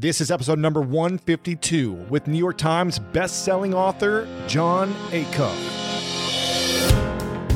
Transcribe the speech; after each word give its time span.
This 0.00 0.20
is 0.20 0.30
episode 0.30 0.60
number 0.60 0.80
152 0.80 1.92
with 2.08 2.28
New 2.28 2.38
York 2.38 2.56
Times 2.56 3.00
best-selling 3.00 3.74
author 3.74 4.28
Jon 4.46 4.92
Acuff. 5.10 5.56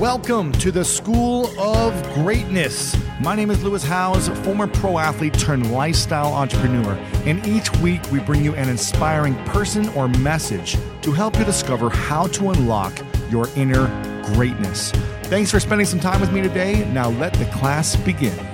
Welcome 0.00 0.50
to 0.54 0.72
the 0.72 0.84
School 0.84 1.46
of 1.60 1.94
Greatness. 2.14 2.96
My 3.20 3.36
name 3.36 3.52
is 3.52 3.62
Lewis 3.62 3.84
Howes, 3.84 4.28
former 4.44 4.66
pro 4.66 4.98
athlete 4.98 5.34
turned 5.34 5.70
lifestyle 5.70 6.34
entrepreneur, 6.34 6.94
and 7.26 7.46
each 7.46 7.70
week 7.76 8.02
we 8.10 8.18
bring 8.18 8.44
you 8.44 8.56
an 8.56 8.68
inspiring 8.68 9.36
person 9.44 9.88
or 9.90 10.08
message 10.08 10.76
to 11.02 11.12
help 11.12 11.38
you 11.38 11.44
discover 11.44 11.90
how 11.90 12.26
to 12.26 12.50
unlock 12.50 12.92
your 13.30 13.46
inner 13.54 13.86
greatness. 14.34 14.90
Thanks 15.26 15.52
for 15.52 15.60
spending 15.60 15.86
some 15.86 16.00
time 16.00 16.20
with 16.20 16.32
me 16.32 16.42
today. 16.42 16.90
Now 16.90 17.10
let 17.10 17.34
the 17.34 17.44
class 17.44 17.94
begin. 17.94 18.51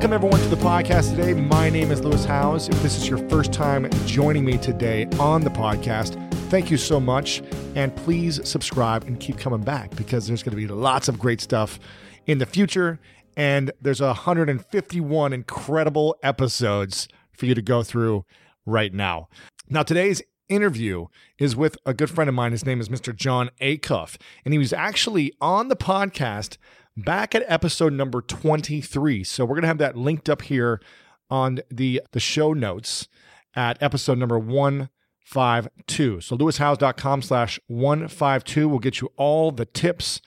Welcome, 0.00 0.14
everyone, 0.14 0.40
to 0.40 0.48
the 0.48 0.56
podcast 0.56 1.14
today. 1.14 1.34
My 1.34 1.68
name 1.68 1.90
is 1.90 2.02
Lewis 2.02 2.24
Howes. 2.24 2.70
If 2.70 2.82
this 2.82 2.96
is 2.96 3.06
your 3.06 3.18
first 3.28 3.52
time 3.52 3.86
joining 4.06 4.46
me 4.46 4.56
today 4.56 5.04
on 5.18 5.42
the 5.42 5.50
podcast, 5.50 6.16
thank 6.48 6.70
you 6.70 6.78
so 6.78 6.98
much. 6.98 7.42
And 7.74 7.94
please 7.94 8.40
subscribe 8.48 9.04
and 9.04 9.20
keep 9.20 9.36
coming 9.36 9.60
back 9.60 9.94
because 9.96 10.26
there's 10.26 10.42
going 10.42 10.52
to 10.52 10.56
be 10.56 10.66
lots 10.66 11.08
of 11.08 11.18
great 11.18 11.42
stuff 11.42 11.78
in 12.26 12.38
the 12.38 12.46
future. 12.46 12.98
And 13.36 13.72
there's 13.82 14.00
151 14.00 15.34
incredible 15.34 16.16
episodes 16.22 17.06
for 17.34 17.44
you 17.44 17.54
to 17.54 17.60
go 17.60 17.82
through 17.82 18.24
right 18.64 18.94
now. 18.94 19.28
Now, 19.68 19.82
today's 19.82 20.22
interview 20.48 21.08
is 21.38 21.54
with 21.54 21.76
a 21.84 21.92
good 21.92 22.08
friend 22.08 22.30
of 22.30 22.34
mine. 22.34 22.52
His 22.52 22.64
name 22.64 22.80
is 22.80 22.88
Mr. 22.88 23.14
Jon 23.14 23.50
Acuff, 23.60 24.16
and 24.46 24.54
he 24.54 24.58
was 24.58 24.72
actually 24.72 25.34
on 25.42 25.68
the 25.68 25.76
podcast 25.76 26.56
back 27.00 27.34
at 27.34 27.44
episode 27.46 27.92
number 27.92 28.22
23. 28.22 29.24
So 29.24 29.44
we're 29.44 29.56
going 29.56 29.62
to 29.62 29.68
have 29.68 29.78
that 29.78 29.96
linked 29.96 30.28
up 30.28 30.42
here 30.42 30.80
on 31.28 31.60
the 31.70 32.02
the 32.12 32.20
show 32.20 32.52
notes 32.52 33.08
at 33.54 33.82
episode 33.82 34.18
number 34.18 34.38
152. 34.38 36.20
So 36.20 36.36
lewishowes.com 36.36 37.22
slash 37.22 37.58
152 37.66 38.68
will 38.68 38.78
get 38.78 39.00
you 39.00 39.12
all 39.16 39.50
the 39.52 39.66
tips 39.66 40.20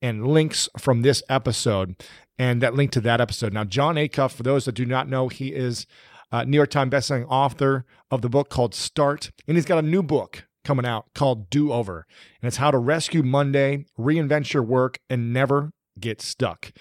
and 0.00 0.26
links 0.26 0.68
from 0.78 1.02
this 1.02 1.22
episode 1.28 1.96
and 2.38 2.62
that 2.62 2.74
link 2.74 2.92
to 2.92 3.00
that 3.00 3.20
episode. 3.20 3.52
Now, 3.52 3.64
Jon 3.64 3.96
Acuff, 3.96 4.32
for 4.32 4.42
those 4.42 4.64
that 4.64 4.72
do 4.72 4.84
not 4.84 5.08
know, 5.08 5.28
he 5.28 5.48
is 5.48 5.86
a 6.30 6.44
New 6.44 6.56
York 6.56 6.70
Times 6.70 6.92
bestselling 6.92 7.26
author 7.28 7.84
of 8.10 8.22
the 8.22 8.28
book 8.28 8.48
called 8.48 8.74
Start, 8.74 9.30
and 9.46 9.56
he's 9.56 9.64
got 9.64 9.78
a 9.78 9.82
new 9.82 10.02
book 10.02 10.46
coming 10.64 10.86
out 10.86 11.06
called 11.14 11.50
Do 11.50 11.72
Over. 11.72 12.06
And 12.40 12.48
it's 12.48 12.58
how 12.58 12.70
to 12.70 12.78
rescue 12.78 13.22
Monday, 13.22 13.86
reinvent 13.98 14.52
your 14.52 14.62
work, 14.62 14.98
and 15.08 15.32
never 15.32 15.72
get 16.00 16.20
stuck. 16.20 16.72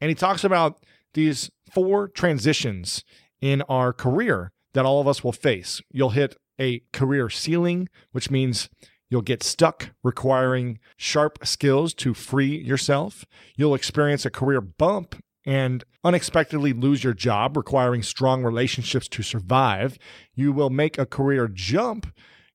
And 0.00 0.08
he 0.08 0.14
talks 0.14 0.44
about 0.44 0.84
these 1.14 1.50
four 1.72 2.08
transitions 2.08 3.04
in 3.40 3.62
our 3.62 3.92
career 3.92 4.52
that 4.74 4.84
all 4.84 5.00
of 5.00 5.08
us 5.08 5.24
will 5.24 5.32
face. 5.32 5.80
You'll 5.90 6.10
hit 6.10 6.36
a 6.60 6.82
career 6.92 7.30
ceiling, 7.30 7.88
which 8.12 8.30
means 8.30 8.68
you'll 9.08 9.22
get 9.22 9.42
stuck 9.42 9.90
requiring 10.02 10.78
sharp 10.96 11.38
skills 11.46 11.94
to 11.94 12.14
free 12.14 12.56
yourself. 12.56 13.24
You'll 13.56 13.74
experience 13.74 14.24
a 14.24 14.30
career 14.30 14.60
bump 14.60 15.16
and 15.46 15.84
unexpectedly 16.02 16.72
lose 16.72 17.04
your 17.04 17.12
job, 17.12 17.56
requiring 17.56 18.02
strong 18.02 18.42
relationships 18.42 19.08
to 19.08 19.22
survive. 19.22 19.98
You 20.34 20.52
will 20.52 20.70
make 20.70 20.98
a 20.98 21.06
career 21.06 21.48
jump 21.48 22.06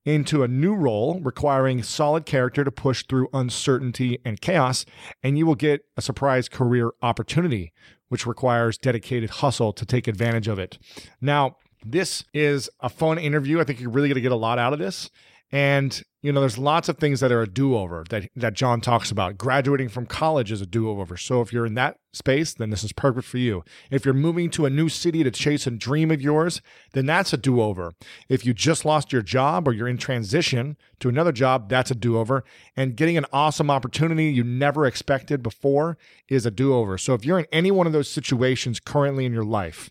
into 0.04 0.42
a 0.42 0.48
new 0.48 0.74
role 0.74 1.20
requiring 1.20 1.82
solid 1.82 2.26
character 2.26 2.64
to 2.64 2.70
push 2.70 3.04
through 3.08 3.28
uncertainty 3.32 4.18
and 4.24 4.40
chaos, 4.40 4.84
and 5.22 5.36
you 5.36 5.46
will 5.46 5.54
get 5.54 5.82
a 5.96 6.02
surprise 6.02 6.48
career 6.48 6.92
opportunity, 7.02 7.72
which 8.08 8.26
requires 8.26 8.78
dedicated 8.78 9.30
hustle 9.30 9.72
to 9.72 9.84
take 9.84 10.08
advantage 10.08 10.48
of 10.48 10.58
it. 10.58 10.78
Now, 11.20 11.56
this 11.84 12.24
is 12.34 12.68
a 12.80 12.88
fun 12.88 13.18
interview. 13.18 13.60
I 13.60 13.64
think 13.64 13.80
you're 13.80 13.90
really 13.90 14.08
going 14.08 14.16
to 14.16 14.20
get 14.20 14.32
a 14.32 14.36
lot 14.36 14.58
out 14.58 14.72
of 14.72 14.78
this. 14.78 15.10
And 15.52 16.02
you 16.22 16.32
know, 16.32 16.40
there's 16.40 16.58
lots 16.58 16.90
of 16.90 16.98
things 16.98 17.20
that 17.20 17.32
are 17.32 17.40
a 17.40 17.46
do-over 17.46 18.04
that 18.10 18.28
that 18.36 18.52
Jon 18.52 18.82
talks 18.82 19.10
about. 19.10 19.38
Graduating 19.38 19.88
from 19.88 20.04
college 20.04 20.52
is 20.52 20.60
a 20.60 20.66
do-over. 20.66 21.16
So 21.16 21.40
if 21.40 21.50
you're 21.50 21.64
in 21.64 21.74
that 21.74 21.98
space, 22.12 22.52
then 22.52 22.68
this 22.68 22.84
is 22.84 22.92
perfect 22.92 23.26
for 23.26 23.38
you. 23.38 23.64
If 23.90 24.04
you're 24.04 24.12
moving 24.12 24.50
to 24.50 24.66
a 24.66 24.70
new 24.70 24.90
city 24.90 25.24
to 25.24 25.30
chase 25.30 25.66
a 25.66 25.70
dream 25.70 26.10
of 26.10 26.20
yours, 26.20 26.60
then 26.92 27.06
that's 27.06 27.32
a 27.32 27.38
do-over. 27.38 27.94
If 28.28 28.44
you 28.44 28.52
just 28.52 28.84
lost 28.84 29.12
your 29.12 29.22
job 29.22 29.66
or 29.66 29.72
you're 29.72 29.88
in 29.88 29.96
transition 29.96 30.76
to 30.98 31.08
another 31.08 31.32
job, 31.32 31.70
that's 31.70 31.90
a 31.90 31.94
do-over. 31.94 32.44
And 32.76 32.96
getting 32.96 33.16
an 33.16 33.26
awesome 33.32 33.70
opportunity 33.70 34.26
you 34.26 34.44
never 34.44 34.84
expected 34.84 35.42
before 35.42 35.96
is 36.28 36.44
a 36.44 36.50
do-over. 36.50 36.98
So 36.98 37.14
if 37.14 37.24
you're 37.24 37.38
in 37.38 37.46
any 37.50 37.70
one 37.70 37.86
of 37.86 37.94
those 37.94 38.10
situations 38.10 38.78
currently 38.78 39.24
in 39.24 39.32
your 39.32 39.44
life, 39.44 39.88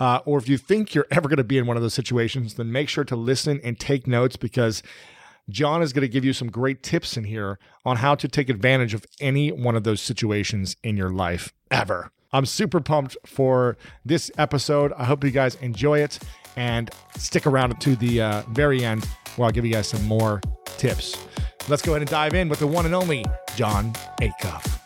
uh, 0.00 0.20
or 0.24 0.38
if 0.38 0.48
you 0.48 0.56
think 0.56 0.94
you're 0.94 1.06
ever 1.10 1.28
going 1.28 1.36
to 1.36 1.44
be 1.44 1.58
in 1.58 1.66
one 1.66 1.76
of 1.76 1.82
those 1.82 1.94
situations, 1.94 2.54
then 2.54 2.72
make 2.72 2.88
sure 2.88 3.04
to 3.04 3.16
listen 3.16 3.60
and 3.62 3.78
take 3.78 4.06
notes 4.06 4.36
because 4.36 4.82
Jon 5.50 5.82
is 5.82 5.92
going 5.94 6.02
to 6.02 6.08
give 6.08 6.24
you 6.24 6.32
some 6.32 6.50
great 6.50 6.82
tips 6.82 7.16
in 7.16 7.24
here 7.24 7.58
on 7.84 7.96
how 7.96 8.14
to 8.14 8.28
take 8.28 8.50
advantage 8.50 8.92
of 8.92 9.06
any 9.20 9.50
one 9.50 9.76
of 9.76 9.84
those 9.84 10.00
situations 10.00 10.76
in 10.82 10.96
your 10.96 11.10
life 11.10 11.52
ever. 11.70 12.10
I'm 12.32 12.44
super 12.44 12.80
pumped 12.80 13.16
for 13.24 13.78
this 14.04 14.30
episode. 14.36 14.92
I 14.92 15.04
hope 15.04 15.24
you 15.24 15.30
guys 15.30 15.54
enjoy 15.56 16.00
it 16.00 16.18
and 16.56 16.90
stick 17.16 17.46
around 17.46 17.80
to 17.80 17.96
the 17.96 18.20
uh, 18.20 18.42
very 18.50 18.84
end 18.84 19.06
where 19.36 19.46
I'll 19.46 19.52
give 19.52 19.64
you 19.64 19.72
guys 19.72 19.88
some 19.88 20.04
more 20.04 20.42
tips. 20.76 21.16
Let's 21.68 21.80
go 21.80 21.92
ahead 21.92 22.02
and 22.02 22.10
dive 22.10 22.34
in 22.34 22.50
with 22.50 22.58
the 22.58 22.66
one 22.66 22.84
and 22.84 22.94
only 22.94 23.24
Jon 23.56 23.92
Acuff. 24.20 24.78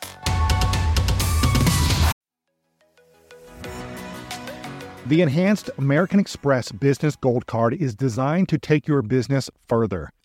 The 5.06 5.20
enhanced 5.20 5.68
American 5.78 6.20
Express 6.20 6.70
Business 6.70 7.16
Gold 7.16 7.46
Card 7.46 7.74
is 7.74 7.96
designed 7.96 8.48
to 8.50 8.58
take 8.58 8.86
your 8.86 9.02
business 9.02 9.50
further. 9.68 10.10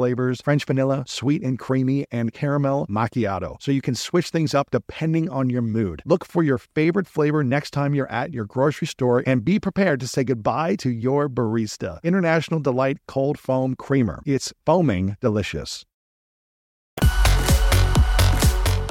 flavors 0.00 0.40
French 0.40 0.64
vanilla, 0.64 1.04
sweet 1.06 1.42
and 1.42 1.58
creamy, 1.58 2.06
and 2.10 2.32
caramel 2.32 2.86
macchiato. 2.88 3.60
So 3.60 3.70
you 3.70 3.82
can 3.82 3.94
switch 3.94 4.30
things 4.30 4.54
up 4.54 4.70
depending 4.70 5.28
on 5.28 5.50
your 5.50 5.60
mood. 5.60 6.00
Look 6.06 6.24
for 6.24 6.42
your 6.42 6.56
favorite 6.56 7.06
flavor 7.06 7.44
next 7.44 7.72
time 7.72 7.94
you're 7.94 8.10
at 8.10 8.32
your 8.32 8.46
grocery 8.46 8.86
store 8.86 9.22
and 9.26 9.44
be 9.44 9.60
prepared 9.60 10.00
to 10.00 10.08
say 10.08 10.24
goodbye 10.24 10.76
to 10.76 10.88
your 10.88 11.28
barista. 11.28 12.02
International 12.02 12.60
Delight 12.60 12.96
Cold 13.06 13.38
Foam 13.38 13.74
Creamer. 13.74 14.22
It's 14.24 14.54
foaming 14.64 15.18
delicious. 15.20 15.84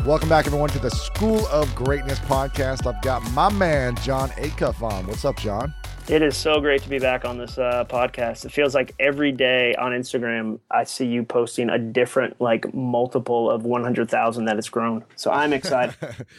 Welcome 0.06 0.30
back, 0.30 0.46
everyone, 0.46 0.70
to 0.70 0.80
the 0.80 0.92
School 0.92 1.44
of 1.48 1.74
Greatness 1.74 2.20
podcast. 2.20 2.86
I've 2.86 3.02
got 3.02 3.24
my 3.32 3.52
man, 3.52 3.96
Jon 4.04 4.30
Acuff, 4.30 4.84
on. 4.84 5.08
What's 5.08 5.26
up, 5.26 5.38
Jon? 5.38 5.74
It 6.10 6.24
is 6.24 6.36
so 6.36 6.60
great 6.60 6.82
to 6.82 6.90
be 6.90 6.98
back 6.98 7.24
on 7.24 7.38
this 7.38 7.60
uh, 7.60 7.86
podcast. 7.86 8.44
It 8.44 8.52
feels 8.52 8.74
like 8.74 8.96
every 9.00 9.32
day 9.32 9.76
on 9.76 9.92
Instagram, 9.92 10.60
I 10.72 10.84
see 10.84 11.06
you 11.06 11.22
posting 11.22 11.70
a 11.70 11.78
different, 11.78 12.42
like 12.42 12.74
multiple 12.74 13.48
of 13.48 13.64
100,000 13.64 14.46
that 14.46 14.58
it's 14.58 14.70
grown. 14.70 15.06
So 15.16 15.30
I'm 15.30 15.54
excited. 15.54 15.94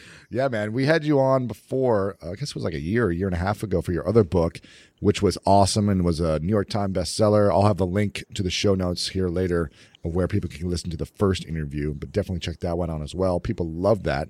yeah, 0.29 0.49
man. 0.49 0.73
We 0.73 0.87
had 0.87 1.05
you 1.05 1.21
on 1.21 1.47
before, 1.47 2.17
uh, 2.21 2.31
I 2.31 2.35
guess 2.35 2.49
it 2.49 2.55
was 2.55 2.65
like 2.65 2.73
a 2.73 2.81
year, 2.81 3.11
a 3.11 3.15
year 3.15 3.27
and 3.27 3.33
a 3.33 3.39
half 3.39 3.63
ago 3.63 3.81
for 3.81 3.93
your 3.93 4.05
other 4.05 4.25
book, 4.25 4.59
which 4.99 5.21
was 5.21 5.37
awesome 5.45 5.87
and 5.87 6.03
was 6.03 6.19
a 6.19 6.39
New 6.39 6.49
York 6.49 6.67
Times 6.67 6.97
bestseller. 6.97 7.49
I'll 7.49 7.65
have 7.65 7.77
the 7.77 7.87
link 7.87 8.25
to 8.33 8.43
the 8.43 8.51
show 8.51 8.75
notes 8.75 9.07
here 9.07 9.29
later 9.29 9.71
of 10.03 10.13
where 10.13 10.27
people 10.27 10.49
can 10.49 10.69
listen 10.69 10.89
to 10.89 10.97
the 10.97 11.05
first 11.05 11.45
interview, 11.45 11.93
but 11.93 12.11
definitely 12.11 12.41
check 12.41 12.59
that 12.59 12.77
one 12.77 12.89
out 12.89 13.01
as 13.01 13.15
well. 13.15 13.39
People 13.39 13.71
love 13.71 14.03
that. 14.03 14.27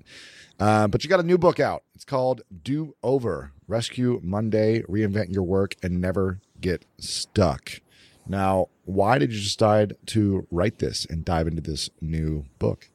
Uh, 0.62 0.86
but 0.86 1.02
you 1.02 1.10
got 1.10 1.18
a 1.18 1.24
new 1.24 1.38
book 1.38 1.58
out. 1.58 1.82
It's 1.92 2.04
called 2.04 2.42
Do 2.62 2.94
Over 3.02 3.50
Rescue 3.66 4.20
Monday, 4.22 4.82
Reinvent 4.82 5.32
Your 5.32 5.42
Work, 5.42 5.74
and 5.82 6.00
Never 6.00 6.38
Get 6.60 6.86
Stuck. 7.00 7.80
Now, 8.28 8.68
why 8.84 9.18
did 9.18 9.32
you 9.32 9.40
decide 9.40 9.94
to 10.06 10.46
write 10.52 10.78
this 10.78 11.04
and 11.04 11.24
dive 11.24 11.48
into 11.48 11.62
this 11.62 11.90
new 12.00 12.44
book? 12.60 12.90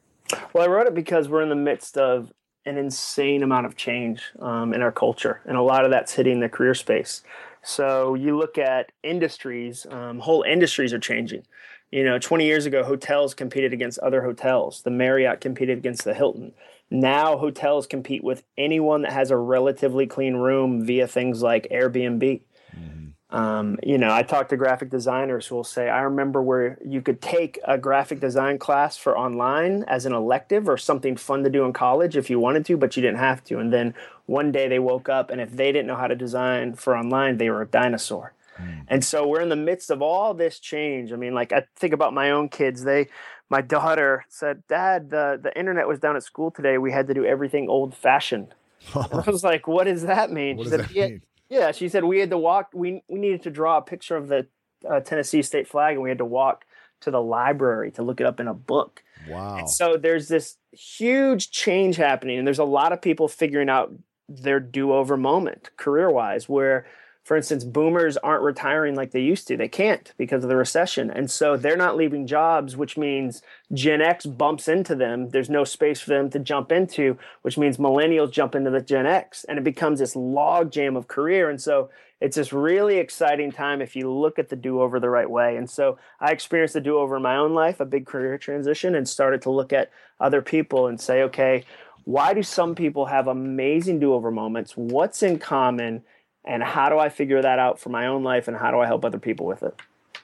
Well, 0.54 0.64
I 0.64 0.66
wrote 0.66 0.86
it 0.86 0.94
because 0.94 1.28
we're 1.28 1.42
in 1.42 1.50
the 1.50 1.56
midst 1.56 1.98
of 1.98 2.32
an 2.64 2.78
insane 2.78 3.42
amount 3.42 3.66
of 3.66 3.76
change 3.76 4.22
um, 4.40 4.72
in 4.72 4.80
our 4.80 4.92
culture, 4.92 5.42
and 5.44 5.58
a 5.58 5.62
lot 5.62 5.84
of 5.84 5.90
that's 5.90 6.14
hitting 6.14 6.40
the 6.40 6.48
career 6.48 6.74
space. 6.74 7.22
So 7.60 8.14
you 8.14 8.38
look 8.38 8.56
at 8.56 8.92
industries, 9.02 9.86
um, 9.90 10.20
whole 10.20 10.42
industries 10.42 10.94
are 10.94 10.98
changing. 10.98 11.42
You 11.90 12.04
know, 12.04 12.18
20 12.18 12.46
years 12.46 12.64
ago, 12.64 12.82
hotels 12.82 13.34
competed 13.34 13.74
against 13.74 13.98
other 13.98 14.22
hotels. 14.22 14.82
The 14.82 14.90
Marriott 14.90 15.42
competed 15.42 15.76
against 15.76 16.04
the 16.04 16.14
Hilton. 16.14 16.54
Now, 16.90 17.36
hotels 17.36 17.86
compete 17.86 18.24
with 18.24 18.44
anyone 18.56 19.02
that 19.02 19.12
has 19.12 19.30
a 19.30 19.36
relatively 19.36 20.06
clean 20.06 20.36
room 20.36 20.84
via 20.84 21.06
things 21.06 21.42
like 21.42 21.68
Airbnb. 21.70 22.40
Mm-hmm. 22.74 23.36
Um, 23.36 23.78
you 23.82 23.98
know, 23.98 24.10
I 24.10 24.22
talk 24.22 24.48
to 24.48 24.56
graphic 24.56 24.88
designers 24.88 25.46
who 25.46 25.56
will 25.56 25.64
say, 25.64 25.90
I 25.90 26.00
remember 26.00 26.40
where 26.40 26.78
you 26.82 27.02
could 27.02 27.20
take 27.20 27.58
a 27.64 27.76
graphic 27.76 28.20
design 28.20 28.58
class 28.58 28.96
for 28.96 29.18
online 29.18 29.84
as 29.86 30.06
an 30.06 30.14
elective 30.14 30.66
or 30.66 30.78
something 30.78 31.14
fun 31.14 31.44
to 31.44 31.50
do 31.50 31.64
in 31.64 31.74
college 31.74 32.16
if 32.16 32.30
you 32.30 32.40
wanted 32.40 32.64
to, 32.66 32.78
but 32.78 32.96
you 32.96 33.02
didn't 33.02 33.18
have 33.18 33.44
to. 33.44 33.58
And 33.58 33.70
then 33.70 33.92
one 34.24 34.50
day 34.50 34.66
they 34.66 34.78
woke 34.78 35.10
up, 35.10 35.30
and 35.30 35.42
if 35.42 35.50
they 35.50 35.72
didn't 35.72 35.88
know 35.88 35.96
how 35.96 36.06
to 36.06 36.16
design 36.16 36.74
for 36.74 36.96
online, 36.96 37.36
they 37.36 37.50
were 37.50 37.60
a 37.60 37.66
dinosaur. 37.66 38.32
Mm. 38.58 38.84
And 38.88 39.04
so 39.04 39.26
we're 39.26 39.42
in 39.42 39.50
the 39.50 39.56
midst 39.56 39.90
of 39.90 40.00
all 40.00 40.32
this 40.32 40.58
change. 40.58 41.12
I 41.12 41.16
mean, 41.16 41.34
like 41.34 41.52
I 41.52 41.64
think 41.76 41.92
about 41.92 42.14
my 42.14 42.30
own 42.30 42.48
kids. 42.48 42.82
They, 42.82 43.08
my 43.50 43.60
daughter 43.60 44.24
said, 44.28 44.62
"Dad, 44.68 45.10
the 45.10 45.38
the 45.42 45.56
internet 45.58 45.88
was 45.88 45.98
down 45.98 46.16
at 46.16 46.22
school 46.22 46.50
today. 46.50 46.78
We 46.78 46.92
had 46.92 47.06
to 47.08 47.14
do 47.14 47.24
everything 47.24 47.68
old 47.68 47.94
fashioned." 47.94 48.54
I 48.94 49.22
was 49.26 49.44
like, 49.44 49.66
"What 49.66 49.84
does 49.84 50.02
that 50.02 50.30
mean?" 50.30 50.56
What 50.56 50.64
she 50.64 50.70
does 50.70 50.80
said, 50.80 50.88
that 50.88 51.10
mean? 51.10 51.22
Yeah, 51.48 51.72
she 51.72 51.88
said 51.88 52.04
we 52.04 52.20
had 52.20 52.30
to 52.30 52.38
walk. 52.38 52.70
We 52.74 53.02
we 53.08 53.18
needed 53.18 53.42
to 53.42 53.50
draw 53.50 53.78
a 53.78 53.82
picture 53.82 54.16
of 54.16 54.28
the 54.28 54.46
uh, 54.88 55.00
Tennessee 55.00 55.42
state 55.42 55.66
flag, 55.66 55.94
and 55.94 56.02
we 56.02 56.08
had 56.10 56.18
to 56.18 56.24
walk 56.24 56.64
to 57.00 57.10
the 57.10 57.22
library 57.22 57.90
to 57.92 58.02
look 58.02 58.20
it 58.20 58.26
up 58.26 58.40
in 58.40 58.48
a 58.48 58.54
book. 58.54 59.02
Wow! 59.28 59.56
And 59.58 59.70
so 59.70 59.96
there's 59.96 60.28
this 60.28 60.56
huge 60.72 61.50
change 61.50 61.96
happening, 61.96 62.38
and 62.38 62.46
there's 62.46 62.58
a 62.58 62.64
lot 62.64 62.92
of 62.92 63.00
people 63.00 63.28
figuring 63.28 63.68
out 63.68 63.92
their 64.28 64.60
do 64.60 64.92
over 64.92 65.16
moment 65.16 65.70
career 65.76 66.10
wise, 66.10 66.48
where 66.48 66.86
for 67.24 67.36
instance, 67.36 67.62
boomers 67.62 68.16
aren't 68.16 68.42
retiring 68.42 68.94
like 68.94 69.10
they 69.10 69.20
used 69.20 69.46
to. 69.48 69.56
They 69.56 69.68
can't 69.68 70.12
because 70.16 70.42
of 70.42 70.48
the 70.48 70.56
recession. 70.56 71.10
And 71.10 71.30
so 71.30 71.58
they're 71.58 71.76
not 71.76 71.96
leaving 71.96 72.26
jobs, 72.26 72.74
which 72.74 72.96
means 72.96 73.42
Gen 73.72 74.00
X 74.00 74.24
bumps 74.24 74.66
into 74.66 74.94
them. 74.94 75.28
There's 75.28 75.50
no 75.50 75.64
space 75.64 76.00
for 76.00 76.10
them 76.10 76.30
to 76.30 76.38
jump 76.38 76.72
into, 76.72 77.18
which 77.42 77.58
means 77.58 77.76
millennials 77.76 78.32
jump 78.32 78.54
into 78.54 78.70
the 78.70 78.80
Gen 78.80 79.04
X. 79.06 79.44
And 79.44 79.58
it 79.58 79.64
becomes 79.64 79.98
this 79.98 80.14
logjam 80.14 80.96
of 80.96 81.08
career. 81.08 81.50
And 81.50 81.60
so 81.60 81.90
it's 82.20 82.36
this 82.36 82.52
really 82.52 82.96
exciting 82.96 83.52
time 83.52 83.80
if 83.82 83.94
you 83.94 84.10
look 84.10 84.38
at 84.38 84.48
the 84.48 84.56
do 84.56 84.80
over 84.80 84.98
the 84.98 85.10
right 85.10 85.28
way. 85.28 85.56
And 85.56 85.68
so 85.68 85.98
I 86.20 86.32
experienced 86.32 86.74
the 86.74 86.80
do 86.80 86.98
over 86.98 87.16
in 87.16 87.22
my 87.22 87.36
own 87.36 87.54
life, 87.54 87.78
a 87.78 87.84
big 87.84 88.06
career 88.06 88.38
transition, 88.38 88.94
and 88.94 89.08
started 89.08 89.42
to 89.42 89.50
look 89.50 89.72
at 89.72 89.90
other 90.18 90.42
people 90.42 90.86
and 90.86 91.00
say, 91.00 91.22
okay, 91.24 91.64
why 92.04 92.32
do 92.32 92.42
some 92.42 92.74
people 92.74 93.04
have 93.04 93.28
amazing 93.28 94.00
do 94.00 94.14
over 94.14 94.30
moments? 94.30 94.76
What's 94.76 95.22
in 95.22 95.38
common? 95.38 96.02
And 96.48 96.62
how 96.62 96.88
do 96.88 96.98
I 96.98 97.10
figure 97.10 97.42
that 97.42 97.58
out 97.58 97.78
for 97.78 97.90
my 97.90 98.06
own 98.06 98.24
life 98.24 98.48
and 98.48 98.56
how 98.56 98.70
do 98.70 98.80
I 98.80 98.86
help 98.86 99.04
other 99.04 99.18
people 99.18 99.46
with 99.46 99.62
it? 99.62 99.74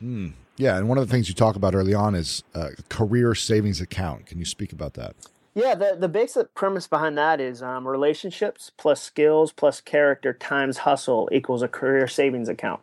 Mm. 0.03 0.33
Yeah, 0.57 0.79
and 0.79 0.89
one 0.89 0.99
of 0.99 1.07
the 1.07 1.13
things 1.13 1.29
you 1.29 1.35
talk 1.35 1.55
about 1.55 1.75
early 1.75 1.95
on 1.95 2.15
is 2.15 2.43
a 2.55 2.71
career 2.89 3.35
savings 3.35 3.81
account. 3.81 4.27
Can 4.27 4.39
you 4.39 4.45
speak 4.45 4.73
about 4.73 4.95
that? 4.95 5.15
Yeah, 5.55 5.75
the, 5.75 5.97
the 5.99 6.09
basic 6.09 6.55
premise 6.55 6.89
behind 6.89 7.19
that 7.19 7.41
is 7.41 7.63
um, 7.63 7.87
relationships 7.87 8.73
plus 8.77 9.01
skills 9.01 9.53
plus 9.53 9.81
character 9.81 10.33
times 10.33 10.79
hustle 10.79 11.29
equals 11.31 11.63
a 11.63 11.69
career 11.69 12.09
savings 12.09 12.49
account. 12.49 12.81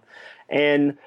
And 0.48 0.98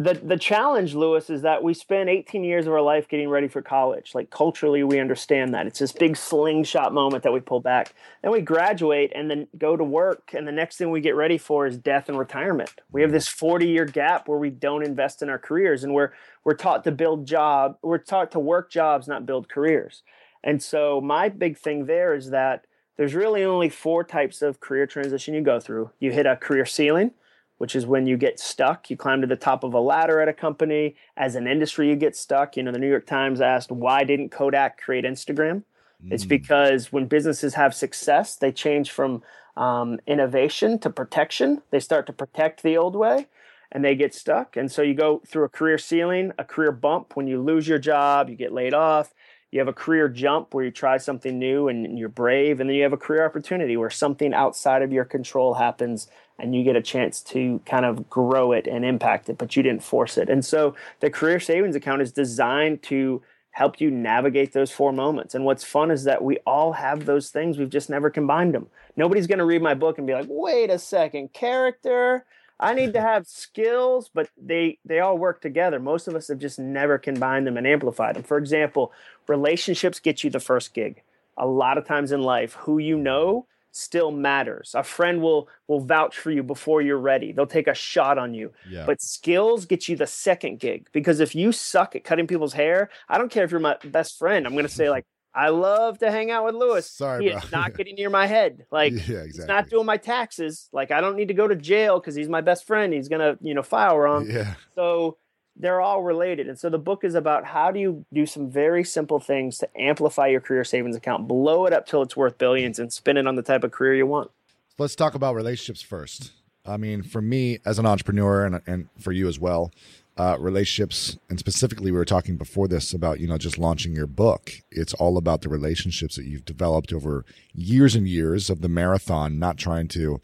the 0.00 0.14
the 0.14 0.36
challenge 0.36 0.94
lewis 0.94 1.28
is 1.28 1.42
that 1.42 1.62
we 1.62 1.74
spend 1.74 2.08
18 2.08 2.44
years 2.44 2.68
of 2.68 2.72
our 2.72 2.80
life 2.80 3.08
getting 3.08 3.28
ready 3.28 3.48
for 3.48 3.60
college. 3.60 4.14
Like 4.14 4.30
culturally 4.30 4.84
we 4.84 5.00
understand 5.00 5.52
that. 5.54 5.66
It's 5.66 5.80
this 5.80 5.90
big 5.90 6.16
slingshot 6.16 6.94
moment 6.94 7.24
that 7.24 7.32
we 7.32 7.40
pull 7.40 7.58
back. 7.58 7.94
Then 8.22 8.30
we 8.30 8.40
graduate 8.40 9.12
and 9.14 9.28
then 9.28 9.48
go 9.58 9.76
to 9.76 9.82
work 9.82 10.30
and 10.34 10.46
the 10.46 10.52
next 10.52 10.76
thing 10.76 10.90
we 10.90 11.00
get 11.00 11.16
ready 11.16 11.36
for 11.36 11.66
is 11.66 11.76
death 11.76 12.08
and 12.08 12.16
retirement. 12.16 12.80
We 12.92 13.02
have 13.02 13.10
this 13.10 13.26
40 13.26 13.66
year 13.66 13.84
gap 13.84 14.28
where 14.28 14.38
we 14.38 14.50
don't 14.50 14.84
invest 14.84 15.20
in 15.20 15.28
our 15.28 15.38
careers 15.38 15.82
and 15.82 15.92
we're 15.92 16.12
we're 16.44 16.54
taught 16.54 16.84
to 16.84 16.92
build 16.92 17.26
job 17.26 17.76
we're 17.82 17.98
taught 17.98 18.30
to 18.32 18.38
work 18.38 18.70
jobs 18.70 19.08
not 19.08 19.26
build 19.26 19.48
careers. 19.48 20.04
And 20.44 20.62
so 20.62 21.00
my 21.00 21.28
big 21.28 21.58
thing 21.58 21.86
there 21.86 22.14
is 22.14 22.30
that 22.30 22.66
there's 22.96 23.14
really 23.14 23.42
only 23.42 23.68
four 23.68 24.04
types 24.04 24.42
of 24.42 24.60
career 24.60 24.86
transition 24.86 25.34
you 25.34 25.40
go 25.40 25.58
through. 25.58 25.90
You 25.98 26.12
hit 26.12 26.26
a 26.26 26.36
career 26.36 26.66
ceiling 26.66 27.12
which 27.58 27.76
is 27.76 27.86
when 27.86 28.06
you 28.06 28.16
get 28.16 28.40
stuck. 28.40 28.88
You 28.88 28.96
climb 28.96 29.20
to 29.20 29.26
the 29.26 29.36
top 29.36 29.62
of 29.62 29.74
a 29.74 29.80
ladder 29.80 30.20
at 30.20 30.28
a 30.28 30.32
company. 30.32 30.96
As 31.16 31.34
an 31.34 31.46
industry, 31.46 31.88
you 31.88 31.96
get 31.96 32.16
stuck. 32.16 32.56
You 32.56 32.62
know, 32.62 32.72
the 32.72 32.78
New 32.78 32.88
York 32.88 33.06
Times 33.06 33.40
asked, 33.40 33.70
why 33.70 34.04
didn't 34.04 34.30
Kodak 34.30 34.80
create 34.80 35.04
Instagram? 35.04 35.64
Mm. 36.04 36.12
It's 36.12 36.24
because 36.24 36.92
when 36.92 37.06
businesses 37.06 37.54
have 37.54 37.74
success, 37.74 38.36
they 38.36 38.52
change 38.52 38.90
from 38.90 39.22
um, 39.56 39.98
innovation 40.06 40.78
to 40.78 40.90
protection. 40.90 41.62
They 41.70 41.80
start 41.80 42.06
to 42.06 42.12
protect 42.12 42.62
the 42.62 42.76
old 42.76 42.94
way 42.94 43.26
and 43.72 43.84
they 43.84 43.94
get 43.94 44.14
stuck. 44.14 44.56
And 44.56 44.70
so 44.70 44.82
you 44.82 44.94
go 44.94 45.20
through 45.26 45.44
a 45.44 45.48
career 45.48 45.78
ceiling, 45.78 46.32
a 46.38 46.44
career 46.44 46.72
bump. 46.72 47.16
When 47.16 47.26
you 47.26 47.42
lose 47.42 47.68
your 47.68 47.78
job, 47.78 48.30
you 48.30 48.36
get 48.36 48.52
laid 48.52 48.72
off. 48.72 49.12
You 49.50 49.58
have 49.60 49.68
a 49.68 49.72
career 49.72 50.08
jump 50.08 50.54
where 50.54 50.64
you 50.64 50.70
try 50.70 50.98
something 50.98 51.38
new 51.38 51.68
and 51.68 51.98
you're 51.98 52.08
brave. 52.08 52.60
And 52.60 52.68
then 52.68 52.76
you 52.76 52.82
have 52.82 52.92
a 52.92 52.98
career 52.98 53.24
opportunity 53.24 53.76
where 53.76 53.90
something 53.90 54.32
outside 54.32 54.82
of 54.82 54.92
your 54.92 55.04
control 55.04 55.54
happens 55.54 56.08
and 56.38 56.54
you 56.54 56.62
get 56.62 56.76
a 56.76 56.82
chance 56.82 57.20
to 57.22 57.60
kind 57.66 57.84
of 57.84 58.08
grow 58.08 58.52
it 58.52 58.66
and 58.66 58.84
impact 58.84 59.28
it, 59.28 59.38
but 59.38 59.56
you 59.56 59.62
didn't 59.62 59.82
force 59.82 60.16
it. 60.16 60.28
And 60.28 60.44
so 60.44 60.74
the 61.00 61.10
career 61.10 61.40
savings 61.40 61.74
account 61.74 62.02
is 62.02 62.12
designed 62.12 62.82
to 62.84 63.22
help 63.50 63.80
you 63.80 63.90
navigate 63.90 64.52
those 64.52 64.70
four 64.70 64.92
moments. 64.92 65.34
And 65.34 65.44
what's 65.44 65.64
fun 65.64 65.90
is 65.90 66.04
that 66.04 66.22
we 66.22 66.38
all 66.46 66.72
have 66.72 67.06
those 67.06 67.30
things, 67.30 67.58
we've 67.58 67.70
just 67.70 67.90
never 67.90 68.08
combined 68.08 68.54
them. 68.54 68.68
Nobody's 68.96 69.26
going 69.26 69.40
to 69.40 69.44
read 69.44 69.62
my 69.62 69.74
book 69.74 69.98
and 69.98 70.06
be 70.06 70.12
like, 70.12 70.26
"Wait 70.28 70.70
a 70.70 70.78
second, 70.78 71.32
character, 71.32 72.24
I 72.60 72.74
need 72.74 72.92
to 72.94 73.00
have 73.00 73.26
skills, 73.26 74.10
but 74.12 74.28
they 74.36 74.78
they 74.84 74.98
all 75.00 75.16
work 75.16 75.40
together. 75.40 75.78
Most 75.78 76.08
of 76.08 76.14
us 76.16 76.28
have 76.28 76.38
just 76.38 76.58
never 76.58 76.98
combined 76.98 77.46
them 77.46 77.56
and 77.56 77.66
amplified 77.66 78.16
them. 78.16 78.24
For 78.24 78.36
example, 78.36 78.92
relationships 79.28 80.00
get 80.00 80.24
you 80.24 80.30
the 80.30 80.40
first 80.40 80.74
gig. 80.74 81.02
A 81.36 81.46
lot 81.46 81.78
of 81.78 81.86
times 81.86 82.10
in 82.10 82.22
life, 82.22 82.54
who 82.54 82.78
you 82.78 82.98
know 82.98 83.46
still 83.78 84.10
matters. 84.10 84.74
A 84.74 84.82
friend 84.82 85.22
will 85.22 85.48
will 85.66 85.80
vouch 85.80 86.18
for 86.18 86.30
you 86.30 86.42
before 86.42 86.82
you're 86.82 86.98
ready. 86.98 87.32
They'll 87.32 87.46
take 87.46 87.68
a 87.68 87.74
shot 87.74 88.18
on 88.18 88.34
you. 88.34 88.52
Yeah. 88.68 88.84
But 88.86 89.00
skills 89.00 89.64
get 89.66 89.88
you 89.88 89.96
the 89.96 90.06
second 90.06 90.58
gig 90.58 90.88
because 90.92 91.20
if 91.20 91.34
you 91.34 91.52
suck 91.52 91.94
at 91.94 92.04
cutting 92.04 92.26
people's 92.26 92.52
hair, 92.52 92.90
I 93.08 93.18
don't 93.18 93.30
care 93.30 93.44
if 93.44 93.50
you're 93.50 93.60
my 93.60 93.76
best 93.84 94.18
friend. 94.18 94.46
I'm 94.46 94.52
going 94.52 94.66
to 94.66 94.72
say 94.72 94.90
like 94.98 95.04
I 95.34 95.50
love 95.50 95.98
to 95.98 96.10
hang 96.10 96.30
out 96.30 96.44
with 96.44 96.54
Lewis. 96.54 96.90
Sorry, 96.90 97.30
he's 97.30 97.52
not 97.52 97.74
getting 97.76 97.94
near 97.94 98.10
my 98.10 98.26
head. 98.26 98.66
Like 98.70 98.92
yeah, 98.92 98.98
exactly. 98.98 99.26
he's 99.26 99.46
not 99.46 99.68
doing 99.68 99.86
my 99.86 99.96
taxes. 99.96 100.68
Like 100.72 100.90
I 100.90 101.00
don't 101.00 101.16
need 101.16 101.28
to 101.28 101.34
go 101.34 101.46
to 101.46 101.54
jail 101.54 102.00
because 102.00 102.14
he's 102.14 102.28
my 102.28 102.40
best 102.40 102.66
friend. 102.66 102.92
He's 102.92 103.08
gonna, 103.08 103.38
you 103.40 103.54
know, 103.54 103.62
file 103.62 103.98
wrong. 103.98 104.28
Yeah. 104.28 104.54
So 104.74 105.16
they're 105.58 105.80
all 105.80 106.02
related. 106.02 106.48
And 106.48 106.58
so 106.58 106.70
the 106.70 106.78
book 106.78 107.04
is 107.04 107.14
about 107.14 107.44
how 107.44 107.70
do 107.70 107.80
you 107.80 108.04
do 108.12 108.26
some 108.26 108.50
very 108.50 108.84
simple 108.84 109.18
things 109.18 109.58
to 109.58 109.68
amplify 109.80 110.28
your 110.28 110.40
career 110.40 110.64
savings 110.64 110.96
account, 110.96 111.26
blow 111.26 111.66
it 111.66 111.72
up 111.72 111.86
till 111.86 112.02
it's 112.02 112.16
worth 112.16 112.38
billions, 112.38 112.78
and 112.78 112.92
spend 112.92 113.18
it 113.18 113.26
on 113.26 113.34
the 113.34 113.42
type 113.42 113.64
of 113.64 113.72
career 113.72 113.94
you 113.94 114.06
want. 114.06 114.30
Let's 114.78 114.94
talk 114.94 115.14
about 115.14 115.34
relationships 115.34 115.82
first. 115.82 116.32
I 116.64 116.76
mean, 116.76 117.02
for 117.02 117.20
me 117.20 117.58
as 117.64 117.78
an 117.78 117.86
entrepreneur, 117.86 118.44
and 118.44 118.60
and 118.66 118.88
for 119.00 119.10
you 119.10 119.26
as 119.26 119.38
well, 119.38 119.72
uh, 120.18 120.36
relationships, 120.38 121.16
and 121.28 121.38
specifically, 121.38 121.90
we 121.90 121.96
were 121.96 122.04
talking 122.04 122.36
before 122.36 122.68
this 122.68 122.92
about 122.92 123.20
you 123.20 123.26
know 123.26 123.38
just 123.38 123.58
launching 123.58 123.94
your 123.94 124.06
book. 124.06 124.52
It's 124.70 124.94
all 124.94 125.16
about 125.16 125.42
the 125.42 125.48
relationships 125.48 126.16
that 126.16 126.26
you've 126.26 126.44
developed 126.44 126.92
over 126.92 127.24
years 127.54 127.94
and 127.94 128.06
years 128.06 128.50
of 128.50 128.60
the 128.60 128.68
marathon, 128.68 129.38
not 129.38 129.56
trying 129.56 129.88
to 129.88 130.20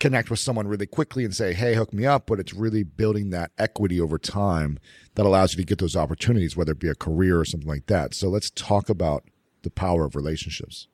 connect 0.00 0.30
with 0.30 0.38
someone 0.38 0.68
really 0.68 0.86
quickly 0.86 1.24
and 1.24 1.34
say, 1.34 1.52
hey, 1.52 1.74
hook 1.74 1.92
me 1.92 2.06
up, 2.06 2.26
but 2.26 2.38
it's 2.38 2.54
really 2.54 2.84
building 2.84 3.30
that 3.30 3.50
equity 3.58 4.00
over 4.00 4.18
time 4.18 4.78
that 5.14 5.26
allows 5.26 5.52
you 5.52 5.56
to 5.56 5.66
get 5.66 5.78
those 5.78 5.96
opportunities, 5.96 6.56
whether 6.56 6.72
it 6.72 6.78
be 6.78 6.88
a 6.88 6.94
career 6.94 7.40
or 7.40 7.44
something 7.44 7.68
like 7.68 7.86
that. 7.86 8.14
So 8.14 8.28
let's 8.28 8.50
talk 8.50 8.88
about 8.88 9.24
the 9.62 9.70
power 9.70 10.04
of 10.04 10.14
relationships. 10.14 10.86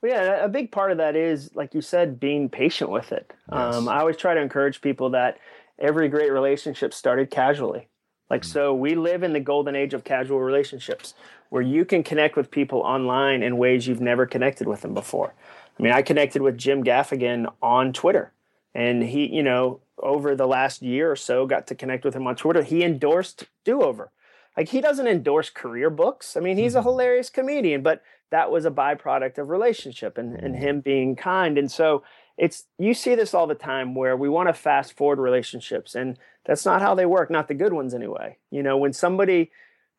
Well, 0.00 0.12
yeah, 0.12 0.44
a 0.44 0.48
big 0.48 0.70
part 0.70 0.90
of 0.92 0.98
that 0.98 1.16
is, 1.16 1.54
like 1.54 1.74
you 1.74 1.80
said, 1.80 2.20
being 2.20 2.48
patient 2.48 2.90
with 2.90 3.12
it. 3.12 3.32
Yes. 3.50 3.74
Um, 3.74 3.88
I 3.88 4.00
always 4.00 4.16
try 4.16 4.34
to 4.34 4.40
encourage 4.40 4.80
people 4.80 5.10
that 5.10 5.38
every 5.78 6.08
great 6.08 6.30
relationship 6.30 6.94
started 6.94 7.30
casually. 7.30 7.88
Like, 8.30 8.42
mm. 8.42 8.46
so 8.46 8.74
we 8.74 8.94
live 8.94 9.22
in 9.22 9.32
the 9.32 9.40
golden 9.40 9.76
age 9.76 9.94
of 9.94 10.04
casual 10.04 10.40
relationships 10.40 11.14
where 11.50 11.62
you 11.62 11.84
can 11.84 12.02
connect 12.02 12.36
with 12.36 12.50
people 12.50 12.80
online 12.80 13.42
in 13.42 13.58
ways 13.58 13.86
you've 13.86 14.00
never 14.00 14.24
connected 14.24 14.66
with 14.66 14.80
them 14.80 14.94
before. 14.94 15.34
I 15.78 15.82
mean, 15.82 15.92
I 15.92 16.02
connected 16.02 16.42
with 16.42 16.56
Jim 16.56 16.82
Gaffigan 16.82 17.52
on 17.60 17.92
Twitter, 17.92 18.32
and 18.74 19.02
he, 19.02 19.26
you 19.26 19.42
know, 19.42 19.80
over 19.98 20.34
the 20.34 20.46
last 20.46 20.82
year 20.82 21.10
or 21.10 21.16
so, 21.16 21.46
got 21.46 21.66
to 21.68 21.74
connect 21.74 22.04
with 22.04 22.14
him 22.14 22.26
on 22.26 22.36
Twitter. 22.36 22.62
He 22.62 22.82
endorsed 22.82 23.46
Do 23.64 23.82
Over. 23.82 24.10
Like, 24.56 24.68
he 24.68 24.80
doesn't 24.80 25.06
endorse 25.06 25.48
career 25.48 25.88
books. 25.88 26.36
I 26.36 26.40
mean, 26.40 26.58
he's 26.58 26.74
a 26.74 26.78
mm-hmm. 26.78 26.88
hilarious 26.88 27.30
comedian, 27.30 27.82
but 27.82 28.02
that 28.30 28.50
was 28.50 28.64
a 28.64 28.70
byproduct 28.70 29.38
of 29.38 29.48
relationship 29.48 30.18
and, 30.18 30.34
and 30.34 30.54
mm-hmm. 30.54 30.62
him 30.62 30.80
being 30.80 31.16
kind. 31.16 31.56
And 31.56 31.70
so 31.70 32.02
it's, 32.36 32.64
you 32.78 32.94
see 32.94 33.14
this 33.14 33.34
all 33.34 33.46
the 33.46 33.54
time 33.54 33.94
where 33.94 34.16
we 34.16 34.28
want 34.28 34.48
to 34.48 34.54
fast 34.54 34.96
forward 34.96 35.18
relationships, 35.18 35.94
and 35.94 36.18
that's 36.44 36.66
not 36.66 36.82
how 36.82 36.94
they 36.94 37.06
work, 37.06 37.30
not 37.30 37.48
the 37.48 37.54
good 37.54 37.72
ones 37.72 37.94
anyway. 37.94 38.36
You 38.50 38.62
know, 38.62 38.76
when 38.76 38.92
somebody, 38.92 39.50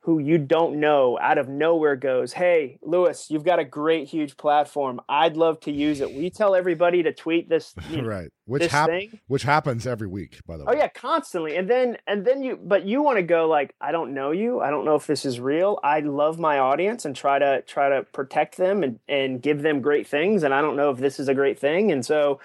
who 0.04 0.20
you 0.20 0.38
don't 0.38 0.82
know 0.82 1.18
out 1.22 1.38
of 1.38 1.48
nowhere 1.48 1.96
goes, 1.96 2.34
Hey, 2.34 2.78
Lewis, 2.82 3.28
you've 3.30 3.46
got 3.46 3.60
a 3.60 3.64
great, 3.64 4.10
huge 4.10 4.36
platform. 4.36 5.00
I'd 5.08 5.38
love 5.38 5.62
to 5.62 5.72
use 5.72 6.02
it. 6.02 6.12
You 6.12 6.30
tell 6.30 6.56
everybody 6.56 7.04
to 7.04 7.14
tweet 7.14 7.50
this? 7.50 7.74
You 7.94 8.02
know, 8.02 8.08
right. 8.08 8.30
Which, 8.46 8.66
hap- 8.66 8.90
which 9.28 9.44
happens 9.44 9.86
every 9.86 10.08
week, 10.08 10.40
by 10.48 10.58
the 10.58 10.64
oh, 10.64 10.68
way. 10.68 10.74
Oh 10.74 10.78
yeah, 10.78 10.88
constantly. 10.88 11.56
And 11.56 11.70
then, 11.70 11.98
and 12.08 12.26
then 12.26 12.42
you, 12.42 12.58
but 12.62 12.86
you 12.86 13.04
want 13.04 13.18
to 13.18 13.24
go 13.24 13.48
like, 13.48 13.76
I 13.80 13.92
don't 13.92 14.14
know 14.14 14.32
you. 14.32 14.62
I 14.62 14.72
don't 14.72 14.84
know 14.84 14.96
if 14.96 15.06
this 15.06 15.26
is 15.26 15.40
real. 15.40 15.80
I 15.84 16.00
love 16.00 16.40
my 16.40 16.58
audience 16.58 17.06
and 17.06 17.16
try 17.16 17.38
to, 17.40 17.62
try 17.68 17.90
to 17.90 18.04
protect 18.04 18.58
them 18.58 18.84
and, 18.84 19.00
and 19.08 19.42
give 19.42 19.62
them 19.62 19.82
great 19.82 20.08
things. 20.08 20.44
And 20.44 20.54
I 20.54 20.62
don't 20.62 20.76
know 20.76 20.90
if 20.90 20.98
this 20.98 21.20
is 21.20 21.28
a 21.28 21.36
great 21.36 21.60
thing. 21.60 21.92
And 21.92 22.06
so, 22.06 22.40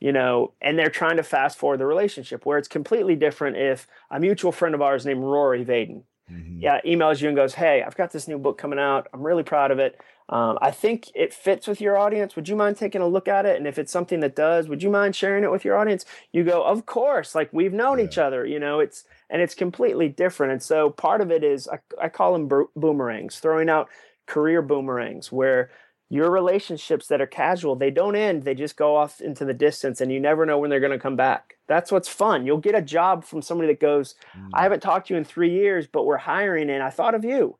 you 0.00 0.10
know, 0.10 0.52
and 0.62 0.78
they're 0.78 0.88
trying 0.90 1.18
to 1.18 1.22
fast 1.22 1.58
forward 1.58 1.80
the 1.80 1.86
relationship 1.86 2.46
where 2.46 2.56
it's 2.56 2.68
completely 2.68 3.14
different 3.14 3.56
if 3.56 3.86
a 4.10 4.18
mutual 4.18 4.52
friend 4.52 4.74
of 4.74 4.80
ours 4.80 5.04
named 5.04 5.22
Rory 5.22 5.64
Vaden 5.64 6.02
mm-hmm. 6.30 6.60
yeah, 6.60 6.80
emails 6.86 7.20
you 7.20 7.28
and 7.28 7.36
goes, 7.36 7.54
"Hey, 7.54 7.82
I've 7.82 7.96
got 7.96 8.12
this 8.12 8.28
new 8.28 8.38
book 8.38 8.58
coming 8.58 8.78
out. 8.78 9.08
I'm 9.12 9.22
really 9.22 9.42
proud 9.42 9.70
of 9.70 9.78
it. 9.78 10.00
Um, 10.28 10.58
I 10.62 10.70
think 10.70 11.10
it 11.14 11.34
fits 11.34 11.66
with 11.66 11.80
your 11.80 11.98
audience. 11.98 12.34
Would 12.34 12.48
you 12.48 12.56
mind 12.56 12.76
taking 12.78 13.02
a 13.02 13.06
look 13.06 13.28
at 13.28 13.44
it? 13.44 13.56
And 13.56 13.66
if 13.66 13.78
it's 13.78 13.92
something 13.92 14.20
that 14.20 14.34
does, 14.34 14.68
would 14.68 14.82
you 14.82 14.90
mind 14.90 15.14
sharing 15.14 15.44
it 15.44 15.50
with 15.50 15.64
your 15.64 15.76
audience?" 15.76 16.04
You 16.32 16.44
go, 16.44 16.62
"Of 16.62 16.86
course. 16.86 17.34
Like 17.34 17.52
we've 17.52 17.72
known 17.72 17.98
yeah. 17.98 18.04
each 18.06 18.18
other. 18.18 18.46
You 18.46 18.58
know, 18.58 18.80
it's 18.80 19.04
and 19.30 19.42
it's 19.42 19.54
completely 19.54 20.08
different. 20.08 20.52
And 20.52 20.62
so 20.62 20.90
part 20.90 21.20
of 21.20 21.30
it 21.30 21.44
is 21.44 21.68
I, 21.68 21.78
I 22.00 22.08
call 22.08 22.32
them 22.32 22.48
bo- 22.48 22.70
boomerangs, 22.76 23.40
throwing 23.40 23.68
out 23.68 23.88
career 24.26 24.62
boomerangs 24.62 25.30
where 25.30 25.70
your 26.10 26.30
relationships 26.30 27.06
that 27.08 27.20
are 27.20 27.26
casual, 27.26 27.76
they 27.76 27.90
don't 27.90 28.14
end, 28.14 28.42
they 28.42 28.54
just 28.54 28.76
go 28.76 28.94
off 28.96 29.20
into 29.20 29.44
the 29.44 29.54
distance 29.54 30.00
and 30.00 30.12
you 30.12 30.20
never 30.20 30.46
know 30.46 30.58
when 30.58 30.70
they're 30.70 30.80
going 30.80 30.92
to 30.92 30.98
come 30.98 31.16
back. 31.16 31.56
That's 31.66 31.90
what's 31.90 32.08
fun. 32.08 32.46
You'll 32.46 32.58
get 32.58 32.74
a 32.74 32.82
job 32.82 33.24
from 33.24 33.42
somebody 33.42 33.68
that 33.68 33.80
goes, 33.80 34.14
mm. 34.36 34.50
I 34.52 34.62
haven't 34.62 34.80
talked 34.80 35.08
to 35.08 35.14
you 35.14 35.18
in 35.18 35.24
3 35.24 35.50
years, 35.50 35.86
but 35.86 36.04
we're 36.04 36.18
hiring 36.18 36.70
and 36.70 36.82
I 36.82 36.90
thought 36.90 37.14
of 37.14 37.24
you. 37.24 37.56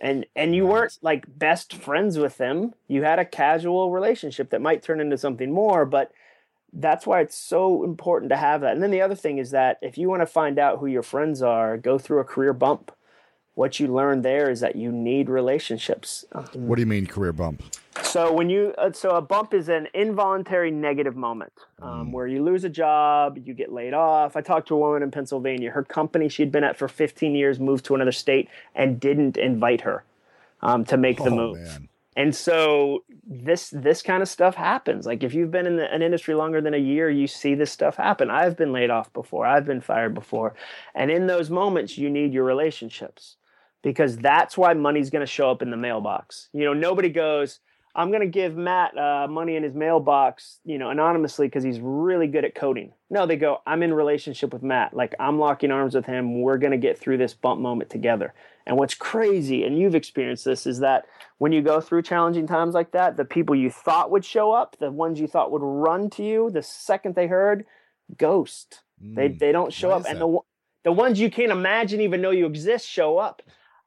And 0.00 0.26
and 0.34 0.54
you 0.54 0.66
weren't 0.66 0.98
like 1.02 1.24
best 1.38 1.72
friends 1.72 2.18
with 2.18 2.36
them. 2.36 2.74
You 2.88 3.04
had 3.04 3.20
a 3.20 3.24
casual 3.24 3.92
relationship 3.92 4.50
that 4.50 4.60
might 4.60 4.82
turn 4.82 5.00
into 5.00 5.16
something 5.16 5.52
more, 5.52 5.86
but 5.86 6.10
that's 6.72 7.06
why 7.06 7.20
it's 7.20 7.38
so 7.38 7.84
important 7.84 8.30
to 8.30 8.36
have 8.36 8.62
that. 8.62 8.72
And 8.72 8.82
then 8.82 8.90
the 8.90 9.00
other 9.00 9.14
thing 9.14 9.38
is 9.38 9.52
that 9.52 9.78
if 9.80 9.96
you 9.96 10.08
want 10.08 10.20
to 10.22 10.26
find 10.26 10.58
out 10.58 10.80
who 10.80 10.86
your 10.86 11.04
friends 11.04 11.40
are, 11.42 11.78
go 11.78 11.96
through 11.98 12.18
a 12.18 12.24
career 12.24 12.52
bump. 12.52 12.90
What 13.54 13.78
you 13.78 13.86
learn 13.86 14.22
there 14.22 14.50
is 14.50 14.60
that 14.60 14.74
you 14.74 14.90
need 14.90 15.28
relationships. 15.28 16.24
What 16.54 16.74
do 16.74 16.82
you 16.82 16.86
mean 16.86 17.06
career 17.06 17.32
bump? 17.32 17.62
So 18.02 18.32
when 18.32 18.50
you 18.50 18.74
uh, 18.76 18.90
so 18.92 19.10
a 19.10 19.22
bump 19.22 19.54
is 19.54 19.68
an 19.68 19.86
involuntary 19.94 20.72
negative 20.72 21.14
moment 21.14 21.52
um, 21.80 22.08
mm. 22.08 22.12
where 22.12 22.26
you 22.26 22.42
lose 22.42 22.64
a 22.64 22.68
job, 22.68 23.38
you 23.44 23.54
get 23.54 23.72
laid 23.72 23.94
off. 23.94 24.34
I 24.36 24.40
talked 24.40 24.66
to 24.68 24.74
a 24.74 24.78
woman 24.78 25.04
in 25.04 25.12
Pennsylvania. 25.12 25.70
Her 25.70 25.84
company 25.84 26.28
she'd 26.28 26.50
been 26.50 26.64
at 26.64 26.76
for 26.76 26.88
15 26.88 27.36
years 27.36 27.60
moved 27.60 27.84
to 27.86 27.94
another 27.94 28.12
state 28.12 28.48
and 28.74 28.98
didn't 28.98 29.36
invite 29.36 29.82
her 29.82 30.02
um, 30.60 30.84
to 30.86 30.96
make 30.96 31.18
the 31.18 31.30
oh, 31.30 31.36
move. 31.36 31.58
Man. 31.58 31.88
And 32.16 32.34
so 32.34 33.04
this 33.24 33.70
this 33.70 34.02
kind 34.02 34.22
of 34.22 34.28
stuff 34.28 34.56
happens. 34.56 35.06
Like 35.06 35.22
if 35.22 35.32
you've 35.32 35.52
been 35.52 35.66
in 35.66 35.76
the, 35.76 35.92
an 35.92 36.02
industry 36.02 36.34
longer 36.34 36.60
than 36.60 36.74
a 36.74 36.78
year, 36.78 37.08
you 37.08 37.28
see 37.28 37.54
this 37.54 37.70
stuff 37.70 37.96
happen. 37.96 38.30
I've 38.30 38.56
been 38.56 38.72
laid 38.72 38.90
off 38.90 39.12
before. 39.12 39.46
I've 39.46 39.64
been 39.64 39.80
fired 39.80 40.14
before, 40.14 40.54
and 40.96 41.12
in 41.12 41.28
those 41.28 41.50
moments, 41.50 41.96
you 41.96 42.10
need 42.10 42.32
your 42.32 42.44
relationships 42.44 43.36
because 43.84 44.16
that's 44.16 44.58
why 44.58 44.74
money's 44.74 45.10
going 45.10 45.20
to 45.20 45.30
show 45.30 45.50
up 45.50 45.62
in 45.62 45.70
the 45.70 45.76
mailbox. 45.76 46.48
You 46.52 46.64
know, 46.64 46.74
nobody 46.74 47.10
goes 47.10 47.60
I'm 47.96 48.10
going 48.10 48.22
to 48.22 48.26
give 48.26 48.56
Matt 48.56 48.96
uh, 48.98 49.28
money 49.28 49.54
in 49.54 49.62
his 49.62 49.74
mailbox, 49.74 50.58
you 50.64 50.78
know, 50.78 50.90
anonymously 50.90 51.46
because 51.46 51.62
he's 51.62 51.78
really 51.80 52.26
good 52.26 52.44
at 52.44 52.56
coding. 52.56 52.92
No, 53.08 53.24
they 53.24 53.36
go, 53.36 53.62
I'm 53.66 53.84
in 53.84 53.94
relationship 53.94 54.52
with 54.52 54.64
Matt. 54.64 54.94
Like 54.94 55.14
I'm 55.20 55.38
locking 55.38 55.70
arms 55.70 55.94
with 55.94 56.04
him. 56.04 56.40
We're 56.40 56.58
going 56.58 56.72
to 56.72 56.76
get 56.78 56.98
through 56.98 57.18
this 57.18 57.34
bump 57.34 57.60
moment 57.60 57.90
together. 57.90 58.34
And 58.66 58.76
what's 58.76 58.94
crazy, 58.94 59.62
and 59.62 59.78
you've 59.78 59.94
experienced 59.94 60.44
this, 60.44 60.66
is 60.66 60.80
that 60.80 61.04
when 61.38 61.52
you 61.52 61.62
go 61.62 61.80
through 61.80 62.02
challenging 62.02 62.48
times 62.48 62.74
like 62.74 62.90
that, 62.92 63.16
the 63.16 63.24
people 63.24 63.54
you 63.54 63.70
thought 63.70 64.10
would 64.10 64.24
show 64.24 64.50
up, 64.50 64.76
the 64.80 64.90
ones 64.90 65.20
you 65.20 65.28
thought 65.28 65.52
would 65.52 65.62
run 65.62 66.10
to 66.10 66.24
you, 66.24 66.50
the 66.50 66.62
second 66.62 67.14
they 67.14 67.28
heard, 67.28 67.64
ghost. 68.16 68.82
Mm, 69.04 69.14
they 69.14 69.28
they 69.28 69.52
don't 69.52 69.72
show 69.72 69.90
up, 69.90 70.04
and 70.08 70.20
the 70.20 70.38
the 70.82 70.92
ones 70.92 71.20
you 71.20 71.30
can't 71.30 71.52
imagine 71.52 72.00
even 72.00 72.20
know 72.20 72.30
you 72.30 72.46
exist 72.46 72.88
show 72.88 73.18
up. 73.18 73.42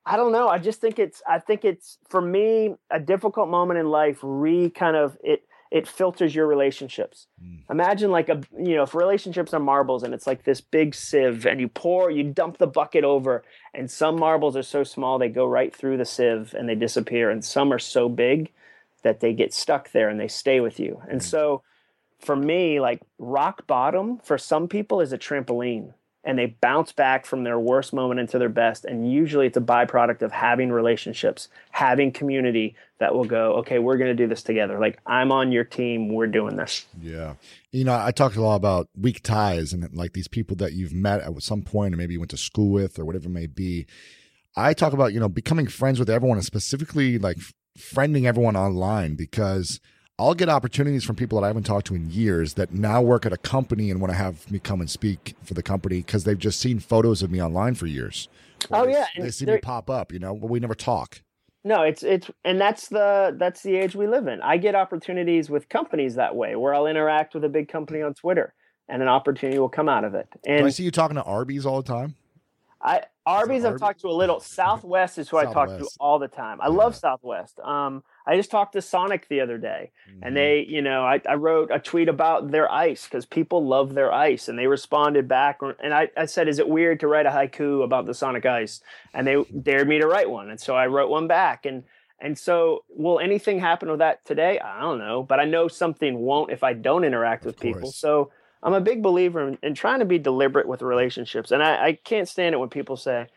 I 0.07 0.15
don't 0.15 0.31
know. 0.31 0.47
I 0.47 0.57
just 0.57 0.79
think 0.79 0.99
it's 0.99 1.21
I 1.27 1.39
think 1.39 1.65
it's 1.65 1.97
for 2.07 2.21
me 2.21 2.75
a 2.89 2.99
difficult 2.99 3.49
moment 3.49 3.79
in 3.79 3.89
life 3.89 4.19
re 4.21 4.69
kind 4.69 4.95
of 4.95 5.17
it 5.23 5.43
it 5.69 5.85
filters 5.85 6.33
your 6.33 6.47
relationships. 6.47 7.27
Mm. 7.43 7.59
Imagine 7.69 8.09
like 8.09 8.29
a 8.29 8.41
you 8.57 8.75
know, 8.75 8.83
if 8.83 8.95
relationships 8.95 9.53
are 9.53 9.59
marbles 9.59 10.03
and 10.03 10.13
it's 10.13 10.25
like 10.25 10.45
this 10.45 10.61
big 10.61 10.95
sieve 10.95 11.45
and 11.45 11.59
you 11.59 11.67
pour 11.67 12.09
you 12.09 12.23
dump 12.23 12.57
the 12.57 12.67
bucket 12.67 13.03
over 13.03 13.43
and 13.73 13.91
some 13.91 14.17
marbles 14.17 14.55
are 14.55 14.63
so 14.63 14.83
small 14.83 15.19
they 15.19 15.29
go 15.29 15.45
right 15.45 15.75
through 15.75 15.97
the 15.97 16.05
sieve 16.05 16.53
and 16.53 16.69
they 16.69 16.75
disappear 16.75 17.29
and 17.29 17.43
some 17.43 17.73
are 17.73 17.79
so 17.79 18.07
big 18.07 18.51
that 19.03 19.19
they 19.19 19.33
get 19.33 19.53
stuck 19.53 19.91
there 19.91 20.07
and 20.09 20.19
they 20.19 20.29
stay 20.29 20.61
with 20.61 20.79
you. 20.79 21.01
And 21.09 21.19
mm. 21.19 21.23
so 21.23 21.63
for 22.19 22.35
me 22.35 22.79
like 22.79 23.01
rock 23.19 23.67
bottom 23.67 24.19
for 24.23 24.37
some 24.37 24.69
people 24.69 25.01
is 25.01 25.11
a 25.11 25.17
trampoline 25.17 25.93
and 26.27 26.37
they 26.37 26.47
bounce 26.59 26.91
back 26.91 27.25
from 27.25 27.45
their 27.45 27.57
worst 27.57 27.93
moment 27.93 28.19
into 28.19 28.37
their 28.37 28.49
best. 28.49 28.83
And 28.83 29.09
usually 29.09 29.47
it's 29.47 29.55
a 29.55 29.61
byproduct 29.61 30.21
of 30.21 30.33
having 30.33 30.73
relationships, 30.73 31.47
having 31.71 32.11
community 32.11 32.75
that 32.99 33.15
will 33.15 33.23
go, 33.23 33.53
okay, 33.53 33.79
we're 33.79 33.95
going 33.95 34.09
to 34.09 34.23
do 34.23 34.27
this 34.27 34.43
together. 34.43 34.77
Like, 34.77 34.99
I'm 35.05 35.31
on 35.31 35.53
your 35.53 35.63
team. 35.63 36.13
We're 36.13 36.27
doing 36.27 36.57
this. 36.57 36.85
Yeah. 37.01 37.35
You 37.71 37.85
know, 37.85 37.97
I 37.97 38.11
talked 38.11 38.35
a 38.35 38.41
lot 38.41 38.57
about 38.57 38.89
weak 38.99 39.23
ties 39.23 39.71
and 39.71 39.87
like 39.95 40.11
these 40.11 40.27
people 40.27 40.57
that 40.57 40.73
you've 40.73 40.91
met 40.91 41.21
at 41.21 41.41
some 41.41 41.61
point 41.61 41.93
or 41.93 41.97
maybe 41.97 42.11
you 42.11 42.19
went 42.19 42.31
to 42.31 42.37
school 42.37 42.71
with 42.71 42.99
or 42.99 43.05
whatever 43.05 43.27
it 43.27 43.31
may 43.31 43.47
be. 43.47 43.87
I 44.53 44.73
talk 44.73 44.91
about, 44.91 45.13
you 45.13 45.21
know, 45.21 45.29
becoming 45.29 45.67
friends 45.67 45.97
with 45.97 46.09
everyone 46.09 46.37
and 46.37 46.45
specifically 46.45 47.17
like 47.17 47.37
friending 47.79 48.25
everyone 48.25 48.57
online 48.57 49.15
because– 49.15 49.79
I'll 50.19 50.33
get 50.33 50.49
opportunities 50.49 51.03
from 51.03 51.15
people 51.15 51.39
that 51.39 51.45
I 51.45 51.47
haven't 51.47 51.63
talked 51.63 51.87
to 51.87 51.95
in 51.95 52.09
years 52.09 52.55
that 52.55 52.73
now 52.73 53.03
work 53.03 53.27
at 53.27 53.33
a 53.33 53.37
company 53.37 53.91
and 53.91 54.01
want 54.01 54.11
to 54.11 54.17
have 54.17 54.49
me 54.49 54.57
come 54.57 54.81
and 54.81 54.89
speak 54.89 55.35
for 55.43 55.53
the 55.53 55.61
company 55.61 55.97
because 55.97 56.23
they've 56.23 56.39
just 56.39 56.59
seen 56.59 56.79
photos 56.79 57.21
of 57.21 57.29
me 57.29 57.39
online 57.39 57.75
for 57.75 57.85
years. 57.85 58.27
Oh 58.71 58.85
they, 58.85 58.93
yeah, 58.93 59.05
they 59.15 59.29
see 59.29 59.45
me 59.45 59.59
pop 59.59 59.91
up, 59.91 60.11
you 60.11 60.17
know, 60.17 60.35
but 60.35 60.49
we 60.49 60.59
never 60.59 60.73
talk. 60.73 61.21
No, 61.63 61.83
it's 61.83 62.01
it's 62.01 62.31
and 62.43 62.59
that's 62.59 62.87
the 62.87 63.35
that's 63.37 63.61
the 63.61 63.75
age 63.75 63.95
we 63.95 64.07
live 64.07 64.25
in. 64.25 64.41
I 64.41 64.57
get 64.57 64.73
opportunities 64.73 65.51
with 65.51 65.69
companies 65.69 66.15
that 66.15 66.35
way 66.35 66.55
where 66.55 66.73
I'll 66.73 66.87
interact 66.87 67.35
with 67.35 67.43
a 67.43 67.49
big 67.49 67.67
company 67.67 68.01
on 68.01 68.15
Twitter 68.15 68.55
and 68.89 69.03
an 69.03 69.07
opportunity 69.07 69.59
will 69.59 69.69
come 69.69 69.89
out 69.89 70.03
of 70.03 70.15
it. 70.15 70.27
And 70.47 70.61
Do 70.61 70.65
I 70.65 70.69
see 70.69 70.83
you 70.83 70.91
talking 70.91 71.15
to 71.15 71.23
Arby's 71.23 71.65
all 71.65 71.79
the 71.79 71.87
time. 71.87 72.15
I 72.87 73.03
Arby's 73.25 73.65
I've 73.65 73.77
talked 73.77 73.99
to 74.01 74.07
a 74.07 74.15
little. 74.15 74.39
Southwest 74.39 75.17
is 75.17 75.27
who 75.27 75.37
Southwest. 75.37 75.57
I 75.57 75.77
talk 75.77 75.79
to 75.79 75.89
all 75.99 76.17
the 76.17 76.29
time. 76.29 76.61
I 76.61 76.67
yeah. 76.67 76.73
love 76.73 76.95
Southwest. 76.95 77.59
Um, 77.59 78.03
I 78.25 78.37
just 78.37 78.49
talked 78.49 78.73
to 78.73 78.81
Sonic 78.81 79.27
the 79.27 79.41
other 79.41 79.57
day, 79.57 79.91
mm-hmm. 80.09 80.23
and 80.23 80.37
they, 80.37 80.65
you 80.67 80.81
know, 80.81 81.03
I, 81.03 81.21
I 81.27 81.35
wrote 81.35 81.69
a 81.69 81.79
tweet 81.79 82.07
about 82.07 82.51
their 82.51 82.71
ice 82.71 83.03
because 83.03 83.25
people 83.25 83.67
love 83.67 83.93
their 83.93 84.13
ice, 84.13 84.47
and 84.47 84.57
they 84.57 84.67
responded 84.67 85.27
back. 85.27 85.59
And 85.61 85.93
I, 85.93 86.09
I 86.15 86.25
said, 86.25 86.47
"Is 86.47 86.59
it 86.59 86.69
weird 86.69 87.01
to 87.01 87.07
write 87.07 87.25
a 87.25 87.29
haiku 87.29 87.83
about 87.83 88.05
the 88.05 88.13
Sonic 88.13 88.45
ice?" 88.45 88.81
And 89.13 89.27
they 89.27 89.43
dared 89.43 89.89
me 89.89 89.99
to 89.99 90.07
write 90.07 90.29
one, 90.29 90.49
and 90.49 90.59
so 90.59 90.75
I 90.75 90.87
wrote 90.87 91.09
one 91.09 91.27
back. 91.27 91.65
And 91.65 91.83
and 92.19 92.37
so, 92.37 92.85
will 92.89 93.19
anything 93.19 93.59
happen 93.59 93.89
with 93.89 93.99
that 93.99 94.25
today? 94.25 94.59
I 94.59 94.79
don't 94.79 94.99
know, 94.99 95.21
but 95.21 95.41
I 95.41 95.45
know 95.45 95.67
something 95.67 96.17
won't 96.19 96.51
if 96.51 96.63
I 96.63 96.71
don't 96.71 97.03
interact 97.03 97.43
with 97.45 97.59
people. 97.59 97.91
So 97.91 98.31
I'm 98.63 98.73
a 98.73 98.81
big 98.81 99.03
believer 99.03 99.47
in, 99.47 99.57
in, 99.61 99.73
trying 99.73 99.99
to 99.99 100.05
be 100.05 100.19
deliberate 100.19 100.67
with 100.67 100.81
relationships, 100.81 101.51
and 101.51 101.63
I, 101.63 101.85
I 101.87 101.93
can't 101.93 102.27
stand 102.27 102.53
it 102.53 102.57
when 102.57 102.69
people 102.69 102.97
say 102.97 103.27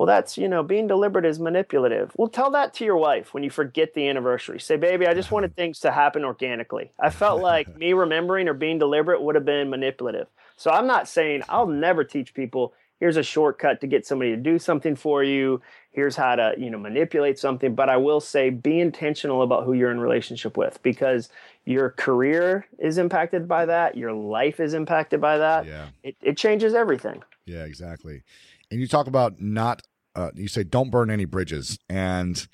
well, 0.00 0.06
that's, 0.06 0.38
you 0.38 0.48
know, 0.48 0.62
being 0.62 0.86
deliberate 0.86 1.26
is 1.26 1.38
manipulative. 1.38 2.12
Well, 2.16 2.28
tell 2.28 2.50
that 2.52 2.72
to 2.76 2.86
your 2.86 2.96
wife 2.96 3.34
when 3.34 3.42
you 3.42 3.50
forget 3.50 3.92
the 3.92 4.08
anniversary. 4.08 4.58
Say, 4.58 4.78
baby, 4.78 5.06
I 5.06 5.12
just 5.12 5.30
wanted 5.30 5.54
things 5.56 5.80
to 5.80 5.90
happen 5.90 6.24
organically. 6.24 6.90
I 6.98 7.10
felt 7.10 7.42
like 7.42 7.76
me 7.76 7.92
remembering 7.92 8.48
or 8.48 8.54
being 8.54 8.78
deliberate 8.78 9.20
would 9.20 9.34
have 9.34 9.44
been 9.44 9.68
manipulative. 9.68 10.28
So 10.56 10.70
I'm 10.70 10.86
not 10.86 11.06
saying 11.06 11.42
I'll 11.50 11.66
never 11.66 12.02
teach 12.02 12.32
people 12.32 12.72
here's 12.98 13.18
a 13.18 13.22
shortcut 13.22 13.82
to 13.82 13.86
get 13.86 14.06
somebody 14.06 14.30
to 14.30 14.38
do 14.38 14.58
something 14.58 14.96
for 14.96 15.22
you. 15.22 15.60
Here's 15.90 16.16
how 16.16 16.36
to 16.36 16.54
you 16.56 16.70
know 16.70 16.78
manipulate 16.78 17.38
something 17.38 17.74
but 17.74 17.88
i 17.88 17.96
will 17.96 18.20
say 18.20 18.50
be 18.50 18.80
intentional 18.80 19.42
about 19.42 19.64
who 19.64 19.72
you're 19.72 19.90
in 19.90 20.00
relationship 20.00 20.56
with 20.56 20.82
because 20.82 21.28
your 21.64 21.90
career 21.90 22.66
is 22.78 22.98
impacted 22.98 23.46
by 23.46 23.66
that 23.66 23.96
your 23.96 24.12
life 24.12 24.60
is 24.60 24.74
impacted 24.74 25.20
by 25.20 25.38
that 25.38 25.66
Yeah. 25.66 25.88
it, 26.02 26.16
it 26.22 26.36
changes 26.36 26.74
everything 26.74 27.22
Yeah, 27.46 27.64
exactly. 27.64 28.22
And 28.70 28.80
you 28.80 28.86
talk 28.86 29.08
about 29.08 29.40
not, 29.40 29.82
uh, 30.14 30.30
you 30.34 30.46
say 30.46 30.62
don't 30.62 30.90
burn 30.90 31.10
any 31.10 31.24
bridges. 31.24 31.76
And 31.88 32.46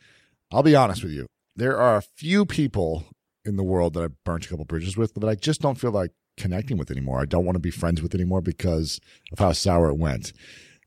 I'll 0.51 0.63
be 0.63 0.75
honest 0.75 1.03
with 1.03 1.13
you, 1.13 1.27
there 1.55 1.77
are 1.77 1.97
a 1.97 2.03
few 2.03 2.47
people 2.47 3.05
in 3.45 3.57
the 3.57 3.63
world 3.63 3.93
that 3.95 4.03
I've 4.03 4.25
burnt 4.25 4.47
a 4.47 4.49
couple 4.49 4.65
bridges 4.65 4.97
with 4.97 5.13
that 5.15 5.29
I 5.29 5.35
just 5.35 5.61
don't 5.61 5.79
feel 5.79 5.91
like 5.91 6.13
connecting 6.39 6.79
with 6.79 6.91
anymore. 6.91 7.21
I 7.21 7.27
don't 7.27 7.45
want 7.45 7.57
to 7.57 7.61
be 7.61 7.71
friends 7.71 8.01
with 8.01 8.15
anymore 8.15 8.41
because 8.41 8.99
of 9.33 9.39
how 9.39 9.53
sour 9.53 9.91
it 9.91 9.99
went. 9.99 10.33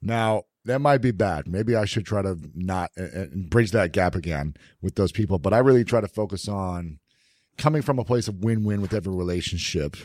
Now, 0.02 0.44
that 0.70 0.80
might 0.80 1.00
be 1.00 1.12
bad. 1.12 1.48
Maybe 1.48 1.76
I 1.76 1.86
should 1.86 2.06
try 2.06 2.22
to 2.22 2.38
not 2.54 2.92
uh, 2.98 3.22
uh, 3.22 3.26
bridge 3.34 3.72
that 3.72 3.92
gap 3.92 4.16
again 4.16 4.54
with 4.82 4.96
those 4.96 5.12
people. 5.12 5.40
But 5.40 5.54
I 5.54 5.58
really 5.58 5.84
try 5.84 6.00
to 6.00 6.08
focus 6.08 6.48
on 6.48 7.00
coming 7.58 7.82
from 7.82 7.98
a 7.98 8.06
place 8.06 8.28
of 8.28 8.44
win-win 8.44 8.80
with 8.82 8.94
every 8.94 9.14
relationship, 9.14 9.98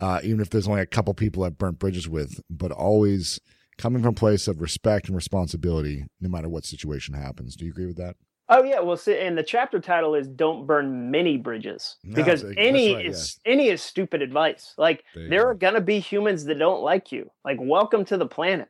uh, 0.00 0.20
even 0.22 0.40
if 0.40 0.50
there's 0.50 0.68
only 0.68 0.82
a 0.82 0.86
couple 0.86 1.12
people 1.14 1.42
I've 1.42 1.58
burnt 1.58 1.80
bridges 1.80 2.08
with, 2.08 2.40
but 2.48 2.70
always 2.70 3.40
coming 3.76 4.02
from 4.02 4.12
a 4.12 4.16
place 4.16 4.46
of 4.46 4.60
respect 4.60 5.08
and 5.08 5.16
responsibility, 5.16 6.04
no 6.20 6.28
matter 6.28 6.48
what 6.48 6.64
situation 6.64 7.14
happens. 7.14 7.56
Do 7.56 7.64
you 7.64 7.72
agree 7.72 7.86
with 7.86 7.96
that? 7.96 8.14
Oh 8.48 8.62
yeah, 8.62 8.80
well, 8.80 8.96
see, 8.96 9.18
and 9.18 9.38
the 9.38 9.42
chapter 9.42 9.80
title 9.80 10.14
is 10.14 10.28
"Don't 10.28 10.66
Burn 10.66 11.10
Many 11.10 11.38
Bridges" 11.38 11.96
because 12.06 12.44
any 12.58 12.94
right, 12.94 13.06
is 13.06 13.40
any 13.46 13.68
is 13.68 13.80
stupid 13.82 14.20
advice. 14.20 14.74
Like 14.76 15.02
There 15.14 15.28
there 15.30 15.48
are 15.48 15.54
gonna 15.54 15.80
be 15.80 15.98
humans 15.98 16.44
that 16.44 16.58
don't 16.58 16.82
like 16.82 17.10
you. 17.10 17.30
Like 17.42 17.56
welcome 17.58 18.04
to 18.04 18.18
the 18.18 18.26
planet, 18.26 18.68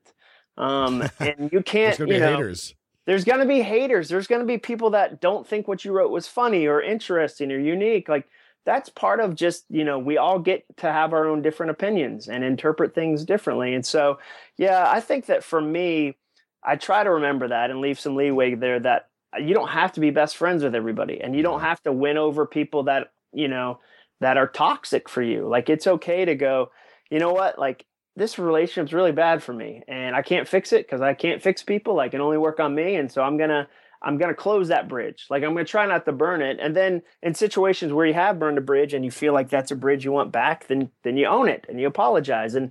um, 0.57 1.03
and 1.21 1.51
you 1.53 1.63
can't. 1.63 1.99
going 1.99 2.09
to 2.09 2.15
You 2.15 2.15
be 2.15 2.19
know, 2.21 2.33
haters. 2.37 2.75
there's 3.07 3.25
gonna 3.25 3.47
be 3.47 3.63
haters. 3.63 4.09
There's 4.09 4.27
gonna 4.27 4.45
be 4.45 4.59
people 4.59 4.91
that 4.91 5.21
don't 5.21 5.47
think 5.47 5.69
what 5.69 5.85
you 5.85 5.93
wrote 5.93 6.11
was 6.11 6.27
funny 6.29 6.67
or 6.67 6.81
interesting 6.83 7.53
or 7.53 7.59
unique. 7.59 8.09
Like 8.09 8.29
that's 8.67 8.89
part 8.89 9.21
of 9.21 9.35
just 9.35 9.65
you 9.69 9.85
know 9.85 9.99
we 9.99 10.17
all 10.19 10.39
get 10.39 10.65
to 10.79 10.91
have 10.93 11.13
our 11.13 11.27
own 11.29 11.43
different 11.43 11.71
opinions 11.71 12.29
and 12.29 12.45
interpret 12.45 12.95
things 12.95 13.25
differently. 13.25 13.75
And 13.75 13.85
so, 13.85 14.19
yeah, 14.57 14.89
I 14.91 15.01
think 15.01 15.27
that 15.27 15.45
for 15.45 15.61
me, 15.61 16.17
I 16.63 16.77
try 16.77 17.05
to 17.05 17.11
remember 17.11 17.49
that 17.49 17.71
and 17.71 17.81
leave 17.81 18.01
some 18.01 18.17
leeway 18.17 18.55
there 18.55 18.81
that 18.81 19.09
you 19.41 19.55
don't 19.55 19.69
have 19.69 19.93
to 19.93 20.01
be 20.01 20.11
best 20.11 20.37
friends 20.37 20.63
with 20.63 20.75
everybody 20.75 21.21
and 21.21 21.35
you 21.35 21.43
don't 21.43 21.61
have 21.61 21.83
to 21.83 21.93
win 21.93 22.17
over 22.17 22.47
people 22.47 22.85
that 22.85 23.13
you 23.33 23.49
know 23.49 23.81
that 24.21 24.37
are 24.37 24.47
toxic 24.47 25.09
for 25.09 25.23
you 25.23 25.49
like 25.49 25.69
it's 25.69 25.87
okay 25.89 26.25
to 26.25 26.37
go 26.37 26.71
you 27.11 27.19
know 27.19 27.33
what 27.33 27.59
like 27.59 27.85
this 28.17 28.39
relationship's 28.39 28.93
really 28.93 29.13
bad 29.13 29.43
for 29.43 29.53
me 29.53 29.83
and 29.89 30.15
i 30.15 30.23
can't 30.23 30.49
fix 30.49 30.73
it 30.73 30.87
because 30.87 31.01
i 31.01 31.15
can't 31.15 31.43
fix 31.43 31.63
people 31.63 32.01
i 32.01 32.09
can 32.09 32.21
only 32.21 32.39
work 32.39 32.61
on 32.61 32.75
me 32.75 32.97
and 32.97 33.11
so 33.11 33.23
i'm 33.23 33.37
gonna 33.37 33.67
i'm 34.03 34.19
gonna 34.19 34.35
close 34.35 34.69
that 34.69 34.89
bridge. 34.89 35.27
Like 35.31 35.43
i'm 35.43 35.55
gonna 35.55 35.65
try 35.65 35.87
not 35.87 36.05
to 36.05 36.13
burn 36.13 36.43
it 36.43 36.59
and 36.61 36.77
then 36.77 37.03
in 37.23 37.35
situations 37.35 37.93
where 37.93 38.07
you 38.07 38.15
have 38.15 38.39
burned 38.39 38.59
a 38.59 38.63
bridge 38.63 38.95
and 38.95 39.05
you 39.05 39.11
feel 39.11 39.33
like 39.33 39.49
that's 39.49 39.71
a 39.71 39.77
bridge 39.77 40.05
you 40.05 40.13
want 40.13 40.33
back 40.33 40.67
then 40.69 40.91
then 41.03 41.17
you 41.17 41.27
own 41.27 41.49
it 41.49 41.67
and 41.69 41.81
you 41.81 41.87
apologize 41.87 42.55
and 42.55 42.71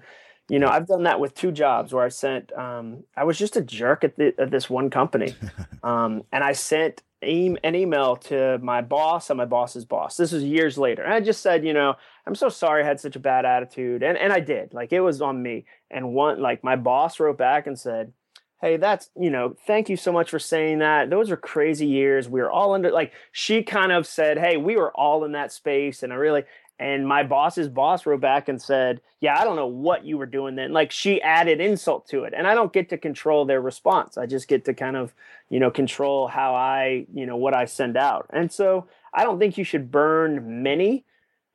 you 0.49 0.59
know 0.59 0.67
i've 0.67 0.87
done 0.87 1.03
that 1.03 1.19
with 1.19 1.33
two 1.33 1.51
jobs 1.51 1.93
where 1.93 2.05
i 2.05 2.09
sent 2.09 2.51
um, 2.53 3.03
i 3.17 3.23
was 3.23 3.37
just 3.37 3.57
a 3.57 3.61
jerk 3.61 4.03
at, 4.03 4.15
the, 4.15 4.33
at 4.39 4.51
this 4.51 4.69
one 4.69 4.89
company 4.89 5.35
um, 5.83 6.23
and 6.31 6.43
i 6.43 6.53
sent 6.53 7.01
an 7.23 7.75
email 7.75 8.15
to 8.15 8.59
my 8.61 8.81
boss 8.81 9.29
and 9.29 9.37
my 9.37 9.45
boss's 9.45 9.85
boss. 9.85 10.17
This 10.17 10.31
was 10.31 10.43
years 10.43 10.77
later. 10.77 11.03
And 11.03 11.13
i 11.13 11.19
just 11.19 11.41
said 11.41 11.65
you 11.65 11.73
know 11.73 11.95
i'm 12.27 12.35
so 12.35 12.49
sorry 12.49 12.83
i 12.83 12.85
had 12.85 12.99
such 12.99 13.15
a 13.15 13.19
bad 13.19 13.45
attitude. 13.45 14.03
And, 14.03 14.17
and 14.17 14.31
i 14.33 14.39
did. 14.39 14.73
Like 14.73 14.93
it 14.93 15.01
was 15.01 15.21
on 15.21 15.41
me. 15.41 15.65
And 15.89 16.13
one 16.13 16.41
like 16.41 16.63
my 16.63 16.75
boss 16.75 17.19
wrote 17.19 17.37
back 17.37 17.67
and 17.67 17.79
said 17.79 18.13
hey 18.61 18.77
that's 18.77 19.09
you 19.19 19.29
know 19.29 19.55
thank 19.67 19.89
you 19.89 19.97
so 19.97 20.11
much 20.11 20.29
for 20.29 20.39
saying 20.39 20.79
that. 20.79 21.09
Those 21.09 21.29
were 21.29 21.37
crazy 21.37 21.87
years. 21.87 22.29
We 22.29 22.41
were 22.41 22.51
all 22.51 22.73
under 22.73 22.91
like 22.91 23.13
she 23.31 23.63
kind 23.63 23.91
of 23.91 24.07
said 24.07 24.37
hey 24.37 24.57
we 24.57 24.75
were 24.75 24.91
all 24.91 25.23
in 25.23 25.33
that 25.33 25.51
space. 25.51 26.03
And 26.03 26.13
i 26.13 26.15
really 26.15 26.43
and 26.79 27.07
my 27.07 27.23
boss's 27.23 27.69
boss 27.69 28.05
wrote 28.05 28.21
back 28.21 28.49
and 28.49 28.61
said, 28.61 29.01
Yeah, 29.19 29.39
I 29.39 29.43
don't 29.43 29.55
know 29.55 29.67
what 29.67 30.05
you 30.05 30.17
were 30.17 30.25
doing 30.25 30.55
then. 30.55 30.73
Like 30.73 30.91
she 30.91 31.21
added 31.21 31.61
insult 31.61 32.07
to 32.09 32.23
it. 32.23 32.33
And 32.35 32.47
I 32.47 32.55
don't 32.55 32.73
get 32.73 32.89
to 32.89 32.97
control 32.97 33.45
their 33.45 33.61
response. 33.61 34.17
I 34.17 34.25
just 34.25 34.47
get 34.47 34.65
to 34.65 34.73
kind 34.73 34.95
of, 34.97 35.13
you 35.49 35.59
know, 35.59 35.69
control 35.71 36.27
how 36.27 36.55
I, 36.55 37.05
you 37.13 37.25
know, 37.25 37.37
what 37.37 37.53
I 37.55 37.65
send 37.65 37.95
out. 37.95 38.27
And 38.31 38.51
so 38.51 38.87
I 39.13 39.23
don't 39.23 39.39
think 39.39 39.57
you 39.57 39.63
should 39.63 39.91
burn 39.91 40.63
many. 40.63 41.05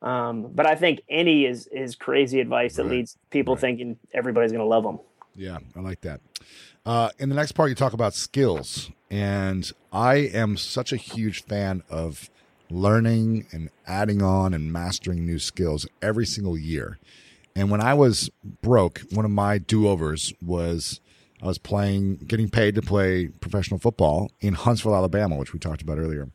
Um, 0.01 0.51
but 0.53 0.65
I 0.65 0.75
think 0.75 1.01
any 1.09 1.45
is 1.45 1.67
is 1.67 1.95
crazy 1.95 2.39
advice 2.39 2.75
that 2.75 2.83
Right. 2.83 2.91
leads 2.91 3.17
people 3.29 3.55
Right. 3.55 3.61
thinking 3.61 3.97
everybody's 4.13 4.51
going 4.53 4.63
to 4.63 4.69
love 4.69 4.83
them. 4.83 4.99
Yeah, 5.35 5.57
I 5.75 5.81
like 5.81 6.01
that. 6.01 6.21
Uh, 6.85 7.09
in 7.19 7.27
the 7.29 7.35
next 7.35 7.51
part, 7.51 7.69
you 7.69 7.75
talk 7.75 7.93
about 7.93 8.13
skills, 8.13 8.89
and 9.11 9.69
I 9.91 10.15
am 10.15 10.55
such 10.57 10.93
a 10.93 10.95
huge 10.97 11.43
fan 11.43 11.83
of 11.89 12.29
learning 12.69 13.47
and 13.51 13.69
adding 13.87 14.21
on 14.21 14.53
and 14.53 14.71
mastering 14.71 15.25
new 15.25 15.39
skills 15.39 15.87
every 16.01 16.25
single 16.25 16.57
year. 16.57 16.99
And 17.55 17.71
when 17.71 17.81
I 17.81 17.93
was 17.93 18.29
broke, 18.61 19.01
one 19.11 19.25
of 19.25 19.31
my 19.31 19.57
do 19.57 19.87
overs 19.87 20.33
was 20.41 21.01
I 21.41 21.47
was 21.47 21.57
playing, 21.57 22.17
getting 22.27 22.49
paid 22.49 22.75
to 22.75 22.81
play 22.81 23.27
professional 23.27 23.79
football 23.79 24.31
in 24.39 24.53
Huntsville, 24.53 24.95
Alabama, 24.95 25.35
which 25.35 25.53
we 25.53 25.59
talked 25.59 25.81
about 25.81 25.97
earlier. 25.97 26.29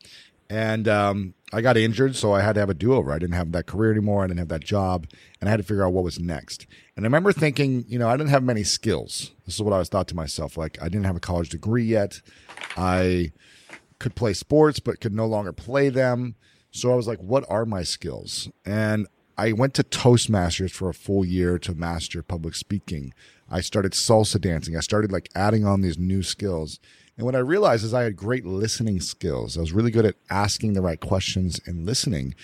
And 0.51 0.89
um, 0.89 1.35
I 1.53 1.63
got 1.63 1.77
injured, 1.77 2.17
so 2.17 2.33
I 2.33 2.43
had 2.43 2.55
to 2.55 2.61
have 2.61 2.71
a 2.71 2.75
do 2.75 2.95
over. 2.95 3.13
I 3.13 3.19
didn't 3.19 3.35
have 3.35 3.53
that 3.53 3.67
career 3.67 3.93
anymore. 3.93 4.25
I 4.25 4.27
didn't 4.27 4.41
have 4.41 4.49
that 4.49 4.65
job, 4.65 5.07
and 5.41 5.49
I 5.49 5.51
had 5.51 5.57
to 5.57 5.63
figure 5.63 5.85
out 5.87 5.93
what 5.93 6.05
was 6.05 6.21
next. 6.21 6.67
And 6.97 7.05
I 7.05 7.07
remember 7.07 7.33
thinking, 7.33 7.85
you 7.89 7.99
know, 7.99 8.09
I 8.09 8.17
didn't 8.17 8.31
have 8.31 8.43
many 8.43 8.63
skills. 8.63 9.33
This 9.47 9.55
is 9.55 9.63
what 9.63 9.73
I 9.73 9.79
was 9.79 9.89
thought 9.89 10.09
to 10.09 10.17
myself. 10.17 10.57
Like, 10.57 10.79
I 10.83 10.85
didn't 10.85 11.05
have 11.05 11.17
a 11.17 11.21
college 11.21 11.49
degree 11.49 11.85
yet. 11.85 12.21
I 12.77 13.33
could 13.99 14.15
play 14.15 14.33
sports, 14.33 14.81
but 14.81 15.01
could 15.01 15.15
no 15.15 15.27
longer 15.27 15.53
play 15.53 15.89
them. 15.89 16.35
So 16.71 16.93
I 16.93 16.97
was 16.97 17.07
like, 17.07 17.21
what 17.21 17.45
are 17.49 17.65
my 17.65 17.83
skills? 17.83 18.51
And 18.65 19.07
I 19.37 19.53
went 19.53 19.75
to 19.75 19.85
Toastmasters 19.85 20.71
for 20.71 20.89
a 20.89 20.95
full 20.95 21.25
year 21.25 21.59
to 21.61 21.75
master 21.75 22.23
public 22.23 22.55
speaking. 22.55 23.15
I 23.51 23.61
started 23.61 23.93
salsa 23.93 24.41
dancing. 24.41 24.77
I 24.77 24.81
started 24.81 25.13
like 25.13 25.29
adding 25.35 25.65
on 25.65 25.81
these 25.81 25.99
new 25.99 26.23
skills. 26.23 26.81
And 27.17 27.25
what 27.25 27.37
I 27.37 27.41
realized 27.41 27.85
is 27.85 27.95
I 27.95 28.03
had 28.03 28.17
great 28.17 28.45
listening 28.45 29.01
skills. 29.01 29.57
I 29.57 29.61
was 29.61 29.73
really 29.73 29.91
good 29.91 30.07
at 30.07 30.17
asking 30.31 30.73
the 30.73 30.83
right 30.83 31.01
questions 31.01 31.61
and 31.67 31.87
listening. 31.87 32.35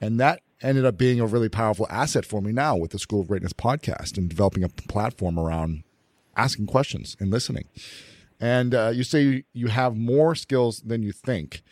And 0.00 0.18
that 0.20 0.40
ended 0.62 0.84
up 0.84 0.98
being 0.98 1.20
a 1.20 1.26
really 1.26 1.48
powerful 1.48 1.86
asset 1.90 2.24
for 2.24 2.40
me 2.40 2.52
now 2.52 2.76
with 2.76 2.90
the 2.90 2.98
School 2.98 3.20
of 3.20 3.28
Greatness 3.28 3.52
podcast 3.52 4.16
and 4.16 4.28
developing 4.28 4.64
a 4.64 4.68
platform 4.68 5.38
around 5.38 5.84
asking 6.36 6.66
questions 6.66 7.16
and 7.20 7.30
listening. 7.30 7.66
And 8.40 8.74
uh, 8.74 8.90
you 8.94 9.02
say 9.02 9.44
you, 9.52 9.68
have 9.68 9.96
more 9.96 10.34
skills 10.34 10.80
than 10.80 11.02
you 11.02 11.12
think 11.12 11.62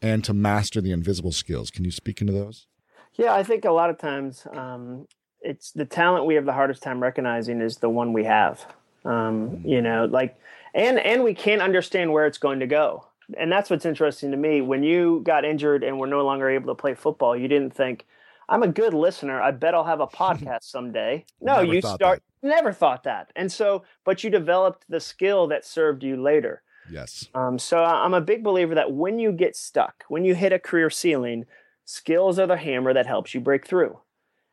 and 0.00 0.24
to 0.24 0.32
master 0.32 0.80
the 0.80 0.92
invisible 0.92 1.32
skills. 1.32 1.70
Can 1.70 1.84
you 1.84 1.90
speak 1.90 2.20
into 2.20 2.32
those? 2.32 2.66
Yeah, 3.14 3.34
I 3.34 3.42
think 3.42 3.64
a 3.64 3.70
lot 3.70 3.90
of 3.90 3.98
times 3.98 4.46
um, 4.52 5.06
it's 5.40 5.70
the 5.72 5.84
talent 5.84 6.26
we 6.26 6.34
have 6.34 6.46
the 6.46 6.52
hardest 6.52 6.82
time 6.82 7.00
recognizing 7.00 7.60
is 7.60 7.76
the 7.76 7.88
one 7.88 8.12
we 8.12 8.24
have. 8.24 8.64
Um, 9.04 9.60
you 9.64 9.82
know, 9.82 10.06
like, 10.06 10.36
and 10.74 10.98
and 10.98 11.22
we 11.22 11.34
can't 11.34 11.62
understand 11.62 12.12
where 12.12 12.26
it's 12.26 12.38
going 12.38 12.60
to 12.60 12.66
go. 12.66 13.06
And 13.38 13.52
that's 13.52 13.70
what's 13.70 13.86
interesting 13.86 14.30
to 14.32 14.36
me. 14.36 14.60
When 14.60 14.82
you 14.82 15.22
got 15.24 15.44
injured 15.44 15.84
and 15.84 15.98
were 15.98 16.06
no 16.06 16.24
longer 16.24 16.48
able 16.48 16.74
to 16.74 16.80
play 16.80 16.94
football, 16.94 17.36
you 17.36 17.46
didn't 17.46 17.74
think, 17.74 18.06
"I'm 18.48 18.62
a 18.62 18.68
good 18.68 18.94
listener. 18.94 19.40
I 19.40 19.50
bet 19.50 19.74
I'll 19.74 19.84
have 19.84 20.00
a 20.00 20.06
podcast 20.22 20.64
someday." 20.64 21.24
No, 21.40 21.60
you 21.60 21.80
start 21.82 22.22
never 22.44 22.72
thought 22.72 23.04
that. 23.04 23.30
And 23.34 23.50
so, 23.50 23.84
but 24.04 24.22
you 24.22 24.30
developed 24.30 24.84
the 24.88 25.00
skill 25.00 25.46
that 25.48 25.64
served 25.64 26.02
you 26.02 26.20
later. 26.20 26.62
Yes. 26.90 27.28
Um, 27.34 27.58
so 27.58 27.82
I'm 27.82 28.14
a 28.14 28.20
big 28.20 28.44
believer 28.44 28.74
that 28.74 28.92
when 28.92 29.18
you 29.18 29.32
get 29.32 29.56
stuck, 29.56 30.04
when 30.08 30.24
you 30.24 30.34
hit 30.34 30.52
a 30.52 30.58
career 30.58 30.90
ceiling, 30.90 31.46
skills 31.84 32.38
are 32.38 32.46
the 32.46 32.56
hammer 32.56 32.92
that 32.92 33.06
helps 33.06 33.34
you 33.34 33.40
break 33.40 33.66
through. 33.66 33.98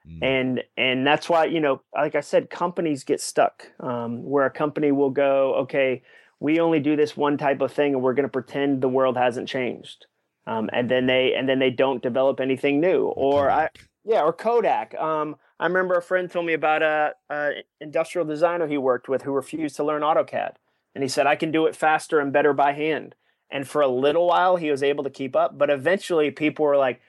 Mm. 0.08 0.24
And 0.24 0.64
and 0.78 1.06
that's 1.06 1.30
why 1.30 1.46
you 1.46 1.60
know, 1.60 1.82
like 1.94 2.16
I 2.16 2.22
said, 2.22 2.50
companies 2.50 3.04
get 3.04 3.22
stuck 3.22 3.68
um, 3.80 4.24
where 4.24 4.46
a 4.46 4.52
company 4.52 4.92
will 4.92 5.12
go, 5.12 5.56
okay, 5.56 6.02
we 6.40 6.60
only 6.60 6.80
do 6.80 6.96
this 6.96 7.16
one 7.16 7.38
type 7.38 7.62
of 7.62 7.72
thing, 7.72 7.94
and 7.94 8.02
we're 8.02 8.16
going 8.16 8.24
to 8.24 8.30
pretend 8.30 8.82
the 8.82 8.90
world 8.90 9.16
hasn't 9.16 9.48
changed. 9.48 10.08
Um, 10.48 10.70
and 10.74 10.90
then 10.90 11.06
they 11.06 11.34
and 11.36 11.48
then 11.48 11.60
they 11.60 11.70
don't 11.70 12.02
develop 12.02 12.40
anything 12.40 12.80
new. 12.80 13.06
Or 13.06 13.50
I, 13.50 13.70
yeah, 14.04 14.24
or 14.24 14.34
Kodak. 14.34 14.96
Um, 14.96 15.36
I 15.62 15.68
remember 15.68 15.94
a 15.94 16.02
friend 16.02 16.30
told 16.30 16.48
me 16.48 16.54
about 16.54 16.82
a, 16.82 17.14
a 17.30 17.64
industrial 17.80 18.26
designer 18.26 18.68
he 18.68 18.80
worked 18.80 19.08
with 19.08 19.22
who 19.22 19.32
refused 19.32 19.76
to 19.76 19.84
learn 19.84 20.02
AutoCAD, 20.02 20.54
and 20.96 21.04
he 21.04 21.08
said, 21.08 21.28
"I 21.28 21.36
can 21.36 21.52
do 21.52 21.68
it 21.68 21.76
faster 21.76 22.20
and 22.20 22.34
better 22.34 22.52
by 22.52 22.74
hand." 22.74 23.14
And 23.52 23.68
for 23.68 23.82
a 23.82 23.88
little 23.88 24.28
while, 24.28 24.56
he 24.56 24.72
was 24.72 24.82
able 24.82 25.04
to 25.04 25.10
keep 25.12 25.36
up, 25.36 25.58
but 25.60 25.70
eventually, 25.70 26.32
people 26.32 26.66
were 26.66 26.78
like, 26.78 27.00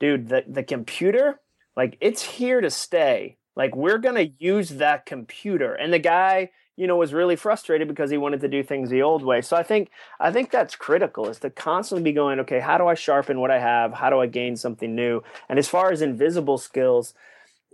"Dude, 0.00 0.30
the 0.30 0.42
the 0.48 0.62
computer, 0.62 1.40
like, 1.76 1.98
it's 2.00 2.22
here 2.22 2.62
to 2.62 2.70
stay. 2.70 3.36
Like, 3.54 3.76
we're 3.76 3.98
gonna 3.98 4.28
use 4.38 4.70
that 4.70 5.04
computer." 5.04 5.74
And 5.74 5.92
the 5.92 5.98
guy, 5.98 6.50
you 6.76 6.86
know, 6.86 6.96
was 6.96 7.12
really 7.12 7.36
frustrated 7.36 7.88
because 7.88 8.10
he 8.10 8.16
wanted 8.16 8.40
to 8.40 8.48
do 8.48 8.62
things 8.62 8.88
the 8.88 9.02
old 9.02 9.22
way. 9.22 9.42
So 9.42 9.54
I 9.54 9.62
think 9.62 9.90
I 10.18 10.32
think 10.32 10.50
that's 10.50 10.76
critical 10.76 11.28
is 11.28 11.40
to 11.40 11.50
constantly 11.50 12.04
be 12.04 12.14
going, 12.14 12.40
okay, 12.40 12.60
how 12.60 12.78
do 12.78 12.86
I 12.86 12.94
sharpen 12.94 13.38
what 13.40 13.50
I 13.50 13.58
have? 13.58 13.92
How 13.92 14.08
do 14.08 14.18
I 14.18 14.26
gain 14.26 14.56
something 14.56 14.94
new? 14.94 15.22
And 15.48 15.58
as 15.58 15.68
far 15.68 15.92
as 15.92 16.00
invisible 16.00 16.56
skills, 16.56 17.12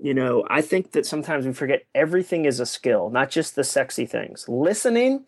you 0.01 0.15
know, 0.15 0.45
I 0.49 0.61
think 0.61 0.93
that 0.93 1.07
sometimes 1.07 1.47
we 1.47 1.53
forget 1.53 1.85
everything 1.95 2.45
is 2.45 2.61
a 2.61 2.67
skill, 2.67 3.11
not 3.11 3.31
just 3.31 3.55
the 3.55 3.65
sexy 3.65 4.07
things. 4.07 4.49
Listening 4.49 5.25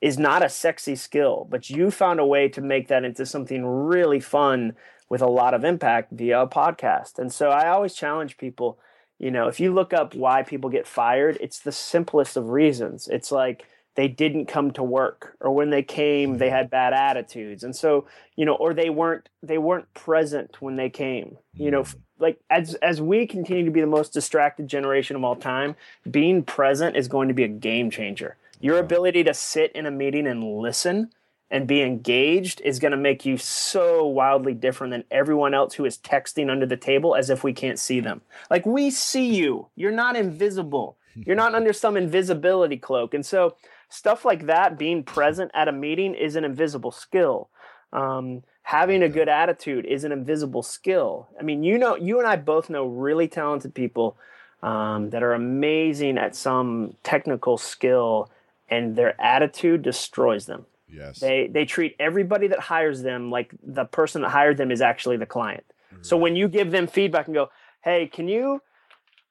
is 0.00 0.18
not 0.18 0.44
a 0.44 0.48
sexy 0.48 0.96
skill, 0.96 1.46
but 1.50 1.70
you 1.70 1.90
found 1.90 2.20
a 2.20 2.26
way 2.26 2.48
to 2.48 2.60
make 2.60 2.88
that 2.88 3.04
into 3.04 3.26
something 3.26 3.64
really 3.64 4.20
fun 4.20 4.74
with 5.08 5.22
a 5.22 5.26
lot 5.26 5.54
of 5.54 5.64
impact 5.64 6.12
via 6.12 6.42
a 6.42 6.48
podcast. 6.48 7.18
And 7.18 7.32
so 7.32 7.50
I 7.50 7.68
always 7.68 7.94
challenge 7.94 8.36
people, 8.36 8.78
you 9.18 9.30
know, 9.30 9.48
if 9.48 9.58
you 9.58 9.72
look 9.72 9.92
up 9.92 10.14
why 10.14 10.42
people 10.42 10.70
get 10.70 10.86
fired, 10.86 11.38
it's 11.40 11.60
the 11.60 11.72
simplest 11.72 12.36
of 12.36 12.50
reasons. 12.50 13.08
It's 13.08 13.32
like 13.32 13.64
they 13.98 14.06
didn't 14.06 14.46
come 14.46 14.70
to 14.70 14.82
work 14.84 15.36
or 15.40 15.50
when 15.50 15.70
they 15.70 15.82
came 15.82 16.38
they 16.38 16.50
had 16.50 16.70
bad 16.70 16.92
attitudes. 16.92 17.64
And 17.64 17.74
so, 17.74 18.06
you 18.36 18.44
know, 18.44 18.54
or 18.54 18.72
they 18.72 18.90
weren't 18.90 19.28
they 19.42 19.58
weren't 19.58 19.92
present 19.92 20.62
when 20.62 20.76
they 20.76 20.88
came. 20.88 21.36
You 21.54 21.72
know, 21.72 21.82
mm-hmm. 21.82 21.98
like 22.20 22.38
as 22.48 22.74
as 22.76 23.02
we 23.02 23.26
continue 23.26 23.64
to 23.64 23.72
be 23.72 23.80
the 23.80 23.88
most 23.88 24.12
distracted 24.12 24.68
generation 24.68 25.16
of 25.16 25.24
all 25.24 25.34
time, 25.34 25.74
being 26.08 26.44
present 26.44 26.96
is 26.96 27.08
going 27.08 27.26
to 27.26 27.34
be 27.34 27.42
a 27.42 27.48
game 27.48 27.90
changer. 27.90 28.36
Your 28.60 28.78
ability 28.78 29.24
to 29.24 29.34
sit 29.34 29.72
in 29.72 29.84
a 29.84 29.90
meeting 29.90 30.28
and 30.28 30.44
listen 30.44 31.10
and 31.50 31.66
be 31.66 31.82
engaged 31.82 32.60
is 32.60 32.78
going 32.78 32.92
to 32.92 32.96
make 32.96 33.26
you 33.26 33.36
so 33.36 34.06
wildly 34.06 34.54
different 34.54 34.92
than 34.92 35.02
everyone 35.10 35.54
else 35.54 35.74
who 35.74 35.84
is 35.84 35.98
texting 35.98 36.52
under 36.52 36.66
the 36.66 36.76
table 36.76 37.16
as 37.16 37.30
if 37.30 37.42
we 37.42 37.52
can't 37.52 37.80
see 37.80 37.98
them. 37.98 38.20
Like 38.48 38.64
we 38.64 38.92
see 38.92 39.34
you. 39.34 39.66
You're 39.74 39.90
not 39.90 40.14
invisible. 40.14 40.96
You're 41.26 41.34
not 41.34 41.56
under 41.56 41.72
some 41.72 41.96
invisibility 41.96 42.76
cloak. 42.76 43.12
And 43.12 43.26
so 43.26 43.56
stuff 43.88 44.24
like 44.24 44.46
that, 44.46 44.78
being 44.78 45.02
present 45.02 45.50
at 45.54 45.68
a 45.68 45.72
meeting 45.72 46.14
is 46.14 46.36
an 46.36 46.44
invisible 46.44 46.90
skill. 46.90 47.48
Um, 47.92 48.42
having 48.62 49.02
a 49.02 49.08
good 49.08 49.28
attitude 49.28 49.86
is 49.86 50.04
an 50.04 50.12
invisible 50.12 50.62
skill. 50.62 51.28
I 51.38 51.42
mean, 51.42 51.62
you 51.62 51.78
know, 51.78 51.96
you 51.96 52.18
and 52.18 52.28
I 52.28 52.36
both 52.36 52.68
know 52.68 52.86
really 52.86 53.28
talented 53.28 53.74
people 53.74 54.16
um, 54.62 55.10
that 55.10 55.22
are 55.22 55.32
amazing 55.32 56.18
at 56.18 56.36
some 56.36 56.94
technical 57.02 57.56
skill 57.56 58.30
and 58.68 58.94
their 58.96 59.18
attitude 59.20 59.82
destroys 59.82 60.46
them. 60.46 60.66
Yes. 60.90 61.20
They 61.20 61.48
they 61.48 61.64
treat 61.64 61.96
everybody 61.98 62.48
that 62.48 62.60
hires 62.60 63.02
them 63.02 63.30
like 63.30 63.54
the 63.62 63.84
person 63.84 64.22
that 64.22 64.30
hired 64.30 64.56
them 64.56 64.70
is 64.70 64.80
actually 64.80 65.16
the 65.18 65.26
client. 65.26 65.64
Right. 65.92 66.04
So 66.04 66.16
when 66.16 66.34
you 66.34 66.48
give 66.48 66.70
them 66.70 66.86
feedback 66.86 67.26
and 67.26 67.34
go, 67.34 67.50
"Hey, 67.82 68.06
can 68.06 68.26
you 68.26 68.62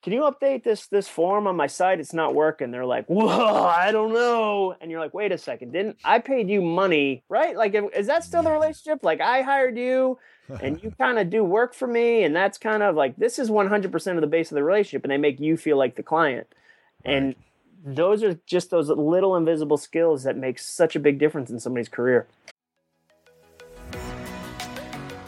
can 0.08 0.14
you 0.14 0.22
update 0.22 0.64
this 0.64 0.88
this 0.88 1.10
form 1.10 1.48
on 1.48 1.58
my 1.58 1.68
site? 1.68 2.00
It's 2.00 2.14
not 2.14 2.34
working." 2.34 2.72
They're 2.72 2.86
like, 2.86 3.08
"Whoa, 3.08 3.66
I 3.66 3.92
don't 3.92 4.14
know." 4.14 4.74
And 4.80 4.90
you're 4.90 5.02
like, 5.02 5.14
"Wait 5.14 5.34
a 5.34 5.38
second. 5.38 5.74
Didn't 5.74 5.98
I 6.02 6.20
paid 6.20 6.50
you 6.50 6.62
money, 6.62 7.24
right? 7.28 7.58
Like 7.58 7.76
is 7.94 8.08
that 8.08 8.24
still 8.24 8.42
the 8.42 8.50
relationship? 8.50 9.04
Like 9.04 9.20
I 9.20 9.42
hired 9.42 9.78
you 9.78 10.18
and 10.62 10.82
you 10.82 10.92
kind 10.98 11.20
of 11.20 11.30
do 11.30 11.44
work 11.44 11.74
for 11.74 11.88
me 11.88 12.24
and 12.24 12.34
that's 12.34 12.58
kind 12.58 12.84
of 12.84 12.96
like 12.96 13.18
this 13.18 13.38
is 13.38 13.50
100% 13.50 14.16
of 14.16 14.22
the 14.22 14.28
base 14.28 14.50
of 14.50 14.56
the 14.56 14.64
relationship 14.64 15.04
and 15.04 15.12
they 15.12 15.18
make 15.18 15.42
you 15.42 15.58
feel 15.58 15.76
like 15.76 15.98
the 15.98 16.04
client." 16.04 16.48
And 17.04 17.36
those 17.84 18.24
are 18.24 18.40
just 18.46 18.70
those 18.70 18.88
little 18.88 19.36
invisible 19.36 19.76
skills 19.76 20.24
that 20.24 20.38
make 20.38 20.58
such 20.58 20.96
a 20.96 21.02
big 21.02 21.20
difference 21.20 21.50
in 21.50 21.60
somebody's 21.60 21.90
career. 21.90 22.28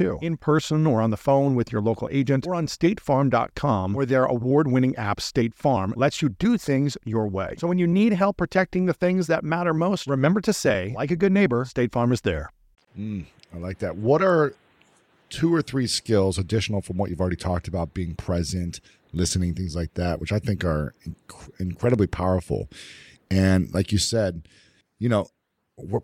too, 0.00 0.18
in 0.22 0.36
person 0.36 0.86
or 0.86 1.00
on 1.00 1.10
the 1.10 1.16
phone 1.16 1.54
with 1.54 1.70
your 1.70 1.82
local 1.82 2.08
agent 2.10 2.46
or 2.46 2.54
on 2.54 2.66
statefarm.com, 2.66 3.92
where 3.92 4.06
their 4.06 4.24
award 4.24 4.68
winning 4.68 4.96
app, 4.96 5.20
State 5.20 5.54
Farm, 5.54 5.92
lets 5.96 6.22
you 6.22 6.30
do 6.30 6.56
things 6.56 6.96
your 7.04 7.28
way. 7.28 7.54
So 7.58 7.68
when 7.68 7.78
you 7.78 7.86
need 7.86 8.14
help 8.14 8.38
protecting 8.38 8.86
the 8.86 8.94
things 8.94 9.26
that 9.26 9.44
matter 9.44 9.74
most, 9.74 10.06
remember 10.06 10.40
to 10.40 10.52
say, 10.52 10.94
like 10.96 11.10
a 11.10 11.16
good 11.16 11.32
neighbor, 11.32 11.64
State 11.64 11.92
Farm 11.92 12.12
is 12.12 12.22
there. 12.22 12.50
Mm, 12.98 13.26
I 13.54 13.58
like 13.58 13.78
that. 13.80 13.96
What 13.96 14.22
are 14.22 14.54
two 15.28 15.54
or 15.54 15.62
three 15.62 15.86
skills 15.86 16.38
additional 16.38 16.80
from 16.80 16.96
what 16.96 17.10
you've 17.10 17.20
already 17.20 17.36
talked 17.36 17.68
about 17.68 17.94
being 17.94 18.14
present, 18.14 18.80
listening, 19.12 19.54
things 19.54 19.76
like 19.76 19.94
that, 19.94 20.20
which 20.20 20.32
I 20.32 20.38
think 20.38 20.64
are 20.64 20.94
inc- 21.06 21.60
incredibly 21.60 22.06
powerful. 22.06 22.68
And 23.30 23.72
like 23.72 23.92
you 23.92 23.98
said, 23.98 24.48
you 24.98 25.08
know, 25.08 25.28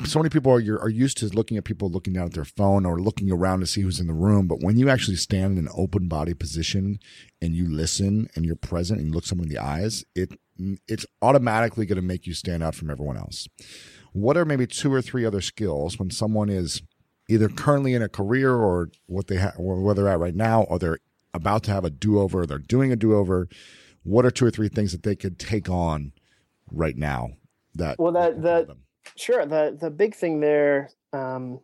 so 0.05 0.19
many 0.19 0.29
people 0.31 0.53
are 0.53 0.81
are 0.81 0.89
used 0.89 1.19
to 1.19 1.27
looking 1.27 1.57
at 1.57 1.65
people 1.65 1.91
looking 1.91 2.13
down 2.13 2.27
at 2.27 2.33
their 2.33 2.45
phone 2.45 2.87
or 2.87 3.01
looking 3.01 3.31
around 3.31 3.61
to 3.61 3.67
see 3.67 3.83
who's 3.83 4.01
in 4.01 4.07
the 4.07 4.15
room. 4.15 4.47
But 4.47 4.63
when 4.63 4.79
you 4.79 4.89
actually 4.89 5.17
stand 5.17 5.59
in 5.59 5.67
an 5.67 5.73
open 5.77 6.09
body 6.09 6.35
position 6.35 6.99
and 7.41 7.55
you 7.55 7.69
listen 7.69 8.29
and 8.35 8.45
you're 8.45 8.57
present 8.57 9.01
and 9.01 9.09
you 9.09 9.15
look 9.15 9.27
someone 9.27 9.49
in 9.49 9.55
the 9.55 9.63
eyes, 9.63 10.05
it 10.15 10.39
it's 10.89 11.07
automatically 11.23 11.87
going 11.87 11.97
to 11.97 12.03
make 12.03 12.27
you 12.27 12.35
stand 12.35 12.63
out 12.63 12.75
from 12.75 12.91
everyone 12.91 13.17
else. 13.17 13.47
What 14.13 14.37
are 14.37 14.45
maybe 14.45 14.67
two 14.67 14.93
or 14.93 15.03
three 15.03 15.25
other 15.25 15.41
skills 15.41 15.99
when 15.99 16.11
someone 16.11 16.49
is 16.49 16.83
either 17.29 17.49
currently 17.49 17.95
in 17.95 18.03
a 18.03 18.09
career 18.09 18.55
or 18.55 18.91
what 19.07 19.27
they 19.27 19.37
ha- 19.37 19.53
or 19.59 19.81
where 19.81 19.95
they're 19.95 20.09
at 20.09 20.19
right 20.19 20.35
now, 20.35 20.63
or 20.63 20.79
they're 20.79 20.99
about 21.35 21.63
to 21.65 21.71
have 21.73 21.85
a 21.85 21.91
do 21.91 22.19
over, 22.19 22.47
they're 22.47 22.59
doing 22.59 22.93
a 22.93 22.97
do 22.97 23.15
over? 23.15 23.49
What 24.03 24.25
are 24.25 24.31
two 24.31 24.47
or 24.47 24.51
three 24.51 24.69
things 24.69 24.93
that 24.93 25.03
they 25.03 25.17
could 25.17 25.39
take 25.39 25.69
on 25.69 26.13
right 26.71 26.97
now? 26.97 27.31
That 27.75 27.99
well, 27.99 28.13
that 28.13 28.43
that 28.43 28.69
Sure. 29.15 29.47
The 29.47 29.77
the 29.79 29.91
big 29.91 30.15
thing 30.15 30.41
there, 30.41 30.91
because 31.11 31.37
um, 31.37 31.61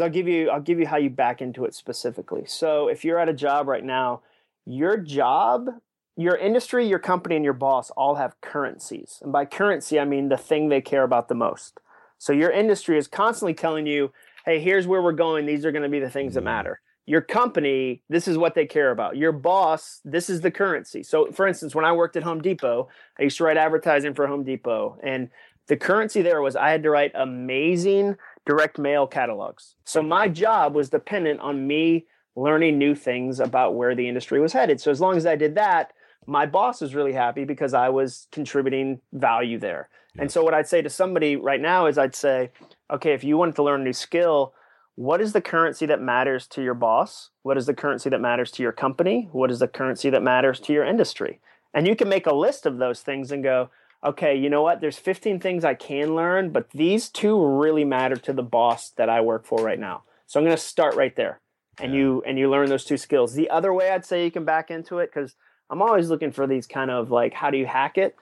I'll 0.00 0.10
give 0.10 0.28
you 0.28 0.50
I'll 0.50 0.60
give 0.60 0.78
you 0.78 0.86
how 0.86 0.98
you 0.98 1.10
back 1.10 1.40
into 1.40 1.64
it 1.64 1.74
specifically. 1.74 2.44
So 2.46 2.88
if 2.88 3.04
you're 3.04 3.18
at 3.18 3.28
a 3.28 3.34
job 3.34 3.68
right 3.68 3.84
now 3.84 4.22
your 4.66 4.96
job, 4.96 5.68
your 6.16 6.36
industry, 6.36 6.86
your 6.86 6.98
company, 6.98 7.36
and 7.36 7.44
your 7.44 7.54
boss 7.54 7.90
all 7.90 8.14
have 8.16 8.40
currencies. 8.40 9.18
And 9.22 9.32
by 9.32 9.44
currency, 9.44 9.98
I 9.98 10.04
mean 10.04 10.28
the 10.28 10.36
thing 10.36 10.68
they 10.68 10.80
care 10.80 11.02
about 11.02 11.28
the 11.28 11.34
most. 11.34 11.80
So 12.18 12.32
your 12.32 12.50
industry 12.50 12.96
is 12.96 13.08
constantly 13.08 13.54
telling 13.54 13.86
you, 13.86 14.12
hey, 14.44 14.60
here's 14.60 14.86
where 14.86 15.02
we're 15.02 15.12
going. 15.12 15.46
These 15.46 15.64
are 15.64 15.72
going 15.72 15.82
to 15.82 15.88
be 15.88 16.00
the 16.00 16.10
things 16.10 16.34
that 16.34 16.40
mm. 16.40 16.44
matter. 16.44 16.80
Your 17.06 17.20
company, 17.20 18.02
this 18.08 18.26
is 18.26 18.38
what 18.38 18.54
they 18.54 18.64
care 18.64 18.90
about. 18.90 19.18
Your 19.18 19.32
boss, 19.32 20.00
this 20.06 20.30
is 20.30 20.40
the 20.40 20.50
currency. 20.50 21.02
So, 21.02 21.30
for 21.32 21.46
instance, 21.46 21.74
when 21.74 21.84
I 21.84 21.92
worked 21.92 22.16
at 22.16 22.22
Home 22.22 22.40
Depot, 22.40 22.88
I 23.18 23.24
used 23.24 23.36
to 23.38 23.44
write 23.44 23.58
advertising 23.58 24.14
for 24.14 24.26
Home 24.26 24.42
Depot. 24.42 24.98
And 25.02 25.28
the 25.66 25.76
currency 25.76 26.22
there 26.22 26.42
was 26.42 26.56
I 26.56 26.70
had 26.70 26.82
to 26.82 26.90
write 26.90 27.12
amazing 27.14 28.16
direct 28.46 28.78
mail 28.78 29.06
catalogs. 29.06 29.74
So 29.84 30.02
my 30.02 30.28
job 30.28 30.74
was 30.74 30.90
dependent 30.90 31.40
on 31.40 31.66
me 31.66 32.06
learning 32.36 32.78
new 32.78 32.94
things 32.94 33.40
about 33.40 33.74
where 33.74 33.94
the 33.94 34.08
industry 34.08 34.40
was 34.40 34.52
headed. 34.52 34.80
So 34.80 34.90
as 34.90 35.00
long 35.00 35.16
as 35.16 35.24
I 35.24 35.36
did 35.36 35.54
that, 35.54 35.92
my 36.26 36.46
boss 36.46 36.80
was 36.80 36.94
really 36.94 37.12
happy 37.12 37.44
because 37.44 37.74
I 37.74 37.88
was 37.90 38.26
contributing 38.32 39.00
value 39.12 39.58
there. 39.58 39.88
And 40.18 40.30
so 40.30 40.42
what 40.42 40.54
I'd 40.54 40.68
say 40.68 40.80
to 40.82 40.90
somebody 40.90 41.36
right 41.36 41.60
now 41.60 41.86
is 41.86 41.98
I'd 41.98 42.14
say, 42.14 42.50
okay, 42.90 43.12
if 43.12 43.24
you 43.24 43.36
wanted 43.36 43.56
to 43.56 43.62
learn 43.62 43.80
a 43.80 43.84
new 43.84 43.92
skill, 43.92 44.54
what 44.94 45.20
is 45.20 45.32
the 45.32 45.40
currency 45.40 45.86
that 45.86 46.00
matters 46.00 46.46
to 46.48 46.62
your 46.62 46.74
boss? 46.74 47.30
What 47.42 47.56
is 47.56 47.66
the 47.66 47.74
currency 47.74 48.10
that 48.10 48.20
matters 48.20 48.50
to 48.52 48.62
your 48.62 48.72
company? 48.72 49.28
What 49.32 49.50
is 49.50 49.58
the 49.58 49.68
currency 49.68 50.10
that 50.10 50.22
matters 50.22 50.60
to 50.60 50.72
your 50.72 50.84
industry? 50.84 51.40
And 51.72 51.86
you 51.88 51.96
can 51.96 52.08
make 52.08 52.26
a 52.26 52.34
list 52.34 52.64
of 52.64 52.78
those 52.78 53.00
things 53.00 53.32
and 53.32 53.42
go, 53.42 53.70
okay, 54.04 54.36
you 54.36 54.50
know 54.50 54.62
what? 54.62 54.80
There's 54.80 54.98
15 54.98 55.40
things 55.40 55.64
I 55.64 55.74
can 55.74 56.14
learn, 56.14 56.50
but 56.50 56.70
these 56.70 57.08
two 57.08 57.42
really 57.44 57.84
matter 57.84 58.16
to 58.16 58.32
the 58.32 58.42
boss 58.42 58.90
that 58.90 59.08
I 59.08 59.20
work 59.20 59.46
for 59.46 59.64
right 59.64 59.78
now. 59.78 60.02
So 60.26 60.38
I'm 60.38 60.44
going 60.44 60.56
to 60.56 60.62
start 60.62 60.94
right 60.94 61.14
there. 61.16 61.40
And 61.80 61.92
yeah. 61.92 61.98
you 61.98 62.22
and 62.24 62.38
you 62.38 62.48
learn 62.48 62.68
those 62.68 62.84
two 62.84 62.96
skills. 62.96 63.34
The 63.34 63.50
other 63.50 63.72
way 63.72 63.90
I'd 63.90 64.04
say 64.04 64.24
you 64.24 64.30
can 64.30 64.44
back 64.44 64.70
into 64.70 64.98
it 64.98 65.10
cuz 65.12 65.34
I'm 65.68 65.82
always 65.82 66.08
looking 66.08 66.30
for 66.30 66.46
these 66.46 66.68
kind 66.68 66.88
of 66.88 67.10
like 67.10 67.34
how 67.34 67.50
do 67.50 67.58
you 67.58 67.66
hack 67.66 67.98
it 67.98 68.14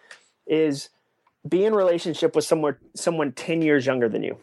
is 0.47 0.88
be 1.47 1.66
in 1.66 1.75
relationship 1.75 2.35
with 2.35 2.47
someone 2.47 2.77
someone 2.97 3.33
10 3.33 3.61
years 3.61 3.85
younger 3.85 4.09
than 4.09 4.23
you 4.23 4.38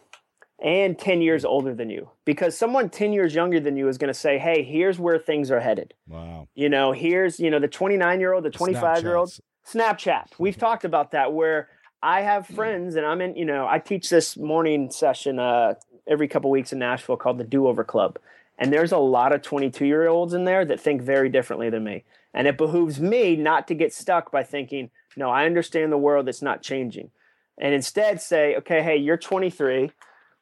and 0.62 0.96
10 0.96 1.22
years 1.22 1.42
hmm. 1.42 1.48
older 1.48 1.74
than 1.74 1.90
you 1.90 2.10
because 2.24 2.56
someone 2.56 2.88
10 2.88 3.12
years 3.12 3.34
younger 3.34 3.58
than 3.58 3.76
you 3.76 3.88
is 3.88 3.98
going 3.98 4.12
to 4.12 4.18
say 4.18 4.38
hey 4.38 4.62
here's 4.62 4.98
where 4.98 5.18
things 5.18 5.50
are 5.50 5.60
headed 5.60 5.94
wow 6.06 6.46
you 6.54 6.68
know 6.68 6.92
here's 6.92 7.40
you 7.40 7.50
know 7.50 7.58
the 7.58 7.66
29 7.66 8.20
year 8.20 8.32
old 8.32 8.44
the 8.44 8.50
25 8.50 9.02
year 9.02 9.16
old 9.16 9.32
Snapchat. 9.66 10.26
We've 10.38 10.56
talked 10.56 10.84
about 10.84 11.12
that 11.12 11.32
where 11.32 11.68
I 12.02 12.22
have 12.22 12.46
friends 12.46 12.96
and 12.96 13.04
I'm 13.04 13.20
in, 13.20 13.36
you 13.36 13.44
know, 13.44 13.66
I 13.68 13.78
teach 13.78 14.08
this 14.08 14.36
morning 14.36 14.90
session 14.90 15.38
uh, 15.38 15.74
every 16.06 16.28
couple 16.28 16.50
weeks 16.50 16.72
in 16.72 16.78
Nashville 16.78 17.16
called 17.16 17.38
the 17.38 17.44
Do 17.44 17.66
Over 17.66 17.84
Club. 17.84 18.18
And 18.58 18.72
there's 18.72 18.92
a 18.92 18.98
lot 18.98 19.32
of 19.32 19.42
22 19.42 19.86
year 19.86 20.08
olds 20.08 20.34
in 20.34 20.44
there 20.44 20.64
that 20.64 20.80
think 20.80 21.02
very 21.02 21.28
differently 21.28 21.70
than 21.70 21.84
me. 21.84 22.04
And 22.32 22.46
it 22.46 22.58
behooves 22.58 23.00
me 23.00 23.36
not 23.36 23.66
to 23.68 23.74
get 23.74 23.92
stuck 23.92 24.30
by 24.30 24.42
thinking, 24.42 24.90
no, 25.16 25.30
I 25.30 25.46
understand 25.46 25.90
the 25.90 25.98
world, 25.98 26.26
that's 26.26 26.42
not 26.42 26.62
changing. 26.62 27.10
And 27.58 27.74
instead 27.74 28.20
say, 28.20 28.56
okay, 28.56 28.82
hey, 28.82 28.96
you're 28.96 29.16
23. 29.16 29.90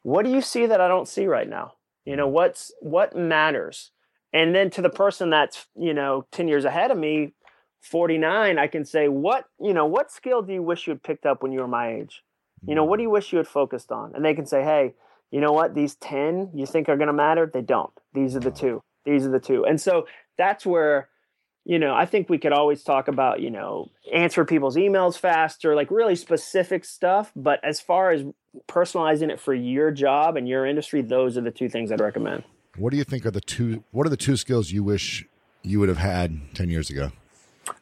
What 0.02 0.24
do 0.24 0.30
you 0.30 0.40
see 0.40 0.66
that 0.66 0.80
I 0.80 0.88
don't 0.88 1.08
see 1.08 1.26
right 1.26 1.48
now? 1.48 1.74
You 2.04 2.16
know, 2.16 2.28
what's 2.28 2.72
what 2.80 3.16
matters? 3.16 3.90
And 4.32 4.54
then 4.54 4.70
to 4.70 4.82
the 4.82 4.90
person 4.90 5.30
that's, 5.30 5.66
you 5.74 5.94
know, 5.94 6.26
10 6.32 6.48
years 6.48 6.64
ahead 6.64 6.90
of 6.90 6.98
me, 6.98 7.32
49, 7.80 8.58
I 8.58 8.66
can 8.66 8.84
say, 8.84 9.08
what, 9.08 9.44
you 9.60 9.72
know, 9.72 9.86
what 9.86 10.10
skill 10.10 10.42
do 10.42 10.52
you 10.52 10.62
wish 10.62 10.86
you 10.86 10.92
had 10.92 11.02
picked 11.02 11.26
up 11.26 11.42
when 11.42 11.52
you 11.52 11.60
were 11.60 11.68
my 11.68 11.94
age? 11.94 12.22
You 12.66 12.74
know, 12.74 12.84
what 12.84 12.96
do 12.96 13.02
mm. 13.02 13.04
you 13.04 13.10
wish 13.10 13.32
you 13.32 13.38
had 13.38 13.46
focused 13.46 13.92
on? 13.92 14.14
And 14.14 14.24
they 14.24 14.34
can 14.34 14.46
say, 14.46 14.62
hey, 14.62 14.94
you 15.30 15.40
know 15.40 15.52
what? 15.52 15.74
These 15.74 15.96
10 15.96 16.50
you 16.54 16.66
think 16.66 16.88
are 16.88 16.96
going 16.96 17.08
to 17.08 17.12
matter? 17.12 17.50
They 17.52 17.62
don't. 17.62 17.92
These 18.14 18.34
are 18.34 18.40
the 18.40 18.50
two. 18.50 18.82
These 19.04 19.26
are 19.26 19.30
the 19.30 19.40
two. 19.40 19.64
And 19.64 19.80
so 19.80 20.06
that's 20.36 20.66
where, 20.66 21.08
you 21.64 21.78
know, 21.78 21.94
I 21.94 22.06
think 22.06 22.28
we 22.28 22.38
could 22.38 22.52
always 22.52 22.82
talk 22.82 23.08
about, 23.08 23.40
you 23.40 23.50
know, 23.50 23.90
answer 24.12 24.44
people's 24.44 24.76
emails 24.76 25.18
faster, 25.18 25.74
like 25.74 25.90
really 25.90 26.16
specific 26.16 26.84
stuff. 26.84 27.30
But 27.36 27.60
as 27.62 27.80
far 27.80 28.10
as 28.10 28.24
personalizing 28.66 29.30
it 29.30 29.38
for 29.38 29.54
your 29.54 29.90
job 29.90 30.36
and 30.36 30.48
your 30.48 30.66
industry, 30.66 31.02
those 31.02 31.36
are 31.36 31.42
the 31.42 31.50
two 31.50 31.68
things 31.68 31.92
I'd 31.92 32.00
recommend. 32.00 32.44
What 32.76 32.90
do 32.90 32.96
you 32.96 33.04
think 33.04 33.26
are 33.26 33.30
the 33.30 33.40
two, 33.40 33.84
what 33.90 34.06
are 34.06 34.10
the 34.10 34.16
two 34.16 34.36
skills 34.36 34.70
you 34.70 34.82
wish 34.82 35.26
you 35.62 35.80
would 35.80 35.88
have 35.88 35.98
had 35.98 36.54
10 36.54 36.70
years 36.70 36.90
ago? 36.90 37.12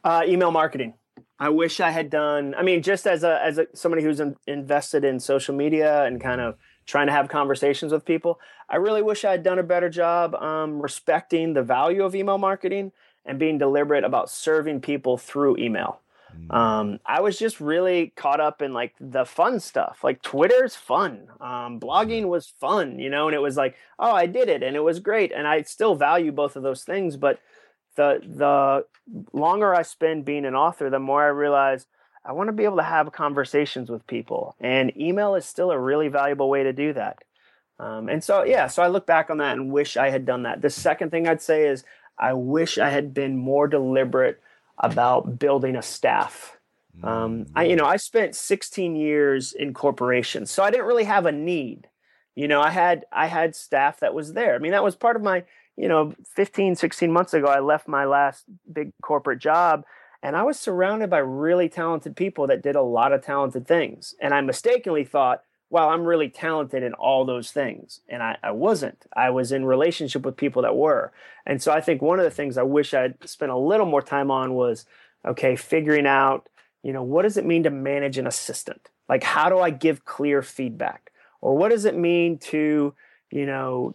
Uh, 0.07 0.23
email 0.25 0.53
marketing. 0.53 0.95
I 1.41 1.49
wish 1.49 1.81
I 1.81 1.91
had 1.91 2.11
done. 2.11 2.55
I 2.57 2.63
mean, 2.63 2.81
just 2.81 3.09
as 3.09 3.25
a 3.25 3.43
as 3.43 3.59
a, 3.59 3.67
somebody 3.75 4.05
who's 4.05 4.21
in, 4.21 4.37
invested 4.47 5.05
in 5.05 5.19
social 5.19 5.53
media 5.53 6.05
and 6.05 6.21
kind 6.21 6.41
of 6.41 6.55
trying 6.87 7.09
to 7.09 7.13
have 7.13 7.29
conversations 7.29 7.91
with 7.91 8.05
people, 8.05 8.39
I 8.69 8.77
really 8.77 9.03
wish 9.03 9.25
I 9.25 9.33
had 9.33 9.43
done 9.43 9.59
a 9.59 9.65
better 9.65 9.91
job 9.91 10.37
um, 10.37 10.81
respecting 10.81 11.55
the 11.55 11.65
value 11.65 12.05
of 12.05 12.15
email 12.15 12.39
marketing 12.39 12.93
and 13.25 13.37
being 13.37 13.59
deliberate 13.59 14.05
about 14.05 14.31
serving 14.31 14.81
people 14.81 15.19
through 15.19 15.57
email. 15.57 15.99
Mm. 16.39 16.55
Um, 16.55 17.01
I 17.05 17.21
was 17.21 17.37
just 17.37 17.61
really 17.61 18.13
caught 18.15 18.41
up 18.41 18.63
in 18.63 18.73
like 18.73 18.95
the 19.01 19.25
fun 19.25 19.59
stuff. 19.59 20.05
Like 20.05 20.23
Twitter's 20.23 20.77
fun, 20.77 21.27
um, 21.41 21.81
blogging 21.81 22.29
was 22.29 22.55
fun, 22.61 23.01
you 23.01 23.11
know, 23.11 23.27
and 23.27 23.35
it 23.35 23.43
was 23.43 23.57
like, 23.57 23.75
oh, 23.99 24.13
I 24.13 24.27
did 24.27 24.49
it, 24.49 24.63
and 24.63 24.77
it 24.77 24.85
was 24.85 25.01
great, 25.01 25.33
and 25.33 25.49
I 25.49 25.63
still 25.63 25.97
value 25.97 26.31
both 26.31 26.55
of 26.55 26.63
those 26.63 26.85
things, 26.85 27.17
but 27.17 27.41
the 27.97 28.21
the 28.23 28.87
longer 29.33 29.75
I 29.75 29.83
spend 29.83 30.25
being 30.25 30.45
an 30.45 30.55
author, 30.55 30.91
the 30.91 30.99
more 30.99 31.25
I 31.25 31.29
realize 31.29 31.87
I 32.25 32.33
want 32.33 32.49
to 32.49 32.53
be 32.53 32.65
able 32.65 32.77
to 32.79 32.83
have 32.83 33.13
conversations 33.13 33.91
with 33.91 34.07
people, 34.07 34.55
and 34.61 34.97
email 34.97 35.35
is 35.35 35.45
still 35.45 35.71
a 35.71 35.79
really 35.79 36.09
valuable 36.09 36.49
way 36.49 36.63
to 36.63 36.73
do 36.73 36.93
that. 36.93 37.23
Um, 37.79 38.09
and 38.09 38.25
so, 38.25 38.43
yeah, 38.43 38.69
so 38.69 38.83
I 38.83 38.89
look 38.89 39.07
back 39.07 39.29
on 39.29 39.39
that 39.39 39.57
and 39.57 39.71
wish 39.71 39.97
I 39.97 40.11
had 40.11 40.25
done 40.25 40.45
that. 40.45 40.63
The 40.63 40.71
second 40.71 41.11
thing 41.11 41.29
I'd 41.29 41.43
say 41.43 41.69
is 41.69 41.85
I 42.19 42.33
wish 42.33 42.79
I 42.79 42.89
had 42.89 43.13
been 43.13 43.37
more 43.37 43.69
deliberate 43.69 44.41
about 44.79 45.39
building 45.39 45.77
a 45.77 45.83
staff. 45.83 46.57
Um, 47.03 47.47
I, 47.55 47.65
you 47.65 47.77
know, 47.77 47.85
I 47.85 47.97
spent 47.97 48.35
16 48.35 48.97
years 48.97 49.53
in 49.53 49.75
corporations, 49.75 50.51
so 50.51 50.63
I 50.63 50.71
didn't 50.71 50.87
really 50.87 51.05
have 51.05 51.27
a 51.27 51.33
need. 51.33 51.89
You 52.35 52.49
know, 52.49 52.61
I 52.61 52.71
had 52.71 53.05
I 53.13 53.27
had 53.27 53.55
staff 53.55 54.01
that 54.01 54.15
was 54.15 54.33
there. 54.33 54.55
I 54.55 54.59
mean, 54.59 54.73
that 54.73 54.85
was 54.85 54.97
part 54.97 55.17
of 55.17 55.23
my 55.23 55.45
you 55.77 55.89
know 55.89 56.15
15 56.35 56.75
16 56.77 57.13
months 57.13 57.35
ago 57.35 57.47
i 57.47 57.61
left 57.61 57.87
my 57.87 58.05
last 58.05 58.45
big 58.73 58.93
corporate 59.03 59.39
job 59.39 59.85
and 60.23 60.37
i 60.37 60.43
was 60.43 60.59
surrounded 60.59 61.11
by 61.11 61.19
really 61.19 61.69
talented 61.69 62.17
people 62.17 62.47
that 62.47 62.63
did 62.63 62.77
a 62.77 62.83
lot 62.83 63.13
of 63.13 63.23
talented 63.23 63.67
things. 63.67 64.15
And 64.21 64.35
i 64.35 64.41
mistakenly 64.41 65.05
thought 65.05 65.43
well 65.71 65.89
i'm 65.89 66.05
really 66.05 66.29
talented 66.29 66.83
in 66.83 66.95
all 66.95 67.25
those 67.25 67.51
things. 67.51 68.01
And 68.09 68.23
I, 68.23 68.39
I 68.43 68.51
wasn't. 68.53 69.07
I 69.15 69.31
was 69.31 69.53
in 69.53 69.65
relationship 69.65 70.25
with 70.25 70.37
people 70.37 70.63
that 70.63 70.77
were. 70.77 71.13
And 71.45 71.63
so 71.63 71.73
i 71.73 71.81
think 71.81 72.03
one 72.03 72.19
of 72.19 72.25
the 72.25 72.31
things 72.31 72.57
i 72.59 72.63
wish 72.63 72.95
i'd 72.95 73.29
spent 73.29 73.53
a 73.53 73.59
little 73.59 73.87
more 73.87 74.03
time 74.03 74.31
on 74.31 74.55
was 74.55 74.87
okay 75.25 75.57
figuring 75.57 76.07
out 76.07 76.49
you 76.83 76.93
know 76.93 77.03
what 77.03 77.23
does 77.23 77.37
it 77.37 77.45
mean 77.45 77.65
to 77.65 77.71
manage 77.71 78.19
an 78.19 78.27
assistant? 78.27 78.91
Like 79.09 79.23
how 79.23 79.49
do 79.49 79.59
i 79.59 79.71
give 79.71 80.05
clear 80.05 80.43
feedback? 80.43 81.13
Or 81.41 81.57
what 81.57 81.69
does 81.69 81.85
it 81.85 81.97
mean 81.97 82.39
to 82.39 82.95
you 83.31 83.47
know 83.47 83.95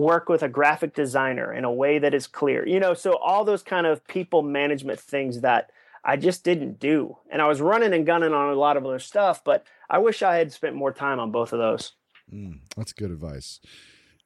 work 0.00 0.28
with 0.28 0.42
a 0.42 0.48
graphic 0.48 0.94
designer 0.94 1.52
in 1.52 1.64
a 1.64 1.72
way 1.72 1.98
that 1.98 2.14
is 2.14 2.26
clear. 2.26 2.66
You 2.66 2.80
know, 2.80 2.94
so 2.94 3.16
all 3.16 3.44
those 3.44 3.62
kind 3.62 3.86
of 3.86 4.06
people 4.06 4.42
management 4.42 4.98
things 5.00 5.40
that 5.40 5.70
I 6.04 6.16
just 6.16 6.44
didn't 6.44 6.80
do. 6.80 7.18
And 7.30 7.42
I 7.42 7.46
was 7.46 7.60
running 7.60 7.92
and 7.92 8.06
gunning 8.06 8.32
on 8.32 8.50
a 8.50 8.58
lot 8.58 8.76
of 8.76 8.86
other 8.86 8.98
stuff, 8.98 9.44
but 9.44 9.64
I 9.88 9.98
wish 9.98 10.22
I 10.22 10.36
had 10.36 10.52
spent 10.52 10.74
more 10.74 10.92
time 10.92 11.20
on 11.20 11.30
both 11.30 11.52
of 11.52 11.58
those. 11.58 11.92
Mm, 12.32 12.60
that's 12.76 12.92
good 12.92 13.10
advice. 13.10 13.60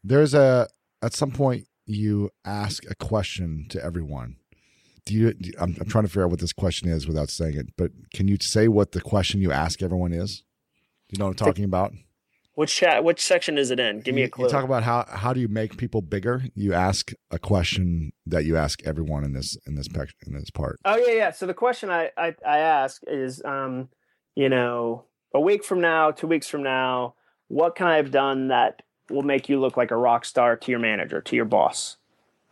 There's 0.03 0.35
a, 0.35 0.69
at 1.03 1.15
some 1.15 1.33
point, 1.33 1.67
you 1.87 2.31
ask 2.45 2.89
a 2.91 2.95
question 2.95 3.67
to 3.71 3.85
everyone. 3.85 4.37
Do 5.05 5.15
you, 5.15 5.35
I'm, 5.59 5.77
I'm 5.81 5.89
trying 5.89 6.05
to 6.05 6.09
figure 6.09 6.25
out 6.25 6.31
what 6.31 6.41
this 6.41 6.53
question 6.53 6.89
is 6.89 7.07
without 7.07 7.29
saying 7.29 7.57
it, 7.57 7.67
but 7.77 7.91
can 8.15 8.29
you 8.29 8.39
say 8.41 8.69
what 8.69 8.93
the 8.93 9.01
question 9.01 9.43
you 9.43 9.53
ask 9.53 9.83
everyone 9.83 10.13
is? 10.13 10.45
Do 11.09 11.17
you 11.17 11.19
know 11.19 11.27
what 11.27 11.41
I'm 11.41 11.47
talking 11.47 11.65
about? 11.65 11.93
Which 12.55 12.75
chat? 12.75 13.03
Which 13.03 13.21
section 13.21 13.59
is 13.59 13.73
it 13.73 13.81
in? 13.81 14.01
Give 14.01 14.15
me 14.15 14.23
a 14.23 14.29
clue. 14.29 14.45
You 14.45 14.51
talk 14.51 14.65
about 14.65 14.85
how 14.85 15.05
how 15.09 15.33
do 15.33 15.41
you 15.41 15.49
make 15.49 15.77
people 15.77 16.03
bigger? 16.03 16.45
You 16.55 16.73
ask 16.73 17.13
a 17.31 17.39
question 17.39 18.13
that 18.27 18.45
you 18.45 18.57
ask 18.57 18.81
everyone 18.85 19.25
in 19.25 19.33
this 19.33 19.57
in 19.67 19.75
this 19.75 19.89
in 20.25 20.35
this 20.35 20.51
part. 20.51 20.79
Oh 20.85 20.97
yeah, 20.97 21.15
yeah. 21.15 21.31
So 21.33 21.47
the 21.47 21.55
question 21.55 21.91
I 21.91 22.11
I, 22.17 22.35
I 22.47 22.59
ask 22.59 23.03
is, 23.09 23.43
um, 23.45 23.89
you 24.37 24.49
know, 24.49 25.05
a 25.35 25.41
week 25.41 25.65
from 25.65 25.81
now, 25.81 26.13
two 26.13 26.29
weeks 26.29 26.49
from 26.49 26.63
now, 26.63 27.15
what 27.49 27.75
can 27.75 27.89
I 27.89 27.97
have 27.97 28.13
done 28.13 28.49
that 28.49 28.83
will 29.11 29.23
make 29.23 29.49
you 29.49 29.61
look 29.61 29.77
like 29.77 29.91
a 29.91 29.97
rock 29.97 30.25
star 30.25 30.57
to 30.57 30.71
your 30.71 30.81
manager, 30.81 31.21
to 31.21 31.37
your 31.37 31.45
boss? 31.45 31.97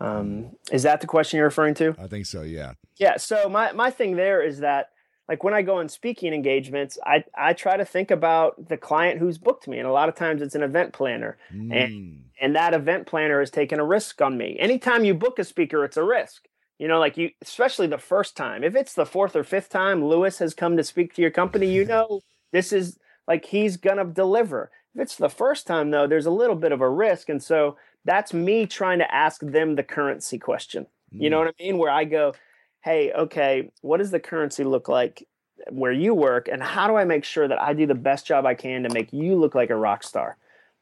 Um, 0.00 0.56
is 0.72 0.82
that 0.82 1.00
the 1.00 1.06
question 1.06 1.36
you're 1.36 1.46
referring 1.46 1.74
to? 1.74 1.94
I 1.96 2.08
think 2.08 2.26
so. 2.26 2.42
Yeah. 2.42 2.72
Yeah. 2.96 3.18
So 3.18 3.48
my 3.48 3.70
my 3.70 3.90
thing 3.90 4.16
there 4.16 4.42
is 4.42 4.58
that 4.58 4.90
like 5.32 5.42
when 5.42 5.54
I 5.54 5.62
go 5.62 5.78
on 5.78 5.88
speaking 5.88 6.34
engagements, 6.34 6.98
I 7.06 7.24
I 7.34 7.54
try 7.54 7.78
to 7.78 7.86
think 7.86 8.10
about 8.10 8.68
the 8.68 8.76
client 8.76 9.18
who's 9.18 9.38
booked 9.38 9.66
me, 9.66 9.78
and 9.78 9.88
a 9.88 9.92
lot 9.92 10.10
of 10.10 10.14
times 10.14 10.42
it's 10.42 10.54
an 10.54 10.62
event 10.62 10.92
planner, 10.92 11.38
mm. 11.50 11.72
and 11.74 12.20
and 12.38 12.54
that 12.54 12.74
event 12.74 13.06
planner 13.06 13.40
has 13.40 13.50
taken 13.50 13.80
a 13.80 13.84
risk 13.84 14.20
on 14.20 14.36
me. 14.36 14.58
Anytime 14.60 15.06
you 15.06 15.14
book 15.14 15.38
a 15.38 15.44
speaker, 15.44 15.86
it's 15.86 15.96
a 15.96 16.04
risk. 16.04 16.44
You 16.78 16.86
know, 16.86 16.98
like 16.98 17.16
you, 17.16 17.30
especially 17.40 17.86
the 17.86 17.96
first 17.96 18.36
time. 18.36 18.62
If 18.62 18.76
it's 18.76 18.92
the 18.92 19.06
fourth 19.06 19.34
or 19.34 19.42
fifth 19.42 19.70
time 19.70 20.04
Lewis 20.04 20.38
has 20.38 20.52
come 20.52 20.76
to 20.76 20.84
speak 20.84 21.14
to 21.14 21.22
your 21.22 21.30
company, 21.30 21.72
you 21.72 21.84
know 21.92 22.20
this 22.52 22.70
is 22.70 22.98
like 23.26 23.46
he's 23.46 23.78
gonna 23.78 24.04
deliver. 24.04 24.70
If 24.94 25.00
it's 25.00 25.16
the 25.16 25.30
first 25.30 25.66
time 25.66 25.92
though, 25.92 26.06
there's 26.06 26.26
a 26.26 26.30
little 26.30 26.56
bit 26.56 26.72
of 26.72 26.82
a 26.82 26.90
risk, 26.90 27.30
and 27.30 27.42
so 27.42 27.78
that's 28.04 28.34
me 28.34 28.66
trying 28.66 28.98
to 28.98 29.14
ask 29.14 29.40
them 29.40 29.76
the 29.76 29.82
currency 29.82 30.38
question. 30.38 30.86
You 31.10 31.30
know 31.30 31.38
Mm. 31.40 31.46
what 31.46 31.54
I 31.58 31.62
mean? 31.62 31.78
Where 31.78 31.90
I 31.90 32.04
go, 32.04 32.34
hey, 32.82 33.12
okay, 33.12 33.70
what 33.80 33.98
does 33.98 34.10
the 34.10 34.20
currency 34.20 34.64
look 34.64 34.88
like 34.88 35.26
where 35.70 35.92
you 35.92 36.14
work, 36.14 36.48
and 36.48 36.62
how 36.62 36.88
do 36.88 36.96
I 36.96 37.04
make 37.04 37.24
sure 37.24 37.46
that 37.46 37.60
I 37.60 37.72
do 37.72 37.86
the 37.86 37.94
best 37.94 38.26
job 38.26 38.44
I 38.44 38.54
can 38.54 38.82
to 38.82 38.88
make 38.88 39.12
you 39.12 39.36
look 39.36 39.54
like 39.54 39.70
a 39.70 39.76
rock 39.76 40.02
star, 40.02 40.36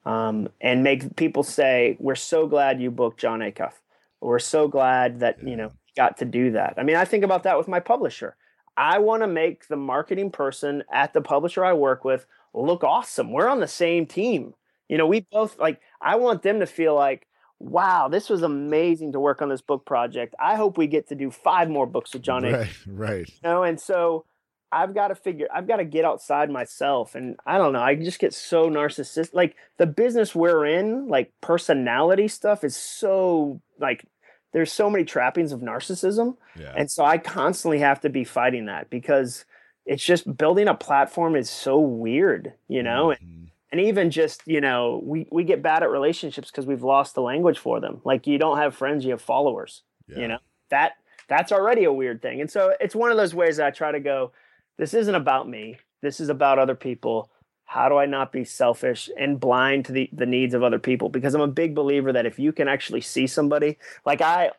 um, 0.06 0.48
and 0.60 0.82
make 0.82 1.16
people 1.16 1.42
say, 1.42 1.96
"We're 2.00 2.14
so 2.14 2.46
glad 2.46 2.80
you 2.80 2.90
booked 2.90 3.20
Jon 3.20 3.40
Acuff. 3.40 3.74
We're 4.20 4.38
so 4.38 4.68
glad 4.68 5.20
that 5.20 5.42
you 5.46 5.56
know 5.56 5.72
got 5.96 6.16
to 6.18 6.24
do 6.24 6.52
that." 6.52 6.74
I 6.78 6.82
mean, 6.82 6.96
I 6.96 7.04
think 7.04 7.24
about 7.24 7.42
that 7.42 7.58
with 7.58 7.68
my 7.68 7.80
publisher. 7.80 8.36
I 8.76 8.98
want 8.98 9.22
to 9.22 9.26
make 9.26 9.68
the 9.68 9.76
marketing 9.76 10.30
person 10.30 10.82
at 10.90 11.12
the 11.12 11.20
publisher 11.20 11.64
I 11.64 11.74
work 11.74 12.04
with 12.04 12.26
look 12.54 12.82
awesome. 12.82 13.32
We're 13.32 13.48
on 13.48 13.60
the 13.60 13.68
same 13.68 14.06
team. 14.06 14.54
You 14.88 14.96
know, 14.96 15.06
we 15.06 15.26
both 15.30 15.58
like. 15.58 15.80
I 16.00 16.16
want 16.16 16.42
them 16.42 16.60
to 16.60 16.66
feel 16.66 16.94
like 16.94 17.26
wow, 17.60 18.08
this 18.08 18.28
was 18.30 18.42
amazing 18.42 19.12
to 19.12 19.20
work 19.20 19.42
on 19.42 19.48
this 19.48 19.60
book 19.60 19.84
project. 19.84 20.34
I 20.40 20.56
hope 20.56 20.78
we 20.78 20.86
get 20.86 21.08
to 21.08 21.14
do 21.14 21.30
five 21.30 21.68
more 21.68 21.86
books 21.86 22.12
with 22.14 22.22
John 22.22 22.44
A. 22.44 22.52
Right, 22.52 22.76
right. 22.86 23.28
You 23.28 23.34
know, 23.42 23.62
and 23.62 23.78
so 23.78 24.24
I've 24.72 24.94
got 24.94 25.08
to 25.08 25.14
figure, 25.14 25.46
I've 25.54 25.68
got 25.68 25.76
to 25.76 25.84
get 25.84 26.04
outside 26.04 26.50
myself. 26.50 27.14
And 27.14 27.36
I 27.46 27.58
don't 27.58 27.72
know, 27.72 27.82
I 27.82 27.94
just 27.96 28.18
get 28.18 28.32
so 28.32 28.70
narcissistic. 28.70 29.34
Like 29.34 29.56
the 29.76 29.86
business 29.86 30.34
we're 30.34 30.64
in, 30.64 31.08
like 31.08 31.32
personality 31.40 32.28
stuff 32.28 32.64
is 32.64 32.74
so 32.76 33.60
like, 33.78 34.04
there's 34.52 34.72
so 34.72 34.88
many 34.90 35.04
trappings 35.04 35.52
of 35.52 35.60
narcissism. 35.60 36.36
Yeah. 36.58 36.72
And 36.76 36.90
so 36.90 37.04
I 37.04 37.18
constantly 37.18 37.80
have 37.80 38.00
to 38.00 38.08
be 38.08 38.24
fighting 38.24 38.66
that 38.66 38.90
because 38.90 39.44
it's 39.86 40.04
just 40.04 40.36
building 40.36 40.66
a 40.66 40.74
platform 40.74 41.36
is 41.36 41.50
so 41.50 41.78
weird, 41.78 42.52
you 42.68 42.82
know? 42.82 43.08
Mhm. 43.08 43.20
and 43.20 43.50
even 43.78 44.10
just 44.10 44.42
you 44.46 44.60
know 44.60 45.00
we 45.04 45.26
we 45.30 45.44
get 45.44 45.62
bad 45.62 45.82
at 45.82 45.90
relationships 45.90 46.50
because 46.50 46.66
we've 46.66 46.82
lost 46.82 47.14
the 47.14 47.22
language 47.22 47.58
for 47.58 47.78
them. 47.78 48.00
Like 48.04 48.26
you 48.26 48.38
don't 48.38 48.56
have 48.58 48.74
friends 48.74 49.04
you 49.04 49.10
have 49.12 49.20
followers 49.22 49.82
Yeah. 50.08 50.18
you 50.18 50.28
know? 50.28 50.38
That 50.70 50.92
that's 51.28 51.52
already 51.52 51.84
a 51.84 51.92
weird 51.92 52.20
thing. 52.22 52.40
And 52.40 52.50
so 52.50 52.72
it's 52.80 52.96
one 52.96 53.10
of 53.12 53.16
those 53.16 53.34
ways 53.34 53.58
that 53.58 53.66
i 53.66 53.70
try 53.70 53.92
to 53.92 54.00
go 54.00 54.32
this 54.78 54.94
isn't 54.94 55.14
about 55.14 55.46
me. 55.48 55.76
This 56.02 56.18
is 56.20 56.30
about 56.30 56.58
other 56.58 56.74
people. 56.74 57.30
How 57.66 57.88
do 57.88 57.96
i 57.98 58.06
not 58.06 58.32
be 58.32 58.44
selfish 58.44 59.08
and 59.16 59.38
blind 59.38 59.84
to 59.84 59.92
the 59.92 60.08
the 60.12 60.26
needs 60.26 60.54
of 60.54 60.62
other 60.64 60.78
people? 60.80 61.08
Because 61.08 61.34
i'm 61.34 61.40
a 61.40 61.46
big 61.46 61.74
believer 61.74 62.12
that 62.12 62.26
if 62.26 62.38
you 62.38 62.52
can 62.52 62.66
actually 62.66 63.02
see 63.02 63.26
somebody 63.28 63.78
like 64.04 64.20
i 64.20 64.50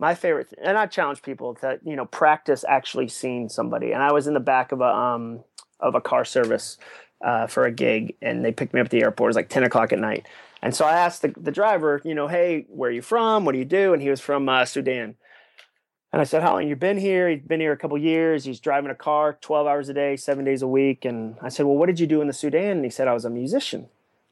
my 0.00 0.14
favorite 0.14 0.52
and 0.62 0.76
i 0.76 0.86
challenge 0.86 1.22
people 1.22 1.54
to 1.54 1.78
you 1.84 1.94
know 1.94 2.06
practice 2.06 2.64
actually 2.68 3.06
seeing 3.08 3.48
somebody. 3.48 3.92
And 3.92 4.02
i 4.02 4.10
was 4.12 4.26
in 4.26 4.34
the 4.34 4.40
back 4.40 4.72
of 4.72 4.80
a 4.80 4.92
um 4.92 5.44
of 5.78 5.94
a 5.94 6.00
car 6.00 6.24
service 6.24 6.78
uh, 7.24 7.46
for 7.46 7.64
a 7.64 7.72
gig 7.72 8.14
and 8.22 8.44
they 8.44 8.52
picked 8.52 8.74
me 8.74 8.80
up 8.80 8.86
at 8.86 8.90
the 8.90 9.02
airport. 9.02 9.28
It 9.28 9.30
was 9.30 9.36
like 9.36 9.48
10 9.48 9.64
o'clock 9.64 9.92
at 9.92 9.98
night. 9.98 10.26
And 10.62 10.74
so 10.74 10.84
I 10.84 10.92
asked 10.92 11.22
the, 11.22 11.32
the 11.36 11.50
driver, 11.52 12.00
you 12.04 12.14
know, 12.14 12.28
hey, 12.28 12.66
where 12.68 12.90
are 12.90 12.92
you 12.92 13.02
from? 13.02 13.44
What 13.44 13.52
do 13.52 13.58
you 13.58 13.64
do? 13.64 13.92
And 13.92 14.02
he 14.02 14.10
was 14.10 14.20
from 14.20 14.48
uh, 14.48 14.64
Sudan. 14.64 15.16
And 16.12 16.20
I 16.20 16.24
said, 16.24 16.42
how 16.42 16.52
long 16.54 16.66
you 16.66 16.76
been 16.76 16.98
here? 16.98 17.28
He's 17.28 17.42
been 17.42 17.60
here 17.60 17.72
a 17.72 17.76
couple 17.76 17.98
years. 17.98 18.44
He's 18.44 18.60
driving 18.60 18.90
a 18.90 18.94
car 18.94 19.36
12 19.40 19.66
hours 19.66 19.88
a 19.88 19.94
day, 19.94 20.16
seven 20.16 20.44
days 20.44 20.62
a 20.62 20.66
week. 20.66 21.04
And 21.04 21.36
I 21.42 21.48
said, 21.50 21.66
well, 21.66 21.76
what 21.76 21.86
did 21.86 22.00
you 22.00 22.06
do 22.06 22.20
in 22.20 22.26
the 22.26 22.32
Sudan? 22.32 22.78
And 22.78 22.84
he 22.84 22.90
said, 22.90 23.06
I 23.08 23.12
was 23.12 23.24
a 23.24 23.30
musician. 23.30 23.88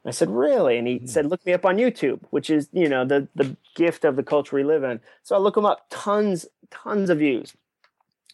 I 0.07 0.11
said, 0.11 0.29
really? 0.29 0.77
And 0.77 0.87
he 0.87 0.97
Hmm. 0.99 1.05
said, 1.07 1.25
look 1.25 1.45
me 1.45 1.53
up 1.53 1.65
on 1.65 1.77
YouTube, 1.77 2.19
which 2.29 2.49
is, 2.49 2.69
you 2.71 2.87
know, 2.87 3.05
the, 3.05 3.27
the 3.35 3.55
gift 3.75 4.05
of 4.05 4.15
the 4.15 4.23
culture 4.23 4.55
we 4.55 4.63
live 4.63 4.83
in. 4.83 4.99
So 5.23 5.35
I 5.35 5.39
look 5.39 5.57
him 5.57 5.65
up, 5.65 5.85
tons, 5.89 6.45
tons 6.69 7.09
of 7.09 7.19
views. 7.19 7.53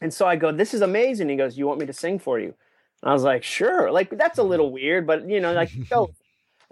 And 0.01 0.13
so 0.13 0.25
I 0.25 0.35
go, 0.35 0.51
this 0.51 0.73
is 0.73 0.81
amazing. 0.81 1.29
He 1.29 1.35
goes, 1.35 1.57
you 1.57 1.67
want 1.67 1.79
me 1.79 1.85
to 1.85 1.93
sing 1.93 2.19
for 2.19 2.39
you? 2.39 2.55
I 3.03 3.13
was 3.13 3.23
like, 3.23 3.43
sure. 3.43 3.91
Like 3.91 4.09
that's 4.17 4.37
a 4.37 4.43
little 4.43 4.71
weird, 4.71 5.07
but 5.07 5.27
you 5.29 5.39
know, 5.39 5.53
like 5.53 5.71
go. 5.89 6.11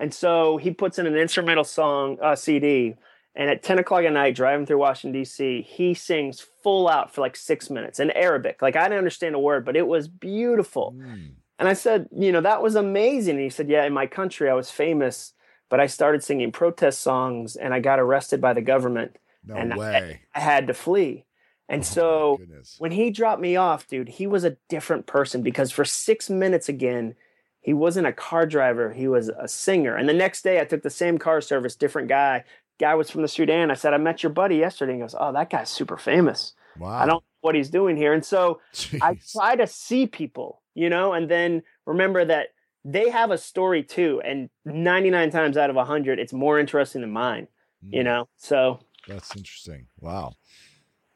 And 0.01 0.13
so 0.13 0.55
he 0.55 0.71
puts 0.71 0.97
in 0.97 1.07
an 1.07 1.17
instrumental 1.17 1.65
song 1.65 2.17
uh, 2.21 2.33
CD, 2.33 2.95
and 3.35 3.49
at 3.49 3.63
10 3.63 3.79
o'clock 3.79 4.05
at 4.05 4.13
night, 4.13 4.33
driving 4.33 4.65
through 4.65 4.77
Washington 4.77 5.19
D.C., 5.19 5.61
he 5.63 5.93
sings 5.93 6.39
full 6.63 6.87
out 6.87 7.13
for 7.13 7.19
like 7.19 7.35
six 7.35 7.69
minutes 7.69 7.99
in 7.99 8.09
Arabic. 8.11 8.61
Like 8.61 8.77
I 8.77 8.83
didn't 8.83 8.99
understand 8.99 9.35
a 9.35 9.39
word, 9.39 9.65
but 9.65 9.75
it 9.75 9.85
was 9.85 10.07
beautiful. 10.07 10.93
Mm. 10.97 11.31
And 11.59 11.67
I 11.67 11.73
said, 11.73 12.07
you 12.15 12.31
know, 12.31 12.39
that 12.39 12.61
was 12.63 12.75
amazing. 12.75 13.35
And 13.35 13.43
he 13.43 13.49
said, 13.49 13.67
yeah, 13.67 13.83
in 13.83 13.91
my 13.91 14.07
country, 14.07 14.49
I 14.49 14.53
was 14.53 14.71
famous, 14.71 15.33
but 15.69 15.81
I 15.81 15.87
started 15.87 16.23
singing 16.23 16.53
protest 16.53 17.01
songs, 17.01 17.57
and 17.57 17.73
I 17.73 17.81
got 17.81 17.99
arrested 17.99 18.39
by 18.39 18.53
the 18.53 18.61
government. 18.61 19.17
No 19.45 19.55
And 19.55 19.73
I- 19.73 19.77
way. 19.77 20.21
I 20.33 20.39
had 20.39 20.67
to 20.67 20.73
flee. 20.73 21.25
And 21.69 21.81
Oh, 21.81 21.85
so 21.85 22.37
goodness. 22.39 22.75
when 22.79 22.91
he 22.91 23.11
dropped 23.11 23.41
me 23.41 23.55
off, 23.55 23.87
dude, 23.87 24.09
he 24.09 24.25
was 24.27 24.43
a 24.43 24.57
different 24.67 25.05
person 25.05 25.41
because 25.43 25.71
for 25.71 25.85
six 25.85 26.29
minutes 26.29 26.67
again, 26.67 27.15
he 27.61 27.73
wasn't 27.73 28.07
a 28.07 28.13
car 28.13 28.45
driver, 28.45 28.91
he 28.91 29.07
was 29.07 29.29
a 29.29 29.47
singer. 29.47 29.95
And 29.95 30.09
the 30.09 30.13
next 30.13 30.41
day, 30.41 30.59
I 30.59 30.65
took 30.65 30.81
the 30.81 30.89
same 30.89 31.17
car 31.17 31.39
service, 31.41 31.75
different 31.75 32.07
guy. 32.09 32.43
Guy 32.79 32.95
was 32.95 33.09
from 33.11 33.21
the 33.21 33.27
Sudan. 33.27 33.69
I 33.69 33.75
said, 33.75 33.93
I 33.93 33.97
met 33.97 34.23
your 34.23 34.31
buddy 34.31 34.55
yesterday. 34.55 34.93
He 34.93 34.99
goes, 34.99 35.15
Oh, 35.17 35.31
that 35.33 35.49
guy's 35.49 35.69
super 35.69 35.97
famous. 35.97 36.53
wow. 36.77 36.97
I 36.97 37.05
don't 37.05 37.15
know 37.15 37.23
what 37.41 37.55
he's 37.55 37.69
doing 37.69 37.95
here. 37.97 38.13
And 38.13 38.25
so 38.25 38.61
I 39.01 39.17
try 39.31 39.55
to 39.57 39.67
see 39.67 40.07
people, 40.07 40.61
you 40.73 40.89
know, 40.89 41.13
and 41.13 41.29
then 41.29 41.61
remember 41.85 42.25
that 42.25 42.47
they 42.85 43.09
have 43.09 43.29
a 43.31 43.37
story 43.37 43.83
too. 43.83 44.21
And 44.25 44.49
99 44.65 45.29
times 45.29 45.57
out 45.57 45.69
of 45.69 45.75
100, 45.75 46.17
it's 46.19 46.33
more 46.33 46.57
interesting 46.57 47.01
than 47.01 47.11
mine, 47.11 47.47
you 47.83 48.01
Mm. 48.01 48.05
know? 48.05 48.29
So 48.37 48.79
That's 49.07 49.35
interesting. 49.35 49.87
Wow. 49.99 50.33